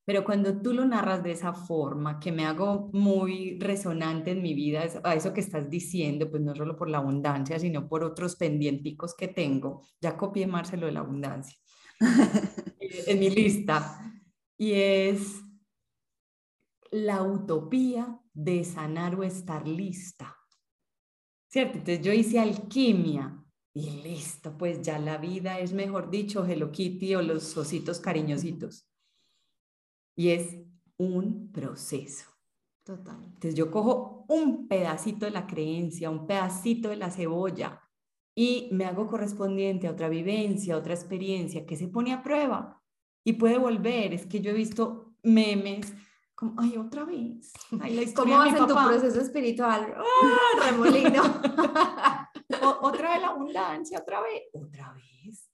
Pero 0.04 0.24
cuando 0.24 0.62
tú 0.62 0.74
lo 0.74 0.84
narras 0.84 1.24
de 1.24 1.32
esa 1.32 1.54
forma, 1.54 2.20
que 2.20 2.32
me 2.32 2.46
hago 2.46 2.90
muy 2.92 3.60
resonante 3.60 4.32
en 4.32 4.42
mi 4.42 4.54
vida, 4.54 4.84
a 5.04 5.16
eso 5.16 5.34
que 5.34 5.42
estás 5.42 5.70
diciendo, 5.70 6.30
pues 6.30 6.42
no 6.42 6.56
solo 6.56 6.76
por 6.76 6.90
la 6.90 6.98
abundancia, 6.98 7.60
sino 7.60 7.88
por 7.88 8.04
otros 8.04 8.36
pendienticos 8.36 9.16
que 9.16 9.28
tengo. 9.28 9.82
Ya 10.02 10.18
copié 10.18 10.48
Marcelo 10.48 10.88
de 10.88 10.92
la 10.94 11.02
abundancia 11.02 11.56
en 12.80 13.20
mi 13.20 13.30
lista. 13.30 14.00
Y 14.58 14.74
es 14.74 15.42
la 16.92 17.24
utopía 17.24 18.20
de 18.34 18.64
sanar 18.64 19.16
o 19.16 19.24
estar 19.24 19.68
lista. 19.68 20.36
¿Cierto? 21.48 21.80
Entonces 21.80 22.04
yo 22.04 22.14
hice 22.14 22.40
alquimia 22.40 23.38
y 23.74 24.02
listo, 24.02 24.58
pues 24.58 24.82
ya 24.82 25.00
la 25.00 25.18
vida 25.18 25.60
es, 25.60 25.74
mejor 25.74 26.10
dicho, 26.10 26.46
Hello 26.46 26.72
Kitty 26.72 27.16
o 27.16 27.22
los 27.22 27.56
ositos 27.56 28.00
cariñositos. 28.00 28.91
Y 30.16 30.30
es 30.30 30.58
un 30.98 31.52
proceso. 31.52 32.30
Total. 32.84 33.24
Entonces 33.24 33.56
yo 33.56 33.70
cojo 33.70 34.26
un 34.28 34.68
pedacito 34.68 35.26
de 35.26 35.32
la 35.32 35.48
creencia, 35.48 36.10
un 36.10 36.26
pedacito 36.26 36.90
de 36.90 36.98
la 36.98 37.12
cebolla 37.12 37.80
y 38.36 38.70
me 38.72 38.86
hago 38.86 39.08
correspondiente 39.08 39.88
a 39.88 39.92
otra 39.92 40.10
vivencia, 40.10 40.74
a 40.74 40.78
otra 40.78 40.94
experiencia 40.94 41.66
que 41.66 41.78
se 41.78 41.88
pone 41.88 42.12
a 42.14 42.24
prueba 42.24 42.82
y 43.24 43.34
puede 43.34 43.58
volver. 43.58 44.14
Es 44.14 44.26
que 44.26 44.42
yo 44.42 44.52
he 44.52 44.56
visto 44.56 45.16
memes 45.24 45.94
ay, 46.58 46.78
otra 46.78 47.06
vez. 47.06 47.54
¿Cómo 48.16 48.38
vas 48.38 48.56
en 48.56 48.68
tu 48.68 48.74
proceso 48.74 49.20
espiritual? 49.22 49.96
¡Ah, 49.98 50.72
remolino! 50.72 51.24
otra 52.82 53.14
vez 53.14 53.22
la 53.22 53.28
abundancia, 53.28 54.00
otra 54.00 54.22
vez, 54.22 54.44
otra 54.54 54.94
vez, 54.94 55.50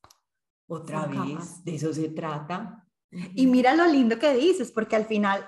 otra 0.67 1.05
vez, 1.05 1.63
de 1.63 1.75
eso 1.75 1.93
se 1.93 2.09
trata. 2.09 2.86
Y 3.11 3.47
mira 3.47 3.75
lo 3.75 3.85
lindo 3.85 4.19
que 4.19 4.33
dices, 4.33 4.71
porque 4.71 4.95
al 4.95 5.05
final 5.05 5.47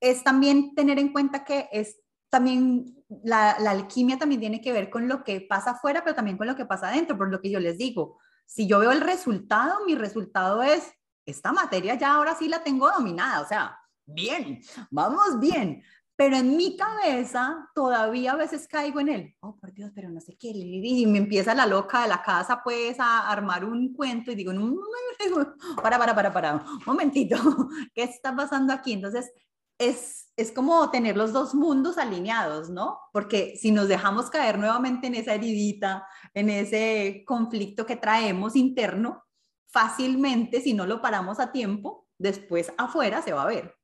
es 0.00 0.24
también 0.24 0.74
tener 0.74 0.98
en 0.98 1.12
cuenta 1.12 1.44
que 1.44 1.68
es 1.72 2.00
también 2.28 3.04
la, 3.22 3.56
la, 3.60 3.70
alquimia 3.70 4.18
también 4.18 4.40
tiene 4.40 4.60
que 4.60 4.72
ver 4.72 4.90
con 4.90 5.08
lo 5.08 5.22
que 5.22 5.40
pasa 5.40 5.70
afuera, 5.70 6.02
pero 6.02 6.16
también 6.16 6.36
con 6.36 6.46
lo 6.46 6.56
que 6.56 6.66
pasa 6.66 6.88
adentro, 6.88 7.16
por 7.16 7.30
lo 7.30 7.40
que 7.40 7.50
yo 7.50 7.60
les 7.60 7.78
digo. 7.78 8.18
Si 8.46 8.66
yo 8.66 8.78
veo 8.78 8.92
el 8.92 9.00
resultado, 9.00 9.84
mi 9.86 9.94
resultado 9.94 10.62
es, 10.62 10.92
esta 11.24 11.52
materia 11.52 11.94
ya 11.94 12.14
ahora 12.14 12.34
sí 12.36 12.48
la 12.48 12.62
tengo 12.62 12.90
dominada, 12.90 13.40
o 13.40 13.46
sea, 13.46 13.78
bien, 14.04 14.60
vamos 14.90 15.40
bien. 15.40 15.82
Pero 16.16 16.36
en 16.36 16.56
mi 16.56 16.76
cabeza 16.76 17.68
todavía 17.74 18.32
a 18.32 18.36
veces 18.36 18.66
caigo 18.66 19.00
en 19.00 19.08
él, 19.10 19.36
oh 19.40 19.56
por 19.58 19.72
Dios, 19.72 19.92
pero 19.94 20.08
no 20.08 20.20
sé 20.20 20.36
qué, 20.38 20.48
y 20.48 21.04
me 21.06 21.18
empieza 21.18 21.54
la 21.54 21.66
loca 21.66 22.02
de 22.02 22.08
la 22.08 22.22
casa 22.22 22.62
pues 22.64 22.98
a 22.98 23.30
armar 23.30 23.66
un 23.66 23.92
cuento 23.92 24.32
y 24.32 24.34
digo, 24.34 24.52
para, 25.82 25.98
para, 25.98 26.14
para, 26.14 26.32
para, 26.32 26.54
un 26.54 26.80
momentito, 26.86 27.36
¿qué 27.94 28.04
está 28.04 28.34
pasando 28.34 28.72
aquí? 28.72 28.94
Entonces, 28.94 29.30
es, 29.78 30.32
es 30.36 30.52
como 30.52 30.90
tener 30.90 31.18
los 31.18 31.34
dos 31.34 31.54
mundos 31.54 31.98
alineados, 31.98 32.70
¿no? 32.70 32.98
Porque 33.12 33.56
si 33.60 33.70
nos 33.70 33.88
dejamos 33.88 34.30
caer 34.30 34.58
nuevamente 34.58 35.08
en 35.08 35.16
esa 35.16 35.34
heridita, 35.34 36.06
en 36.32 36.48
ese 36.48 37.24
conflicto 37.26 37.84
que 37.84 37.96
traemos 37.96 38.56
interno, 38.56 39.24
fácilmente, 39.66 40.62
si 40.62 40.72
no 40.72 40.86
lo 40.86 41.02
paramos 41.02 41.38
a 41.40 41.52
tiempo, 41.52 42.06
después 42.16 42.72
afuera 42.78 43.20
se 43.20 43.34
va 43.34 43.42
a 43.42 43.46
ver. 43.46 43.75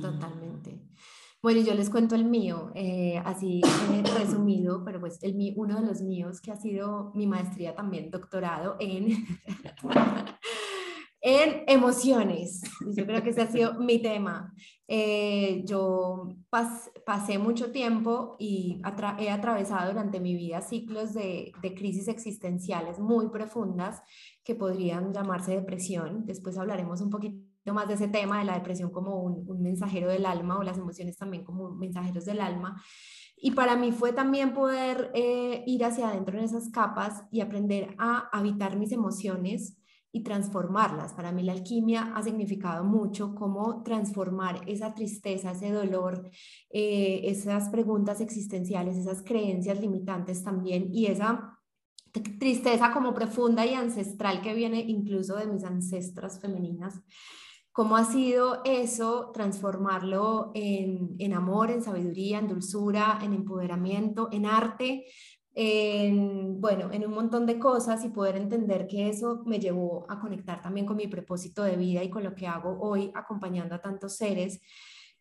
Totalmente. 0.00 0.80
Bueno, 1.40 1.60
yo 1.60 1.72
les 1.74 1.88
cuento 1.88 2.16
el 2.16 2.24
mío, 2.24 2.72
eh, 2.74 3.22
así 3.24 3.60
resumido, 4.18 4.82
pero 4.84 4.98
pues 4.98 5.22
el 5.22 5.36
mío, 5.36 5.54
uno 5.56 5.80
de 5.80 5.86
los 5.86 6.02
míos 6.02 6.40
que 6.40 6.50
ha 6.50 6.56
sido 6.56 7.12
mi 7.14 7.28
maestría 7.28 7.76
también, 7.76 8.10
doctorado 8.10 8.76
en, 8.80 9.06
en 11.20 11.62
emociones. 11.68 12.62
Yo 12.96 13.06
creo 13.06 13.22
que 13.22 13.30
ese 13.30 13.42
ha 13.42 13.52
sido 13.52 13.74
mi 13.74 14.00
tema. 14.00 14.52
Eh, 14.88 15.62
yo 15.64 16.28
pasé 17.04 17.38
mucho 17.38 17.70
tiempo 17.70 18.34
y 18.40 18.80
he 19.18 19.30
atravesado 19.30 19.92
durante 19.92 20.18
mi 20.18 20.34
vida 20.34 20.60
ciclos 20.60 21.14
de, 21.14 21.52
de 21.62 21.74
crisis 21.74 22.08
existenciales 22.08 22.98
muy 22.98 23.28
profundas 23.28 24.02
que 24.42 24.56
podrían 24.56 25.12
llamarse 25.12 25.52
depresión. 25.52 26.26
Después 26.26 26.58
hablaremos 26.58 27.00
un 27.00 27.10
poquito 27.10 27.47
más 27.66 27.88
de 27.88 27.94
ese 27.94 28.08
tema 28.08 28.38
de 28.38 28.44
la 28.44 28.54
depresión 28.54 28.90
como 28.90 29.22
un, 29.22 29.62
mensajero 29.62 30.08
del 30.08 30.26
alma 30.26 30.58
o 30.58 30.62
las 30.62 30.78
emociones 30.78 31.16
también 31.16 31.44
como 31.44 31.70
mensajeros 31.70 32.24
del 32.24 32.40
alma. 32.40 32.82
Y 33.36 33.52
para 33.52 33.76
mí 33.76 33.92
fue 33.92 34.12
también 34.12 34.52
poder 34.52 35.10
eh, 35.14 35.62
ir 35.66 35.84
hacia 35.84 36.08
adentro 36.08 36.38
en 36.38 36.44
esas 36.44 36.70
capas 36.70 37.22
y 37.30 37.40
aprender 37.40 37.94
a 37.98 38.28
habitar 38.32 38.76
mis 38.76 38.92
emociones 38.92 39.78
y 40.10 40.22
transformarlas. 40.22 41.12
Para 41.12 41.32
mí 41.32 41.42
la 41.42 41.52
alquimia 41.52 42.12
ha 42.14 42.22
significado 42.22 42.82
mucho 42.84 43.34
cómo 43.34 43.82
transformar 43.82 44.60
esa 44.66 44.94
tristeza, 44.94 45.52
ese 45.52 45.70
dolor, 45.70 46.30
eh, 46.70 47.20
esas 47.24 47.68
preguntas 47.68 48.20
existenciales, 48.20 48.96
esas 48.96 49.22
creencias 49.22 49.80
limitantes 49.80 50.42
también 50.42 50.88
y 50.92 51.06
esa 51.06 51.58
tristeza 52.38 52.90
como 52.92 53.14
profunda 53.14 53.66
y 53.66 53.74
ancestral 53.74 54.40
que 54.40 54.54
viene 54.54 54.80
incluso 54.80 55.36
de 55.36 55.46
mis 55.46 55.62
ancestras 55.62 56.40
femeninas 56.40 57.02
¿Cómo 57.78 57.96
ha 57.96 58.04
sido 58.04 58.60
eso 58.64 59.30
transformarlo 59.32 60.50
en, 60.52 61.14
en, 61.20 61.32
amor, 61.32 61.70
en 61.70 61.80
sabiduría, 61.80 62.40
en 62.40 62.48
dulzura, 62.48 63.20
en 63.22 63.32
empoderamiento, 63.32 64.28
en 64.32 64.46
arte, 64.46 65.06
en, 65.54 66.60
bueno, 66.60 66.90
en 66.90 67.06
un 67.06 67.12
montón 67.12 67.46
de 67.46 67.60
cosas 67.60 68.04
y 68.04 68.08
poder 68.08 68.34
entender 68.34 68.88
que 68.88 69.08
eso 69.08 69.44
me 69.46 69.60
llevó 69.60 70.06
a 70.10 70.18
conectar 70.18 70.60
también 70.60 70.86
con 70.86 70.96
mi 70.96 71.06
propósito 71.06 71.62
de 71.62 71.76
vida 71.76 72.02
y 72.02 72.10
con 72.10 72.24
lo 72.24 72.34
que 72.34 72.48
hago 72.48 72.80
hoy 72.80 73.12
acompañando 73.14 73.76
a 73.76 73.80
tantos 73.80 74.16
seres? 74.16 74.60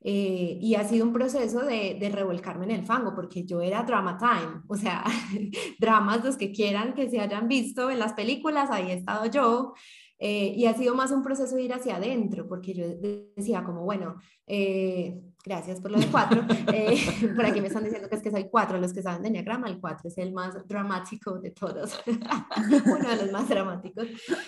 Eh, 0.01 0.57
y 0.59 0.73
ha 0.73 0.83
sido 0.83 1.05
un 1.05 1.13
proceso 1.13 1.59
de, 1.59 1.95
de, 1.99 2.09
revolcarme 2.09 2.65
en 2.65 2.71
el 2.71 2.85
fango, 2.87 3.13
porque 3.13 3.45
yo 3.45 3.61
era 3.61 3.83
drama 3.83 4.17
time, 4.17 4.63
o 4.67 4.75
sea, 4.75 5.03
dramas 5.79 6.25
los 6.25 6.37
que 6.37 6.51
quieran 6.51 6.95
que 6.95 7.07
se 7.07 7.19
hayan 7.19 7.47
visto 7.47 7.91
en 7.91 7.99
las 7.99 8.13
películas, 8.13 8.71
ahí 8.71 8.89
he 8.89 8.93
estado 8.93 9.27
yo, 9.27 9.73
eh, 10.19 10.53
y 10.55 10.65
ha 10.65 10.73
sido 10.73 10.95
más 10.95 11.11
un 11.11 11.21
proceso 11.21 11.55
de 11.55 11.63
ir 11.63 11.73
hacia 11.73 11.97
adentro, 11.97 12.47
porque 12.47 12.73
yo 12.73 12.87
decía 13.35 13.63
como, 13.63 13.83
bueno, 13.83 14.15
eh, 14.47 15.21
gracias 15.45 15.79
por 15.79 15.91
lo 15.91 15.99
de 15.99 16.07
cuatro. 16.07 16.43
Eh, 16.73 16.97
por 17.35 17.45
aquí 17.45 17.61
me 17.61 17.67
están 17.67 17.83
diciendo 17.83 18.09
que 18.09 18.15
es 18.15 18.21
que 18.21 18.31
soy 18.31 18.49
cuatro, 18.49 18.77
los 18.77 18.93
que 18.93 19.01
saben 19.01 19.21
de 19.21 19.29
Enneagrama, 19.29 19.67
el 19.67 19.79
cuatro 19.79 20.09
es 20.09 20.17
el 20.17 20.33
más 20.33 20.67
dramático 20.67 21.39
de 21.39 21.51
todos, 21.51 22.01
uno 22.85 23.09
de 23.09 23.15
los 23.15 23.31
más 23.31 23.47
dramáticos, 23.47 24.05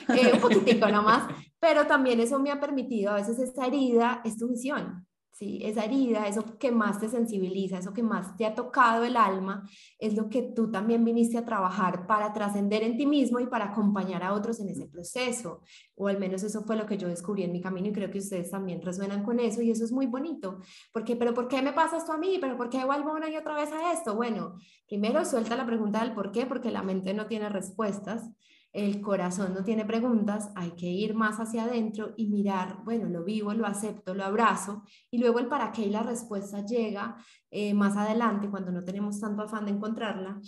un 0.08 0.42
poquitico 0.42 0.88
nomás, 0.90 1.32
pero 1.60 1.88
también 1.88 2.20
eso 2.20 2.40
me 2.40 2.52
ha 2.52 2.60
permitido, 2.60 3.12
a 3.12 3.16
veces 3.16 3.40
esta 3.40 3.66
herida 3.68 4.22
es 4.26 4.38
tu 4.38 4.48
misión, 4.48 5.08
¿sí? 5.40 5.62
Esa 5.64 5.86
herida, 5.86 6.28
eso 6.28 6.44
que 6.60 6.70
más 6.70 7.00
te 7.00 7.08
sensibiliza, 7.08 7.78
eso 7.78 7.94
que 7.94 8.04
más 8.04 8.36
te 8.36 8.46
ha 8.46 8.54
tocado 8.54 9.06
el 9.06 9.16
alma, 9.16 9.68
es 9.98 10.16
lo 10.16 10.30
que 10.30 10.42
tú 10.42 10.70
también 10.70 11.06
viniste 11.06 11.38
a 11.38 11.46
trabajar 11.46 12.06
para 12.08 12.34
trascender 12.34 12.84
en 12.84 12.98
ti 12.98 13.06
mismo 13.06 13.40
y 13.40 13.48
para 13.48 13.66
acompañar 13.66 14.22
a 14.22 14.34
otros 14.34 14.60
en 14.60 14.68
ese 14.68 14.88
proceso. 14.88 15.62
O 15.96 16.10
al 16.10 16.20
menos 16.20 16.44
eso 16.44 16.64
fue 16.64 16.76
lo 16.76 16.86
que 16.86 16.98
yo 16.98 17.08
descubrí 17.08 17.44
en 17.44 17.54
mi 17.54 17.62
camino 17.62 17.88
y 17.88 17.94
creo 17.94 18.12
que 18.12 18.20
ustedes 18.20 18.52
también 18.52 18.82
resuenan 18.82 19.24
con 19.24 19.40
eso 19.40 19.62
y 19.62 19.72
eso 19.72 19.86
es 19.86 19.94
muy 19.94 20.08
bonito. 20.08 20.60
Porque, 20.92 21.16
pero 21.16 21.34
¿por 21.34 21.48
qué 21.48 21.62
me 21.62 21.72
pasa 21.72 21.98
esto 21.98 22.12
a 22.12 22.18
mí? 22.18 22.38
¿Pero 22.42 22.58
por 22.58 22.70
qué 22.70 22.84
vuelvo 22.84 23.14
una 23.14 23.30
y 23.30 23.38
otra 23.38 23.56
vez 23.56 23.72
a 23.72 23.94
esto? 23.94 24.16
Bueno, 24.16 24.58
primero 24.90 25.24
suelta 25.24 25.56
la 25.56 25.66
pregunta 25.66 26.04
del 26.04 26.14
por 26.14 26.34
qué, 26.34 26.46
porque 26.48 26.70
la 26.70 26.84
mente 26.84 27.14
no 27.14 27.28
tiene 27.28 27.48
respuestas. 27.48 28.30
El 28.72 29.02
corazón 29.02 29.54
no 29.54 29.64
tiene 29.64 29.86
preguntas, 29.86 30.52
hay 30.56 30.72
que 30.72 30.86
ir 30.86 31.16
más 31.16 31.40
hacia 31.40 31.64
adentro 31.64 32.14
y 32.18 32.28
mirar, 32.28 32.84
bueno, 32.84 33.10
lo 33.10 33.24
vivo, 33.24 33.54
lo 33.54 33.66
acepto, 33.66 34.14
lo 34.14 34.24
abrazo, 34.24 34.84
y 35.10 35.18
luego 35.18 35.40
el 35.40 35.48
para 35.48 35.72
qué 35.72 35.84
y 35.84 35.90
la 35.90 36.04
respuesta 36.04 36.64
llega 36.66 37.18
eh, 37.50 37.74
más 37.74 37.98
adelante 37.98 38.50
cuando 38.50 38.72
no 38.72 38.84
tenemos 38.84 39.20
tanto 39.20 39.42
afán 39.44 39.66
de 39.66 39.72
encontrarla, 39.72 40.40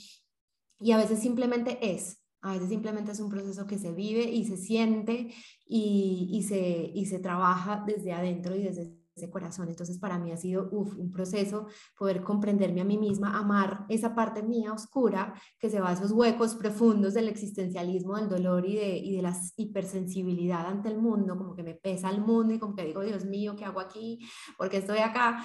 y 0.80 0.92
a 0.92 0.98
veces 0.98 1.20
simplemente 1.20 1.80
es, 1.82 2.22
a 2.42 2.54
veces 2.54 2.70
simplemente 2.70 3.12
es 3.12 3.20
un 3.20 3.30
proceso 3.30 3.68
que 3.68 3.78
se 3.78 3.92
vive 3.92 4.24
y 4.24 4.46
se 4.46 4.58
siente 4.58 5.34
y, 5.66 6.44
se, 6.48 6.92
y 6.94 7.06
se 7.06 7.20
trabaja 7.20 7.84
desde 7.86 8.14
adentro 8.14 8.56
y 8.56 8.64
desde 8.64 9.01
ese 9.16 9.30
corazón. 9.30 9.70
Entonces 9.70 9.98
para 9.98 10.18
mí 10.20 10.32
ha 10.32 10.38
sido 10.38 10.70
un 10.70 11.12
proceso 11.12 11.68
poder 11.98 12.24
comprenderme 12.24 12.82
a 12.82 12.86
mí 12.86 12.98
misma, 12.98 13.38
amar 13.38 13.86
esa 13.90 14.16
parte 14.16 14.44
mía 14.44 14.74
oscura 14.74 15.34
que 15.60 15.70
se 15.70 15.80
va 15.80 15.90
a 15.90 15.94
esos 15.94 16.12
huecos 16.12 16.56
profundos 16.56 17.14
del 17.14 17.28
existencialismo, 17.28 18.18
del 18.18 18.30
dolor 18.30 18.66
y 18.66 18.76
de, 18.76 18.98
y 18.98 19.16
de 19.16 19.22
la 19.22 19.36
hipersensibilidad 19.58 20.66
ante 20.66 20.90
el 20.90 20.98
mundo, 20.98 21.38
como 21.38 21.56
que 21.56 21.64
me 21.64 21.76
pesa 21.76 22.10
el 22.10 22.22
mundo 22.22 22.54
y 22.54 22.60
como 22.60 22.76
que 22.76 22.86
digo, 22.86 23.02
Dios 23.02 23.26
mío, 23.26 23.56
¿qué 23.56 23.66
hago 23.66 23.80
aquí? 23.80 24.20
porque 24.58 24.78
estoy 24.78 25.00
acá? 25.00 25.44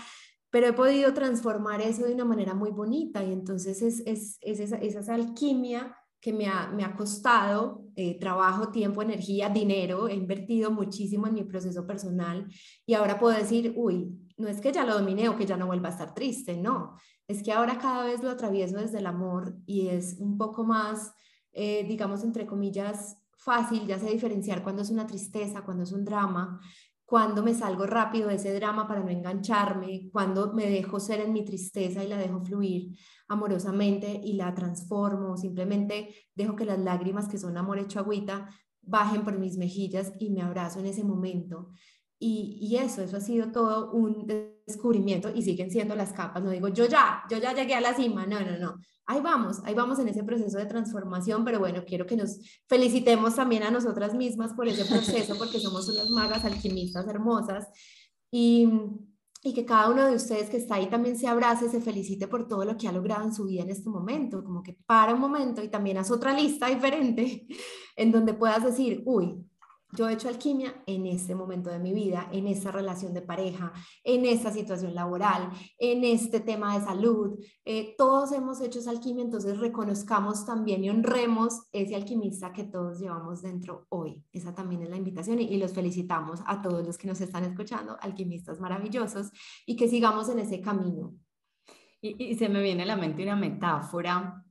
Pero 0.51 0.69
he 0.69 0.73
podido 0.73 1.13
transformar 1.13 1.81
eso 1.81 2.05
de 2.05 2.15
una 2.15 2.25
manera 2.25 2.55
muy 2.55 2.71
bonita 2.71 3.23
y 3.25 3.33
entonces 3.33 3.83
es, 3.83 4.03
es, 4.07 4.39
es 4.41 4.61
esa, 4.61 4.77
esa 4.77 5.15
alquimia 5.15 5.97
que 6.21 6.33
me 6.33 6.47
ha, 6.47 6.69
me 6.69 6.85
ha 6.85 6.95
costado 6.97 7.85
eh, 7.95 8.19
trabajo, 8.19 8.71
tiempo, 8.71 9.03
energía, 9.03 9.49
dinero, 9.49 10.09
he 10.09 10.15
invertido 10.15 10.71
muchísimo 10.71 11.27
en 11.27 11.35
mi 11.35 11.45
proceso 11.45 11.87
personal 11.87 12.47
y 12.85 12.95
ahora 12.95 13.19
puedo 13.19 13.37
decir, 13.37 13.73
uy, 13.77 14.11
no 14.37 14.49
es 14.49 14.61
que 14.61 14.73
ya 14.73 14.85
lo 14.85 14.95
domine 14.95 15.29
o 15.29 15.37
que 15.37 15.47
ya 15.47 15.57
no 15.57 15.67
vuelva 15.67 15.89
a 15.89 15.93
estar 15.93 16.15
triste, 16.15 16.57
no, 16.57 16.97
es 17.29 17.43
que 17.43 17.53
ahora 17.53 17.79
cada 17.79 18.05
vez 18.05 18.23
lo 18.23 18.31
atravieso 18.31 18.77
desde 18.77 18.99
el 18.99 19.07
amor 19.07 19.57
y 19.67 19.89
es 19.89 20.17
un 20.19 20.37
poco 20.37 20.65
más, 20.65 21.13
eh, 21.53 21.85
digamos, 21.89 22.23
entre 22.23 22.47
comillas, 22.47 23.19
fácil, 23.37 23.87
ya 23.87 23.99
sé 23.99 24.11
diferenciar 24.11 24.63
cuando 24.63 24.83
es 24.83 24.91
una 24.91 25.07
tristeza, 25.07 25.63
cuando 25.63 25.85
es 25.85 25.93
un 25.93 26.05
drama, 26.05 26.61
cuando 27.07 27.45
me 27.45 27.55
salgo 27.55 27.87
rápido 27.87 28.29
de 28.29 28.35
ese 28.35 28.53
drama 28.53 28.89
para 28.89 29.01
no 29.01 29.11
engancharme, 29.11 30.11
cuando 30.13 30.53
me 30.53 30.69
dejo 30.69 30.99
ser 30.99 31.21
en 31.21 31.33
mi 31.33 31.45
tristeza 31.45 32.03
y 32.03 32.09
la 32.09 32.19
dejo 32.19 32.41
fluir 32.41 32.99
amorosamente 33.29 34.21
y 34.23 34.33
la 34.33 34.53
transformo, 34.55 35.37
simplemente 35.37 36.15
dejo 36.35 36.57
que 36.57 36.65
las 36.65 36.81
lágrimas 36.81 37.29
que 37.29 37.39
son 37.39 37.57
amor 37.57 37.79
hecho 37.79 38.01
agüita 38.01 38.51
bajen 38.83 39.23
por 39.23 39.39
mis 39.39 39.57
mejillas 39.57 40.13
y 40.19 40.31
me 40.31 40.43
abrazo 40.43 40.81
en 40.81 40.87
ese 40.87 41.05
momento. 41.05 41.71
Y, 42.19 42.59
y, 42.61 42.77
eso, 42.77 43.03
eso 43.03 43.19
ha 43.19 43.21
sido 43.21 43.53
todo 43.53 43.93
un 43.93 44.27
descubrimiento 44.67 45.31
y 45.35 45.43
siguen 45.43 45.71
siendo 45.71 45.95
las 45.95 46.13
capas. 46.13 46.43
No 46.43 46.51
digo, 46.51 46.69
yo 46.69 46.87
ya, 46.87 47.23
yo 47.31 47.39
ya 47.39 47.53
llegué 47.53 47.75
a 47.75 47.81
la 47.81 47.95
cima. 47.95 48.27
No, 48.27 48.41
no, 48.41 48.59
no. 48.59 48.77
Ahí 49.05 49.21
vamos, 49.21 49.61
ahí 49.65 49.75
vamos 49.75 49.99
en 49.99 50.09
ese 50.09 50.25
proceso 50.25 50.59
de 50.59 50.67
transformación, 50.67 51.45
pero 51.45 51.59
bueno, 51.59 51.85
quiero 51.87 52.07
que 52.07 52.17
nos 52.17 52.39
felicitemos 52.67 53.37
también 53.37 53.63
a 53.63 53.71
nosotras 53.71 54.15
mismas 54.15 54.55
por 54.55 54.67
ese 54.67 54.85
proceso, 54.85 55.35
porque 55.39 55.61
somos 55.61 55.89
unas 55.89 56.11
magas 56.11 56.45
alquimistas 56.45 57.07
hermosas. 57.07 57.69
Y, 58.31 58.69
y 59.43 59.55
que 59.55 59.65
cada 59.65 59.91
uno 59.91 60.07
de 60.07 60.17
ustedes 60.17 60.51
que 60.51 60.57
está 60.57 60.75
ahí 60.75 60.89
también 60.89 61.17
se 61.17 61.29
abrace, 61.29 61.69
se 61.69 61.81
felicite 61.81 62.27
por 62.27 62.49
todo 62.49 62.65
lo 62.65 62.77
que 62.77 62.89
ha 62.89 62.93
logrado 62.93 63.25
en 63.25 63.33
su 63.33 63.45
vida 63.45 63.63
en 63.63 63.71
este 63.71 63.89
momento, 63.89 64.43
como 64.43 64.63
que 64.63 64.77
para 64.87 65.15
un 65.15 65.21
momento 65.21 65.63
y 65.63 65.69
también 65.69 65.99
haz 65.99 66.11
otra 66.11 66.33
lista 66.33 66.67
diferente 66.67 67.47
en 67.97 68.11
donde 68.11 68.35
puedas 68.35 68.65
decir, 68.65 69.03
uy, 69.07 69.47
yo 69.97 70.09
he 70.09 70.13
hecho 70.13 70.29
alquimia 70.29 70.83
en 70.87 71.07
este 71.07 71.35
momento 71.35 71.71
de 71.71 71.79
mi 71.79 71.93
vida, 71.93 72.29
en 72.33 72.47
esa 72.47 72.71
relación 72.71 73.15
de 73.15 73.23
pareja, 73.23 73.73
en 74.05 74.25
esta 74.27 74.53
situación 74.53 74.95
laboral, 74.95 75.51
en 75.79 76.05
este 76.05 76.41
tema 76.41 76.79
de 76.79 76.85
salud. 76.85 77.39
Eh, 77.65 77.95
todos 77.97 78.33
hemos 78.33 78.61
hecho 78.61 78.79
esa 78.79 78.91
alquimia, 78.91 79.25
entonces 79.25 79.59
reconozcamos 79.59 80.45
también 80.45 80.85
y 80.85 80.91
honremos 80.91 81.63
ese 81.73 81.97
alquimista 81.97 82.53
que 82.53 82.65
todos 82.65 83.01
llevamos 83.01 83.43
dentro 83.43 83.87
hoy. 83.89 84.23
Esa 84.33 84.55
también 84.55 84.83
es 84.83 84.91
la 84.91 84.97
invitación 84.97 85.41
y, 85.41 85.45
y 85.45 85.57
los 85.57 85.73
felicitamos 85.73 86.41
a 86.47 86.61
todos 86.61 86.87
los 86.87 86.99
que 86.99 87.09
nos 87.09 87.21
están 87.21 87.45
escuchando, 87.45 87.97
alquimistas 88.01 88.61
maravillosos, 88.61 89.31
y 89.65 89.77
que 89.77 89.89
sigamos 89.89 90.29
en 90.29 90.41
ese 90.41 90.61
camino. 90.61 91.15
Y, 92.01 92.23
y 92.23 92.35
se 92.37 92.49
me 92.49 92.63
viene 92.63 92.83
a 92.83 92.87
la 92.87 92.97
mente 92.97 93.23
una 93.23 93.37
metáfora. 93.37 94.45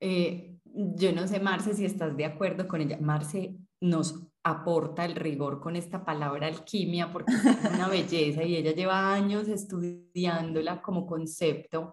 Eh, 0.00 0.58
yo 0.64 1.12
no 1.12 1.26
sé, 1.26 1.40
Marce, 1.40 1.74
si 1.74 1.84
estás 1.84 2.16
de 2.16 2.24
acuerdo 2.24 2.66
con 2.66 2.80
ella. 2.80 2.98
Marce 3.00 3.56
nos 3.80 4.25
aporta 4.46 5.04
el 5.04 5.16
rigor 5.16 5.60
con 5.60 5.74
esta 5.74 6.04
palabra 6.04 6.46
alquimia 6.46 7.10
porque 7.12 7.32
es 7.32 7.74
una 7.74 7.88
belleza 7.88 8.44
y 8.44 8.54
ella 8.54 8.72
lleva 8.72 9.12
años 9.12 9.48
estudiándola 9.48 10.80
como 10.82 11.04
concepto 11.04 11.92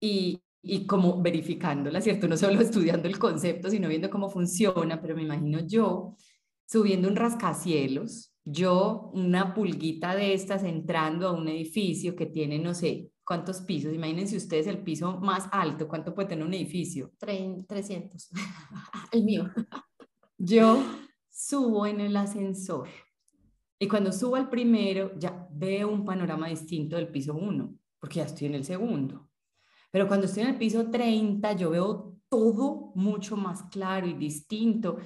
y, 0.00 0.40
y 0.62 0.86
como 0.86 1.20
verificándola, 1.20 2.00
¿cierto? 2.00 2.26
No 2.26 2.38
solo 2.38 2.58
estudiando 2.62 3.06
el 3.06 3.18
concepto, 3.18 3.68
sino 3.68 3.86
viendo 3.86 4.08
cómo 4.08 4.30
funciona, 4.30 4.98
pero 5.02 5.14
me 5.14 5.24
imagino 5.24 5.60
yo 5.60 6.16
subiendo 6.64 7.06
un 7.06 7.16
rascacielos, 7.16 8.32
yo 8.46 9.10
una 9.12 9.52
pulguita 9.52 10.16
de 10.16 10.32
estas 10.32 10.64
entrando 10.64 11.28
a 11.28 11.32
un 11.32 11.48
edificio 11.48 12.16
que 12.16 12.24
tiene, 12.24 12.58
no 12.58 12.72
sé, 12.72 13.10
¿cuántos 13.24 13.60
pisos? 13.60 13.92
Imagínense 13.92 14.38
ustedes 14.38 14.66
el 14.68 14.78
piso 14.78 15.18
más 15.18 15.50
alto, 15.52 15.86
¿cuánto 15.86 16.14
puede 16.14 16.28
tener 16.28 16.46
un 16.46 16.54
edificio? 16.54 17.12
300, 17.18 18.30
el 19.12 19.24
mío. 19.24 19.50
Yo 20.38 20.82
subo 21.38 21.86
en 21.86 22.00
el 22.00 22.16
ascensor 22.16 22.88
y 23.78 23.86
cuando 23.86 24.10
subo 24.10 24.34
al 24.34 24.50
primero 24.50 25.12
ya 25.16 25.46
veo 25.52 25.88
un 25.88 26.04
panorama 26.04 26.48
distinto 26.48 26.96
del 26.96 27.08
piso 27.08 27.34
1, 27.34 27.74
porque 28.00 28.16
ya 28.16 28.24
estoy 28.24 28.48
en 28.48 28.54
el 28.56 28.64
segundo. 28.64 29.30
Pero 29.92 30.08
cuando 30.08 30.26
estoy 30.26 30.42
en 30.42 30.48
el 30.48 30.58
piso 30.58 30.90
30 30.90 31.52
yo 31.52 31.70
veo 31.70 32.16
todo 32.28 32.90
mucho 32.96 33.36
más 33.36 33.62
claro 33.70 34.08
y 34.08 34.14
distinto 34.14 34.98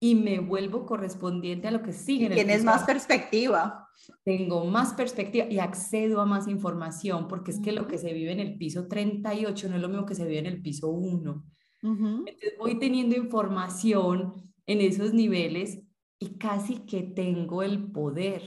y 0.00 0.14
me 0.14 0.40
vuelvo 0.40 0.86
correspondiente 0.86 1.68
a 1.68 1.70
lo 1.70 1.82
que 1.82 1.92
sigue. 1.92 2.30
Tienes 2.30 2.64
más 2.64 2.84
perspectiva. 2.84 3.86
Tengo 4.24 4.64
más 4.64 4.94
perspectiva 4.94 5.46
y 5.50 5.58
accedo 5.58 6.20
a 6.20 6.26
más 6.26 6.48
información 6.48 7.28
porque 7.28 7.50
es 7.50 7.60
que 7.60 7.72
lo 7.72 7.86
que 7.86 7.98
se 7.98 8.12
vive 8.14 8.32
en 8.32 8.40
el 8.40 8.56
piso 8.56 8.88
38 8.88 9.68
no 9.68 9.76
es 9.76 9.82
lo 9.82 9.88
mismo 9.88 10.06
que 10.06 10.14
se 10.14 10.24
vive 10.24 10.38
en 10.38 10.46
el 10.46 10.62
piso 10.62 10.88
1. 10.88 11.44
Entonces 11.82 12.54
voy 12.58 12.78
teniendo 12.78 13.16
información 13.16 14.53
en 14.66 14.80
esos 14.80 15.12
niveles 15.12 15.80
y 16.18 16.38
casi 16.38 16.78
que 16.86 17.02
tengo 17.02 17.62
el 17.62 17.90
poder 17.92 18.42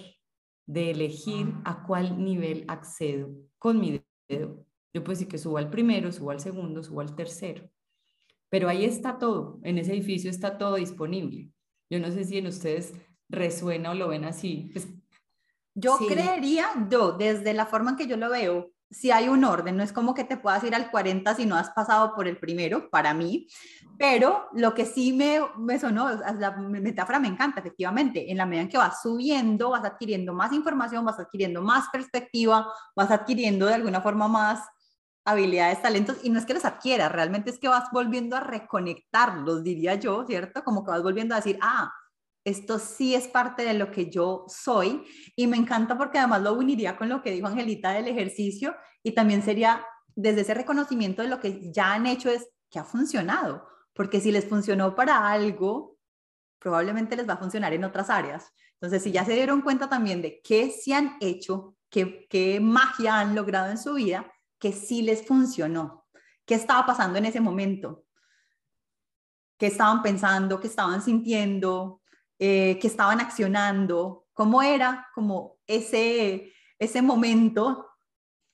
de 0.65 0.91
elegir 0.91 1.53
a 1.63 1.83
cuál 1.85 2.23
nivel 2.23 2.65
accedo 2.67 3.29
con 3.57 3.79
mi 3.79 4.01
dedo. 4.27 4.65
Yo 4.93 5.03
puedo 5.03 5.13
decir 5.13 5.27
que 5.27 5.37
subo 5.37 5.57
al 5.57 5.69
primero, 5.69 6.11
subo 6.11 6.31
al 6.31 6.39
segundo, 6.39 6.83
subo 6.83 7.01
al 7.01 7.15
tercero. 7.15 7.69
Pero 8.49 8.69
ahí 8.69 8.85
está 8.85 9.19
todo, 9.19 9.59
en 9.63 9.77
ese 9.77 9.93
edificio 9.93 10.29
está 10.29 10.57
todo 10.57 10.75
disponible. 10.75 11.51
Yo 11.89 11.99
no 11.99 12.11
sé 12.11 12.23
si 12.23 12.37
en 12.37 12.47
ustedes 12.47 12.93
resuena 13.29 13.91
o 13.91 13.93
lo 13.93 14.07
ven 14.07 14.25
así. 14.25 14.69
Pues 14.73 14.87
yo 15.75 15.97
creería, 16.07 16.87
yo, 16.89 17.11
desde 17.11 17.53
la 17.53 17.65
forma 17.65 17.91
en 17.91 17.97
que 17.97 18.07
yo 18.07 18.17
lo 18.17 18.29
veo, 18.29 18.71
si 18.89 19.11
hay 19.11 19.27
un 19.27 19.43
orden, 19.43 19.75
no 19.75 19.83
es 19.83 19.91
como 19.91 20.13
que 20.13 20.23
te 20.23 20.37
puedas 20.37 20.63
ir 20.63 20.73
al 20.73 20.89
40 20.89 21.35
si 21.35 21.45
no 21.45 21.55
has 21.55 21.69
pasado 21.71 22.13
por 22.15 22.27
el 22.27 22.37
primero, 22.37 22.89
para 22.89 23.13
mí, 23.13 23.47
pero 23.97 24.47
lo 24.53 24.73
que 24.73 24.85
sí 24.85 25.11
me, 25.13 25.39
me 25.57 25.79
sonó, 25.79 26.09
la 26.09 26.51
metáfora 26.51 27.19
me 27.19 27.27
encanta, 27.27 27.59
efectivamente, 27.59 28.31
en 28.31 28.37
la 28.37 28.45
medida 28.45 28.63
en 28.63 28.69
que 28.69 28.77
vas 28.77 29.01
subiendo, 29.01 29.71
vas 29.71 29.83
adquiriendo 29.83 30.33
más 30.33 30.53
información, 30.53 31.03
vas 31.03 31.19
adquiriendo 31.19 31.61
más 31.61 31.89
perspectiva, 31.91 32.71
vas 32.95 33.11
adquiriendo 33.11 33.65
de 33.65 33.73
alguna 33.73 34.01
forma 34.01 34.27
más 34.27 34.61
habilidades, 35.25 35.81
talentos, 35.81 36.17
y 36.23 36.29
no 36.29 36.39
es 36.39 36.45
que 36.45 36.53
los 36.53 36.63
adquieras, 36.63 37.11
realmente 37.11 37.49
es 37.49 37.59
que 37.59 37.67
vas 37.67 37.91
volviendo 37.91 38.37
a 38.37 38.39
reconectarlos, 38.39 39.61
diría 39.61 39.95
yo, 39.95 40.25
¿cierto? 40.25 40.63
Como 40.63 40.85
que 40.85 40.91
vas 40.91 41.03
volviendo 41.03 41.35
a 41.35 41.39
decir, 41.39 41.59
ah, 41.61 41.91
esto 42.47 42.79
sí 42.79 43.13
es 43.13 43.27
parte 43.27 43.63
de 43.63 43.73
lo 43.73 43.91
que 43.91 44.09
yo 44.09 44.45
soy 44.47 45.03
y 45.35 45.47
me 45.47 45.57
encanta 45.57 45.97
porque 45.97 46.17
además 46.17 46.41
lo 46.41 46.53
uniría 46.53 46.95
con 46.95 47.09
lo 47.09 47.21
que 47.21 47.31
dijo 47.31 47.45
Angelita 47.45 47.91
del 47.91 48.07
ejercicio 48.07 48.73
y 49.03 49.11
también 49.11 49.41
sería 49.41 49.85
desde 50.15 50.41
ese 50.41 50.53
reconocimiento 50.53 51.21
de 51.21 51.27
lo 51.27 51.41
que 51.41 51.69
ya 51.73 51.93
han 51.93 52.05
hecho 52.05 52.29
es 52.29 52.47
que 52.69 52.79
ha 52.79 52.85
funcionado, 52.85 53.67
porque 53.93 54.21
si 54.21 54.31
les 54.31 54.45
funcionó 54.45 54.95
para 54.95 55.29
algo, 55.29 55.97
probablemente 56.57 57.17
les 57.17 57.27
va 57.27 57.33
a 57.33 57.37
funcionar 57.37 57.73
en 57.73 57.83
otras 57.83 58.09
áreas. 58.09 58.53
Entonces, 58.75 59.03
si 59.03 59.11
ya 59.11 59.25
se 59.25 59.33
dieron 59.33 59.61
cuenta 59.61 59.89
también 59.89 60.21
de 60.21 60.41
qué 60.41 60.71
se 60.71 60.93
han 60.93 61.17
hecho, 61.19 61.75
qué, 61.89 62.27
qué 62.29 62.61
magia 62.61 63.19
han 63.19 63.35
logrado 63.35 63.69
en 63.69 63.77
su 63.77 63.95
vida, 63.95 64.31
que 64.57 64.71
sí 64.71 65.01
les 65.01 65.27
funcionó, 65.27 66.05
qué 66.45 66.55
estaba 66.55 66.85
pasando 66.85 67.17
en 67.17 67.25
ese 67.25 67.41
momento, 67.41 68.05
qué 69.57 69.67
estaban 69.67 70.01
pensando, 70.01 70.61
qué 70.61 70.67
estaban 70.67 71.01
sintiendo, 71.01 72.01
eh, 72.39 72.77
que 72.79 72.87
estaban 72.87 73.19
accionando, 73.19 74.27
cómo 74.33 74.61
era 74.61 75.07
como 75.15 75.57
ese, 75.65 76.53
ese 76.77 77.01
momento 77.01 77.87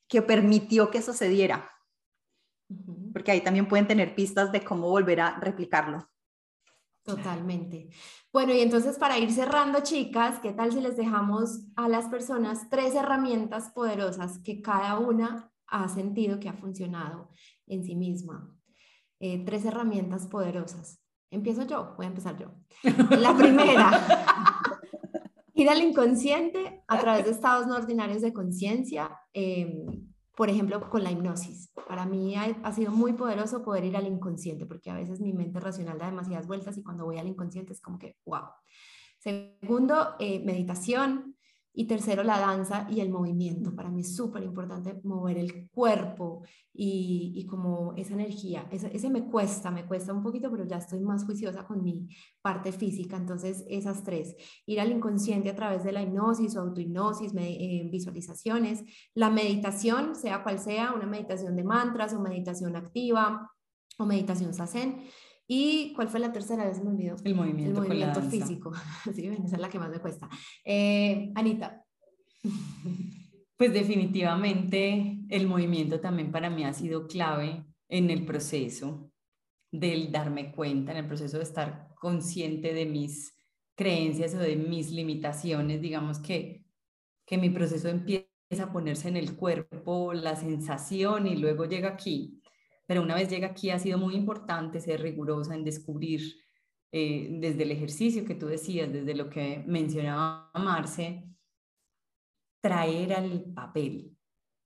que 0.08 0.22
permitió 0.22 0.90
que 0.90 1.02
sucediera. 1.02 1.70
Porque 3.12 3.32
ahí 3.32 3.42
también 3.42 3.68
pueden 3.68 3.88
tener 3.88 4.16
pistas 4.16 4.52
de 4.54 4.64
cómo 4.64 4.88
volver 4.88 5.20
a 5.20 5.40
replicarlo. 5.40 6.10
Totalmente. 7.04 7.90
Bueno, 8.32 8.54
y 8.54 8.62
entonces 8.62 8.98
para 8.98 9.18
ir 9.18 9.32
cerrando, 9.34 9.82
chicas, 9.82 10.40
¿qué 10.40 10.54
tal 10.54 10.72
si 10.72 10.80
les 10.80 10.96
dejamos 10.96 11.68
a 11.76 11.90
las 11.90 12.08
personas 12.08 12.70
tres 12.70 12.96
herramientas 12.96 13.70
poderosas 13.72 14.40
que 14.40 14.62
cada 14.62 14.98
una 14.98 15.52
ha 15.68 15.90
sentido 15.90 16.40
que 16.40 16.48
ha 16.48 16.54
funcionado 16.54 17.30
en 17.68 17.84
sí 17.84 17.96
misma? 17.96 18.58
Eh, 19.20 19.44
tres 19.46 19.66
herramientas 19.66 20.28
poderosas 20.28 21.03
Empiezo 21.34 21.64
yo, 21.64 21.96
voy 21.98 22.06
a 22.06 22.10
empezar 22.10 22.38
yo. 22.38 22.52
La 23.18 23.36
primera, 23.36 24.00
ir 25.56 25.68
al 25.68 25.82
inconsciente 25.82 26.84
a 26.88 27.00
través 27.00 27.26
de 27.26 27.32
estados 27.32 27.66
no 27.66 27.76
ordinarios 27.76 28.22
de 28.22 28.32
conciencia, 28.32 29.10
em, 29.34 30.08
por 30.36 30.52
ejemplo, 30.52 30.90
con 30.92 31.04
la 31.04 31.12
hipnosis. 31.12 31.72
Para 31.88 32.06
mí 32.06 32.36
ha, 32.36 32.72
sido 32.72 32.92
muy 32.92 33.14
poderoso 33.14 33.64
poder 33.64 33.84
ir 33.86 33.98
al 33.98 34.06
inconsciente, 34.06 34.68
porque 34.68 34.92
a 34.92 34.96
veces 34.96 35.22
mi 35.22 35.34
mente 35.34 35.60
racional 35.60 35.98
da 35.98 36.06
demasiadas 36.06 36.46
vueltas 36.46 36.78
y 36.78 36.84
cuando 36.84 37.06
voy 37.06 37.18
al 37.18 37.28
inconsciente 37.28 37.74
es 37.74 37.82
como 37.82 37.98
que, 37.98 38.16
wow. 38.26 38.44
Segundo, 39.18 40.16
eh, 40.20 40.40
meditación. 40.46 41.33
Y 41.76 41.86
tercero, 41.88 42.24
la 42.24 42.39
danza 42.39 42.88
y 42.89 42.99
el 42.99 43.09
movimiento. 43.09 43.76
Para 43.76 43.89
mí 43.89 44.01
es 44.01 44.15
súper 44.15 44.43
importante 44.43 44.99
mover 45.03 45.39
el 45.39 45.69
cuerpo 45.71 46.43
y, 46.71 47.34
y 47.36 47.47
como 47.47 47.93
esa 47.95 48.13
energía. 48.13 48.67
Ese, 48.71 48.95
ese, 48.95 49.09
me 49.09 49.26
cuesta, 49.26 49.71
me 49.71 49.86
cuesta 49.88 50.13
un 50.13 50.21
poquito, 50.21 50.51
pero 50.51 50.65
ya 50.65 50.78
estoy 50.78 50.99
más 50.99 51.26
juiciosa 51.26 51.65
con 51.65 51.84
mi 51.84 52.07
parte 52.41 52.71
física. 52.71 53.17
Entonces, 53.17 53.65
esas 53.67 54.03
tres. 54.03 54.36
Ir 54.67 54.80
al 54.80 54.91
inconsciente 54.91 55.49
a 55.49 55.55
través 55.55 55.84
de 55.84 55.91
la 55.91 56.03
hipnosis 56.03 56.55
o 56.55 56.61
autohipnosis, 56.61 57.34
eh, 57.36 57.89
visualizaciones. 57.91 58.84
La 59.15 59.32
meditación, 59.32 60.15
sea 60.15 60.43
cual 60.43 60.59
sea, 60.59 60.93
una 60.93 61.07
meditación 61.07 61.55
de 61.55 61.63
mantras 61.63 62.13
o 62.13 62.19
meditación 62.19 62.76
activa 62.76 63.51
o 63.97 64.05
meditación 64.05 64.53
sasen 64.53 65.03
¿Y 65.48 65.94
cuál 65.94 66.10
fue 66.10 66.20
la 66.20 66.32
tercera 66.32 66.66
vez? 66.66 66.82
Me 66.84 66.89
olvidó. 66.89 67.16
El 67.24 67.36
movimiento, 67.36 67.82
el 67.82 67.88
movimiento 67.88 68.22
físico. 68.22 68.72
sí, 69.14 69.28
esa 69.28 69.56
es 69.56 69.62
la 69.62 69.70
que 69.70 69.80
más 69.80 69.89
me 69.89 70.00
cuesta. 70.00 70.30
Eh, 70.64 71.32
Anita. 71.36 71.84
Pues 73.56 73.72
definitivamente 73.72 75.20
el 75.30 75.48
movimiento 75.48 76.00
también 76.00 76.32
para 76.32 76.50
mí 76.50 76.66
ha 76.66 76.74
sido 76.74 77.08
clave 77.08 77.64
en 77.88 78.10
el 78.10 78.26
proceso 78.26 79.12
del 79.72 80.12
darme 80.12 80.52
cuenta, 80.52 80.91
en 80.91 80.98
el 80.98 81.08
proceso 81.08 81.38
de 81.38 81.44
estar 81.44 81.89
consciente 81.96 82.74
de 82.74 82.86
mis 82.86 83.34
creencias 83.76 84.34
o 84.34 84.39
de 84.39 84.56
mis 84.56 84.91
limitaciones, 84.91 85.82
digamos 85.82 86.20
que, 86.20 86.66
que 87.26 87.38
mi 87.38 87.52
proceso 87.52 87.89
empieza 87.89 88.28
a 88.64 88.74
ponerse 88.74 89.08
en 89.08 89.18
el 89.18 89.36
cuerpo, 89.36 90.14
la 90.14 90.36
sensación 90.36 91.28
y 91.28 91.38
luego 91.38 91.66
llega 91.66 91.89
aquí 91.89 92.43
pero 92.86 93.02
una 93.02 93.16
vez 93.16 93.30
llega 93.30 93.48
aquí 93.48 93.70
ha 93.70 93.80
sido 93.80 93.98
muy 93.98 94.16
importante 94.16 94.80
ser 94.80 95.02
rigurosa 95.02 95.56
en 95.56 95.64
descubrir 95.64 96.22
eh, 96.92 97.28
desde 97.40 97.64
el 97.64 97.72
ejercicio 97.72 98.26
que 98.26 98.36
tú 98.36 98.48
decías, 98.48 98.92
desde 98.92 99.16
lo 99.16 99.30
que 99.30 99.64
mencionaba 99.66 100.52
Marce, 100.56 101.24
traer 102.62 103.14
al 103.14 103.46
papel 103.54 104.16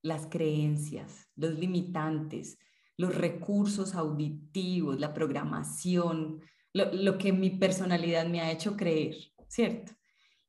las 0.03 0.28
creencias, 0.28 1.30
los 1.36 1.57
limitantes, 1.57 2.57
los 2.97 3.15
recursos 3.15 3.95
auditivos, 3.95 4.99
la 4.99 5.13
programación, 5.13 6.41
lo, 6.74 6.93
lo 6.93 7.18
que 7.18 7.32
mi 7.32 7.51
personalidad 7.51 8.28
me 8.28 8.41
ha 8.41 8.51
hecho 8.51 8.76
creer, 8.76 9.15
¿cierto? 9.47 9.93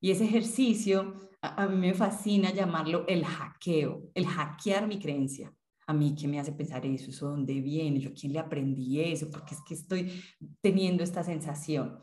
Y 0.01 0.11
ese 0.11 0.25
ejercicio, 0.25 1.15
a, 1.43 1.63
a, 1.63 1.69
mí 1.69 1.77
me 1.77 1.95
fascina 1.95 2.53
llamarlo 2.53 3.05
el 3.09 3.25
hackeo, 3.25 4.11
el 4.15 4.27
hackear 4.27 4.87
mi 4.87 4.99
creencia 4.99 5.53
a 5.89 5.95
mí 5.95 6.15
qué 6.15 6.29
me 6.29 6.39
hace 6.39 6.53
pensar 6.53 6.85
eso, 6.85 7.11
eso 7.11 7.31
dónde 7.31 7.63
viene, 7.63 7.99
yo 7.99 8.13
quién 8.13 8.35
le 8.35 8.39
aprendí 8.39 9.01
eso, 9.01 9.31
porque 9.31 9.55
es 9.55 9.63
que 9.67 9.73
estoy 9.73 10.23
teniendo 10.61 11.03
esta 11.03 11.25
sensación. 11.25 11.99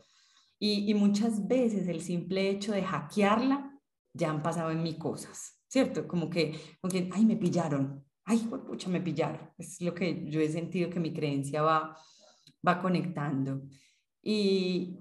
Y, 0.58 0.92
muchas 0.94 1.46
veces 1.46 1.86
el 1.86 2.00
simple 2.00 2.50
hecho 2.50 2.72
de 2.72 2.82
hackearla 2.82 3.78
ya 4.12 4.30
han 4.30 4.42
pasado 4.42 4.72
en 4.72 4.82
mí 4.82 4.98
cosas, 4.98 5.62
¿cierto? 5.68 6.08
Como 6.08 6.28
que, 6.28 6.58
como 6.80 6.90
que 6.90 7.08
ay, 7.12 7.24
me 7.24 7.36
pillaron, 7.36 8.04
ay, 8.24 8.38
pucha, 8.38 8.88
me 8.88 9.00
pillaron. 9.00 9.52
Es 9.56 9.80
lo 9.80 9.94
que 9.94 10.28
yo 10.28 10.40
he 10.40 10.48
sentido 10.48 10.90
que 10.90 10.98
mi 10.98 11.12
creencia 11.12 11.62
va, 11.62 11.96
va 12.66 12.82
conectando. 12.82 13.62
Y, 14.20 14.98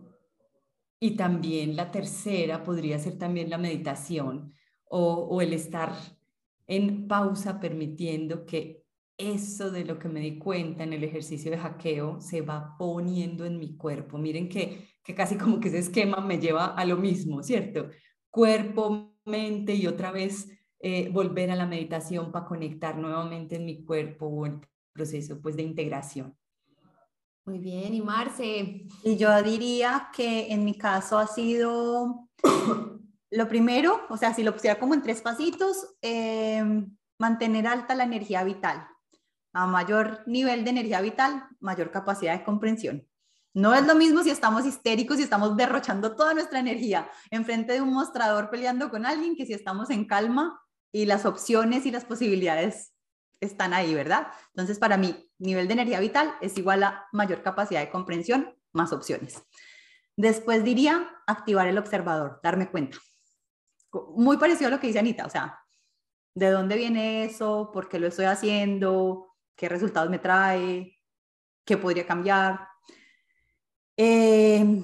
y 1.00 1.16
también 1.16 1.76
la 1.76 1.90
tercera 1.90 2.64
podría 2.64 3.00
ser 3.00 3.18
también 3.18 3.50
la 3.50 3.58
meditación 3.58 4.54
o 4.88 5.42
el 5.42 5.54
estar 5.54 5.92
en 6.68 7.08
pausa 7.08 7.60
permitiendo 7.60 8.46
que 8.46 8.84
eso 9.18 9.72
de 9.72 9.86
lo 9.86 9.98
que 9.98 10.10
me 10.10 10.20
di 10.20 10.38
cuenta 10.38 10.84
en 10.84 10.94
el 10.94 11.04
ejercicio 11.04 11.52
de 11.52 11.58
hackeo 11.58 12.20
se 12.20 12.42
va 12.42 12.76
poniendo 12.78 13.46
en 13.46 13.60
mi 13.60 13.78
cuerpo. 13.78 14.18
Miren 14.18 14.50
que, 14.50 14.90
que 15.04 15.16
casi 15.16 15.38
como 15.38 15.60
que 15.60 15.70
ese 15.70 15.80
esquema 15.80 16.20
me 16.20 16.40
lleva 16.40 16.68
a 16.68 16.86
lo 16.86 16.98
mismo, 16.98 17.42
¿cierto? 17.42 17.90
Cuerpo, 18.30 19.16
mente 19.26 19.74
y 19.74 19.88
otra 19.88 20.12
vez 20.12 20.50
eh, 20.80 21.10
volver 21.10 21.50
a 21.52 21.56
la 21.56 21.66
meditación 21.66 22.32
para 22.32 22.46
conectar 22.46 22.98
nuevamente 22.98 23.56
en 23.56 23.66
mi 23.66 23.84
cuerpo 23.84 24.28
o 24.28 24.46
el 24.46 24.60
proceso 24.92 25.42
pues 25.42 25.56
de 25.56 25.64
integración. 25.64 26.36
Muy 27.46 27.60
bien, 27.60 27.94
y 27.94 28.02
Marce. 28.02 28.88
Y 29.04 29.18
yo 29.18 29.42
diría 29.44 30.10
que 30.16 30.52
en 30.52 30.66
mi 30.66 30.78
caso 30.78 31.18
ha 31.18 31.28
sido 31.28 32.28
lo 33.36 33.48
primero, 33.48 34.06
o 34.10 34.18
sea, 34.18 34.34
si 34.34 34.44
lo 34.44 34.54
pusiera 34.54 34.80
como 34.80 34.94
en 34.94 35.02
tres 35.02 35.22
pasitos, 35.22 35.96
eh, 36.02 36.64
mantener 37.20 37.68
alta 37.68 37.96
la 37.96 38.04
energía 38.04 38.44
vital. 38.44 38.88
A 39.54 39.68
mayor 39.68 40.24
nivel 40.26 40.64
de 40.64 40.70
energía 40.70 41.02
vital, 41.02 41.48
mayor 41.60 41.92
capacidad 41.92 42.38
de 42.38 42.44
comprensión. 42.44 43.08
No 43.54 43.74
es 43.74 43.86
lo 43.86 43.96
mismo 43.96 44.22
si 44.24 44.30
estamos 44.30 44.66
histéricos 44.66 45.20
y 45.20 45.24
estamos 45.24 45.56
derrochando 45.56 46.16
toda 46.16 46.34
nuestra 46.34 46.60
energía 46.60 47.10
enfrente 47.30 47.74
de 47.74 47.82
un 47.82 47.94
mostrador 47.94 48.50
peleando 48.50 48.90
con 48.90 49.06
alguien 49.06 49.36
que 49.36 49.46
si 49.46 49.54
estamos 49.54 49.90
en 49.90 50.06
calma 50.06 50.62
y 50.92 51.06
las 51.06 51.26
opciones 51.26 51.86
y 51.86 51.92
las 51.92 52.04
posibilidades 52.04 52.94
están 53.40 53.74
ahí, 53.74 53.94
¿verdad? 53.94 54.28
Entonces, 54.50 54.78
para 54.78 54.98
mí, 54.98 55.30
nivel 55.40 55.68
de 55.68 55.74
energía 55.74 56.00
vital 56.00 56.36
es 56.42 56.58
igual 56.58 56.84
a 56.84 57.08
mayor 57.14 57.44
capacidad 57.44 57.80
de 57.80 57.90
comprensión 57.90 58.56
más 58.74 58.92
opciones. 58.92 59.42
Después 60.18 60.64
diría 60.64 61.10
activar 61.28 61.68
el 61.68 61.78
observador, 61.78 62.40
darme 62.44 62.70
cuenta 62.70 62.98
muy 64.16 64.38
parecido 64.38 64.68
a 64.68 64.72
lo 64.72 64.80
que 64.80 64.88
dice 64.88 65.00
Anita, 65.00 65.26
o 65.26 65.30
sea, 65.30 65.60
¿de 66.34 66.50
dónde 66.50 66.76
viene 66.76 67.26
eso? 67.26 67.72
¿Por 67.74 67.88
qué 67.88 68.00
lo 68.00 68.08
estoy 68.08 68.26
haciendo? 68.26 69.36
¿Qué 69.56 69.70
resultados 69.70 70.10
me 70.10 70.20
trae? 70.20 71.00
¿Qué 71.64 71.78
podría 71.78 72.06
cambiar? 72.06 72.68
Eh, 73.98 74.82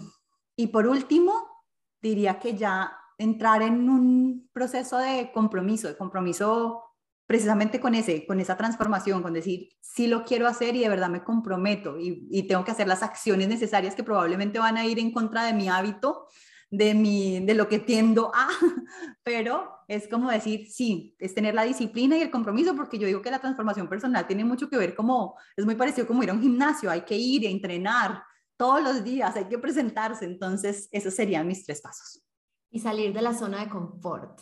y 0.56 0.68
por 0.68 0.88
último, 0.88 1.66
diría 2.02 2.40
que 2.40 2.56
ya 2.56 2.98
entrar 3.18 3.62
en 3.62 3.90
un 3.90 4.50
proceso 4.54 4.98
de 4.98 5.32
compromiso, 5.34 5.88
de 5.88 5.98
compromiso 5.98 6.84
precisamente 7.28 7.80
con 7.80 7.96
ese, 7.96 8.26
con 8.26 8.40
esa 8.40 8.58
transformación, 8.58 9.22
con 9.22 9.34
decir, 9.34 9.70
sí 9.80 10.08
lo 10.08 10.26
quiero 10.26 10.48
hacer 10.48 10.76
y 10.76 10.80
de 10.80 10.90
verdad 10.90 11.10
me 11.10 11.24
comprometo 11.24 11.96
y 11.98 12.44
tengo 12.44 12.66
que 12.66 12.72
hacer 12.72 12.88
las 12.88 13.04
acciones 13.04 13.48
necesarias 13.48 13.96
que 13.96 14.04
probablemente 14.04 14.60
van 14.60 14.76
a 14.76 14.86
ir 14.86 15.00
en 15.00 15.12
contra 15.14 15.44
de 15.46 15.54
mi 15.54 15.70
hábito, 15.70 16.28
de, 16.72 16.94
mi, 16.96 17.46
de 17.46 17.54
lo 17.54 17.68
que 17.68 17.80
tiendo 17.80 18.32
a, 18.34 18.48
pero 19.24 19.70
es 19.88 20.08
como 20.08 20.32
decir, 20.32 20.68
sí, 20.72 21.16
es 21.20 21.36
tener 21.36 21.54
la 21.54 21.64
disciplina 21.64 22.18
y 22.18 22.22
el 22.22 22.32
compromiso, 22.32 22.76
porque 22.76 22.98
yo 22.98 23.06
digo 23.06 23.22
que 23.22 23.30
la 23.30 23.42
transformación 23.42 23.90
personal 23.90 24.26
tiene 24.26 24.46
mucho 24.46 24.70
que 24.70 24.78
ver 24.78 24.96
como, 24.96 25.36
es 25.58 25.66
muy 25.66 25.76
parecido 25.76 26.08
como 26.08 26.24
ir 26.24 26.30
a 26.30 26.34
un 26.34 26.42
gimnasio, 26.42 26.90
hay 26.90 27.02
que 27.02 27.18
ir 27.18 27.46
a 27.46 27.50
entrenar 27.50 28.24
todos 28.56 28.82
los 28.82 29.04
días, 29.04 29.36
hay 29.36 29.46
que 29.46 29.58
presentarse, 29.58 30.24
entonces 30.24 30.88
esos 30.92 31.14
serían 31.14 31.46
mis 31.46 31.66
tres 31.66 31.82
pasos. 31.82 32.24
Y 32.70 32.80
salir 32.80 33.14
de 33.14 33.22
la 33.22 33.34
zona 33.34 33.60
de 33.60 33.70
confort, 33.70 34.40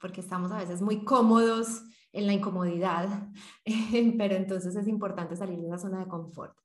porque 0.00 0.20
estamos 0.20 0.50
a 0.50 0.58
veces 0.58 0.82
muy 0.82 1.04
cómodos 1.04 1.84
en 2.12 2.26
la 2.26 2.32
incomodidad, 2.32 3.08
pero 4.18 4.34
entonces 4.34 4.74
es 4.74 4.88
importante 4.88 5.36
salir 5.36 5.60
de 5.60 5.68
la 5.68 5.78
zona 5.78 6.00
de 6.00 6.08
confort. 6.08 6.58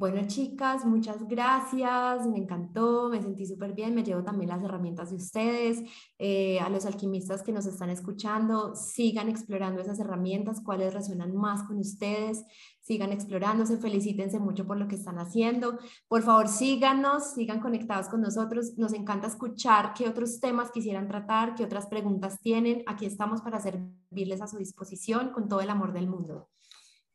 Bueno, 0.00 0.22
chicas, 0.28 0.84
muchas 0.84 1.26
gracias, 1.26 2.24
me 2.28 2.38
encantó, 2.38 3.08
me 3.08 3.20
sentí 3.20 3.44
súper 3.46 3.72
bien, 3.72 3.96
me 3.96 4.04
llevo 4.04 4.22
también 4.22 4.48
las 4.48 4.62
herramientas 4.62 5.10
de 5.10 5.16
ustedes, 5.16 5.82
eh, 6.20 6.60
a 6.60 6.68
los 6.70 6.86
alquimistas 6.86 7.42
que 7.42 7.50
nos 7.50 7.66
están 7.66 7.90
escuchando, 7.90 8.76
sigan 8.76 9.28
explorando 9.28 9.80
esas 9.80 9.98
herramientas, 9.98 10.60
cuáles 10.64 10.94
resuenan 10.94 11.34
más 11.34 11.64
con 11.64 11.78
ustedes, 11.78 12.44
sigan 12.80 13.10
explorándose, 13.10 13.76
felicítense 13.78 14.38
mucho 14.38 14.68
por 14.68 14.78
lo 14.78 14.86
que 14.86 14.94
están 14.94 15.18
haciendo, 15.18 15.80
por 16.06 16.22
favor 16.22 16.46
síganos, 16.46 17.32
sigan 17.34 17.58
conectados 17.58 18.08
con 18.08 18.20
nosotros, 18.20 18.74
nos 18.78 18.92
encanta 18.92 19.26
escuchar 19.26 19.94
qué 19.94 20.08
otros 20.08 20.38
temas 20.38 20.70
quisieran 20.70 21.08
tratar, 21.08 21.56
qué 21.56 21.64
otras 21.64 21.88
preguntas 21.88 22.38
tienen, 22.40 22.84
aquí 22.86 23.04
estamos 23.04 23.42
para 23.42 23.58
servirles 23.58 24.42
a 24.42 24.46
su 24.46 24.58
disposición 24.58 25.30
con 25.30 25.48
todo 25.48 25.60
el 25.60 25.70
amor 25.70 25.92
del 25.92 26.06
mundo. 26.06 26.48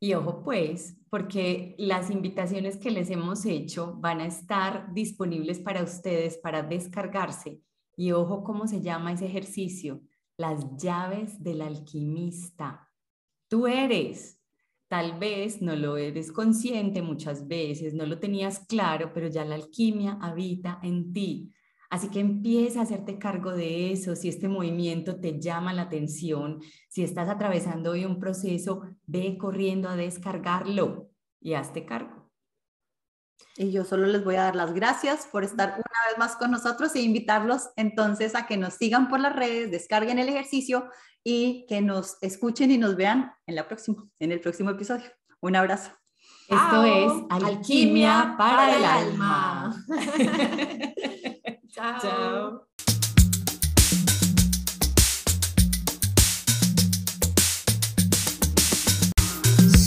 Y 0.03 0.15
ojo 0.15 0.43
pues, 0.43 0.97
porque 1.09 1.75
las 1.77 2.11
invitaciones 2.11 2.75
que 2.75 2.91
les 2.91 3.09
hemos 3.09 3.45
hecho 3.45 3.95
van 4.01 4.19
a 4.19 4.25
estar 4.25 4.93
disponibles 4.93 5.59
para 5.59 5.81
ustedes 5.81 6.37
para 6.39 6.61
descargarse. 6.61 7.61
Y 7.95 8.11
ojo 8.11 8.43
cómo 8.43 8.67
se 8.67 8.81
llama 8.81 9.13
ese 9.13 9.27
ejercicio, 9.27 10.01
las 10.35 10.75
llaves 10.75 11.41
del 11.41 11.61
alquimista. 11.61 12.91
Tú 13.47 13.65
eres, 13.65 14.41
tal 14.89 15.17
vez 15.17 15.61
no 15.61 15.73
lo 15.73 15.95
eres 15.95 16.33
consciente 16.33 17.01
muchas 17.01 17.47
veces, 17.47 17.93
no 17.93 18.05
lo 18.05 18.19
tenías 18.19 18.59
claro, 18.67 19.13
pero 19.13 19.29
ya 19.29 19.45
la 19.45 19.55
alquimia 19.55 20.17
habita 20.19 20.81
en 20.83 21.13
ti. 21.13 21.53
Así 21.93 22.09
que 22.09 22.21
empieza 22.21 22.79
a 22.79 22.83
hacerte 22.83 23.19
cargo 23.19 23.51
de 23.51 23.91
eso. 23.91 24.15
Si 24.15 24.27
este 24.27 24.47
movimiento 24.47 25.17
te 25.19 25.39
llama 25.39 25.73
la 25.73 25.83
atención, 25.83 26.59
si 26.89 27.03
estás 27.03 27.29
atravesando 27.29 27.91
hoy 27.91 28.03
un 28.03 28.19
proceso, 28.19 28.81
ve 29.05 29.37
corriendo 29.37 29.87
a 29.87 29.95
descargarlo 29.95 31.11
y 31.39 31.53
hazte 31.53 31.85
cargo. 31.85 32.31
Y 33.57 33.71
yo 33.71 33.85
solo 33.85 34.07
les 34.07 34.23
voy 34.23 34.37
a 34.37 34.45
dar 34.45 34.55
las 34.55 34.73
gracias 34.73 35.27
por 35.27 35.43
estar 35.43 35.69
una 35.73 36.09
vez 36.09 36.17
más 36.17 36.35
con 36.35 36.49
nosotros 36.49 36.95
e 36.95 37.01
invitarlos 37.01 37.69
entonces 37.75 38.33
a 38.33 38.47
que 38.47 38.57
nos 38.57 38.73
sigan 38.73 39.07
por 39.07 39.19
las 39.19 39.35
redes, 39.35 39.69
descarguen 39.69 40.17
el 40.17 40.29
ejercicio 40.29 40.89
y 41.23 41.67
que 41.69 41.81
nos 41.81 42.17
escuchen 42.23 42.71
y 42.71 42.79
nos 42.79 42.95
vean 42.95 43.33
en 43.45 43.53
la 43.53 43.67
próxima, 43.67 44.03
en 44.17 44.31
el 44.31 44.39
próximo 44.39 44.71
episodio. 44.71 45.11
Un 45.41 45.55
abrazo. 45.55 45.91
Esto 46.49 46.83
es 46.85 47.11
Alquimia 47.29 48.33
para 48.35 48.77
el 48.77 48.83
alma. 48.83 49.85
Chao. 51.73 51.99
Chao. 51.99 52.67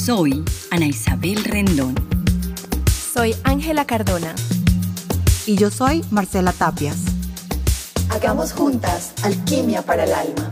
Soy 0.05 0.45
Ana 0.73 0.87
Isabel 0.87 1.45
Rendón. 1.45 1.95
Soy 3.15 3.37
Ángela 3.45 3.85
Cardona. 3.85 4.35
Y 5.47 5.55
yo 5.55 5.71
soy 5.71 6.05
Marcela 6.11 6.53
Tapias. 6.53 7.05
Hagamos 8.11 8.53
juntas 8.53 9.13
alquimia 9.23 9.83
para 9.83 10.05
el 10.07 10.13
alma. 10.13 10.51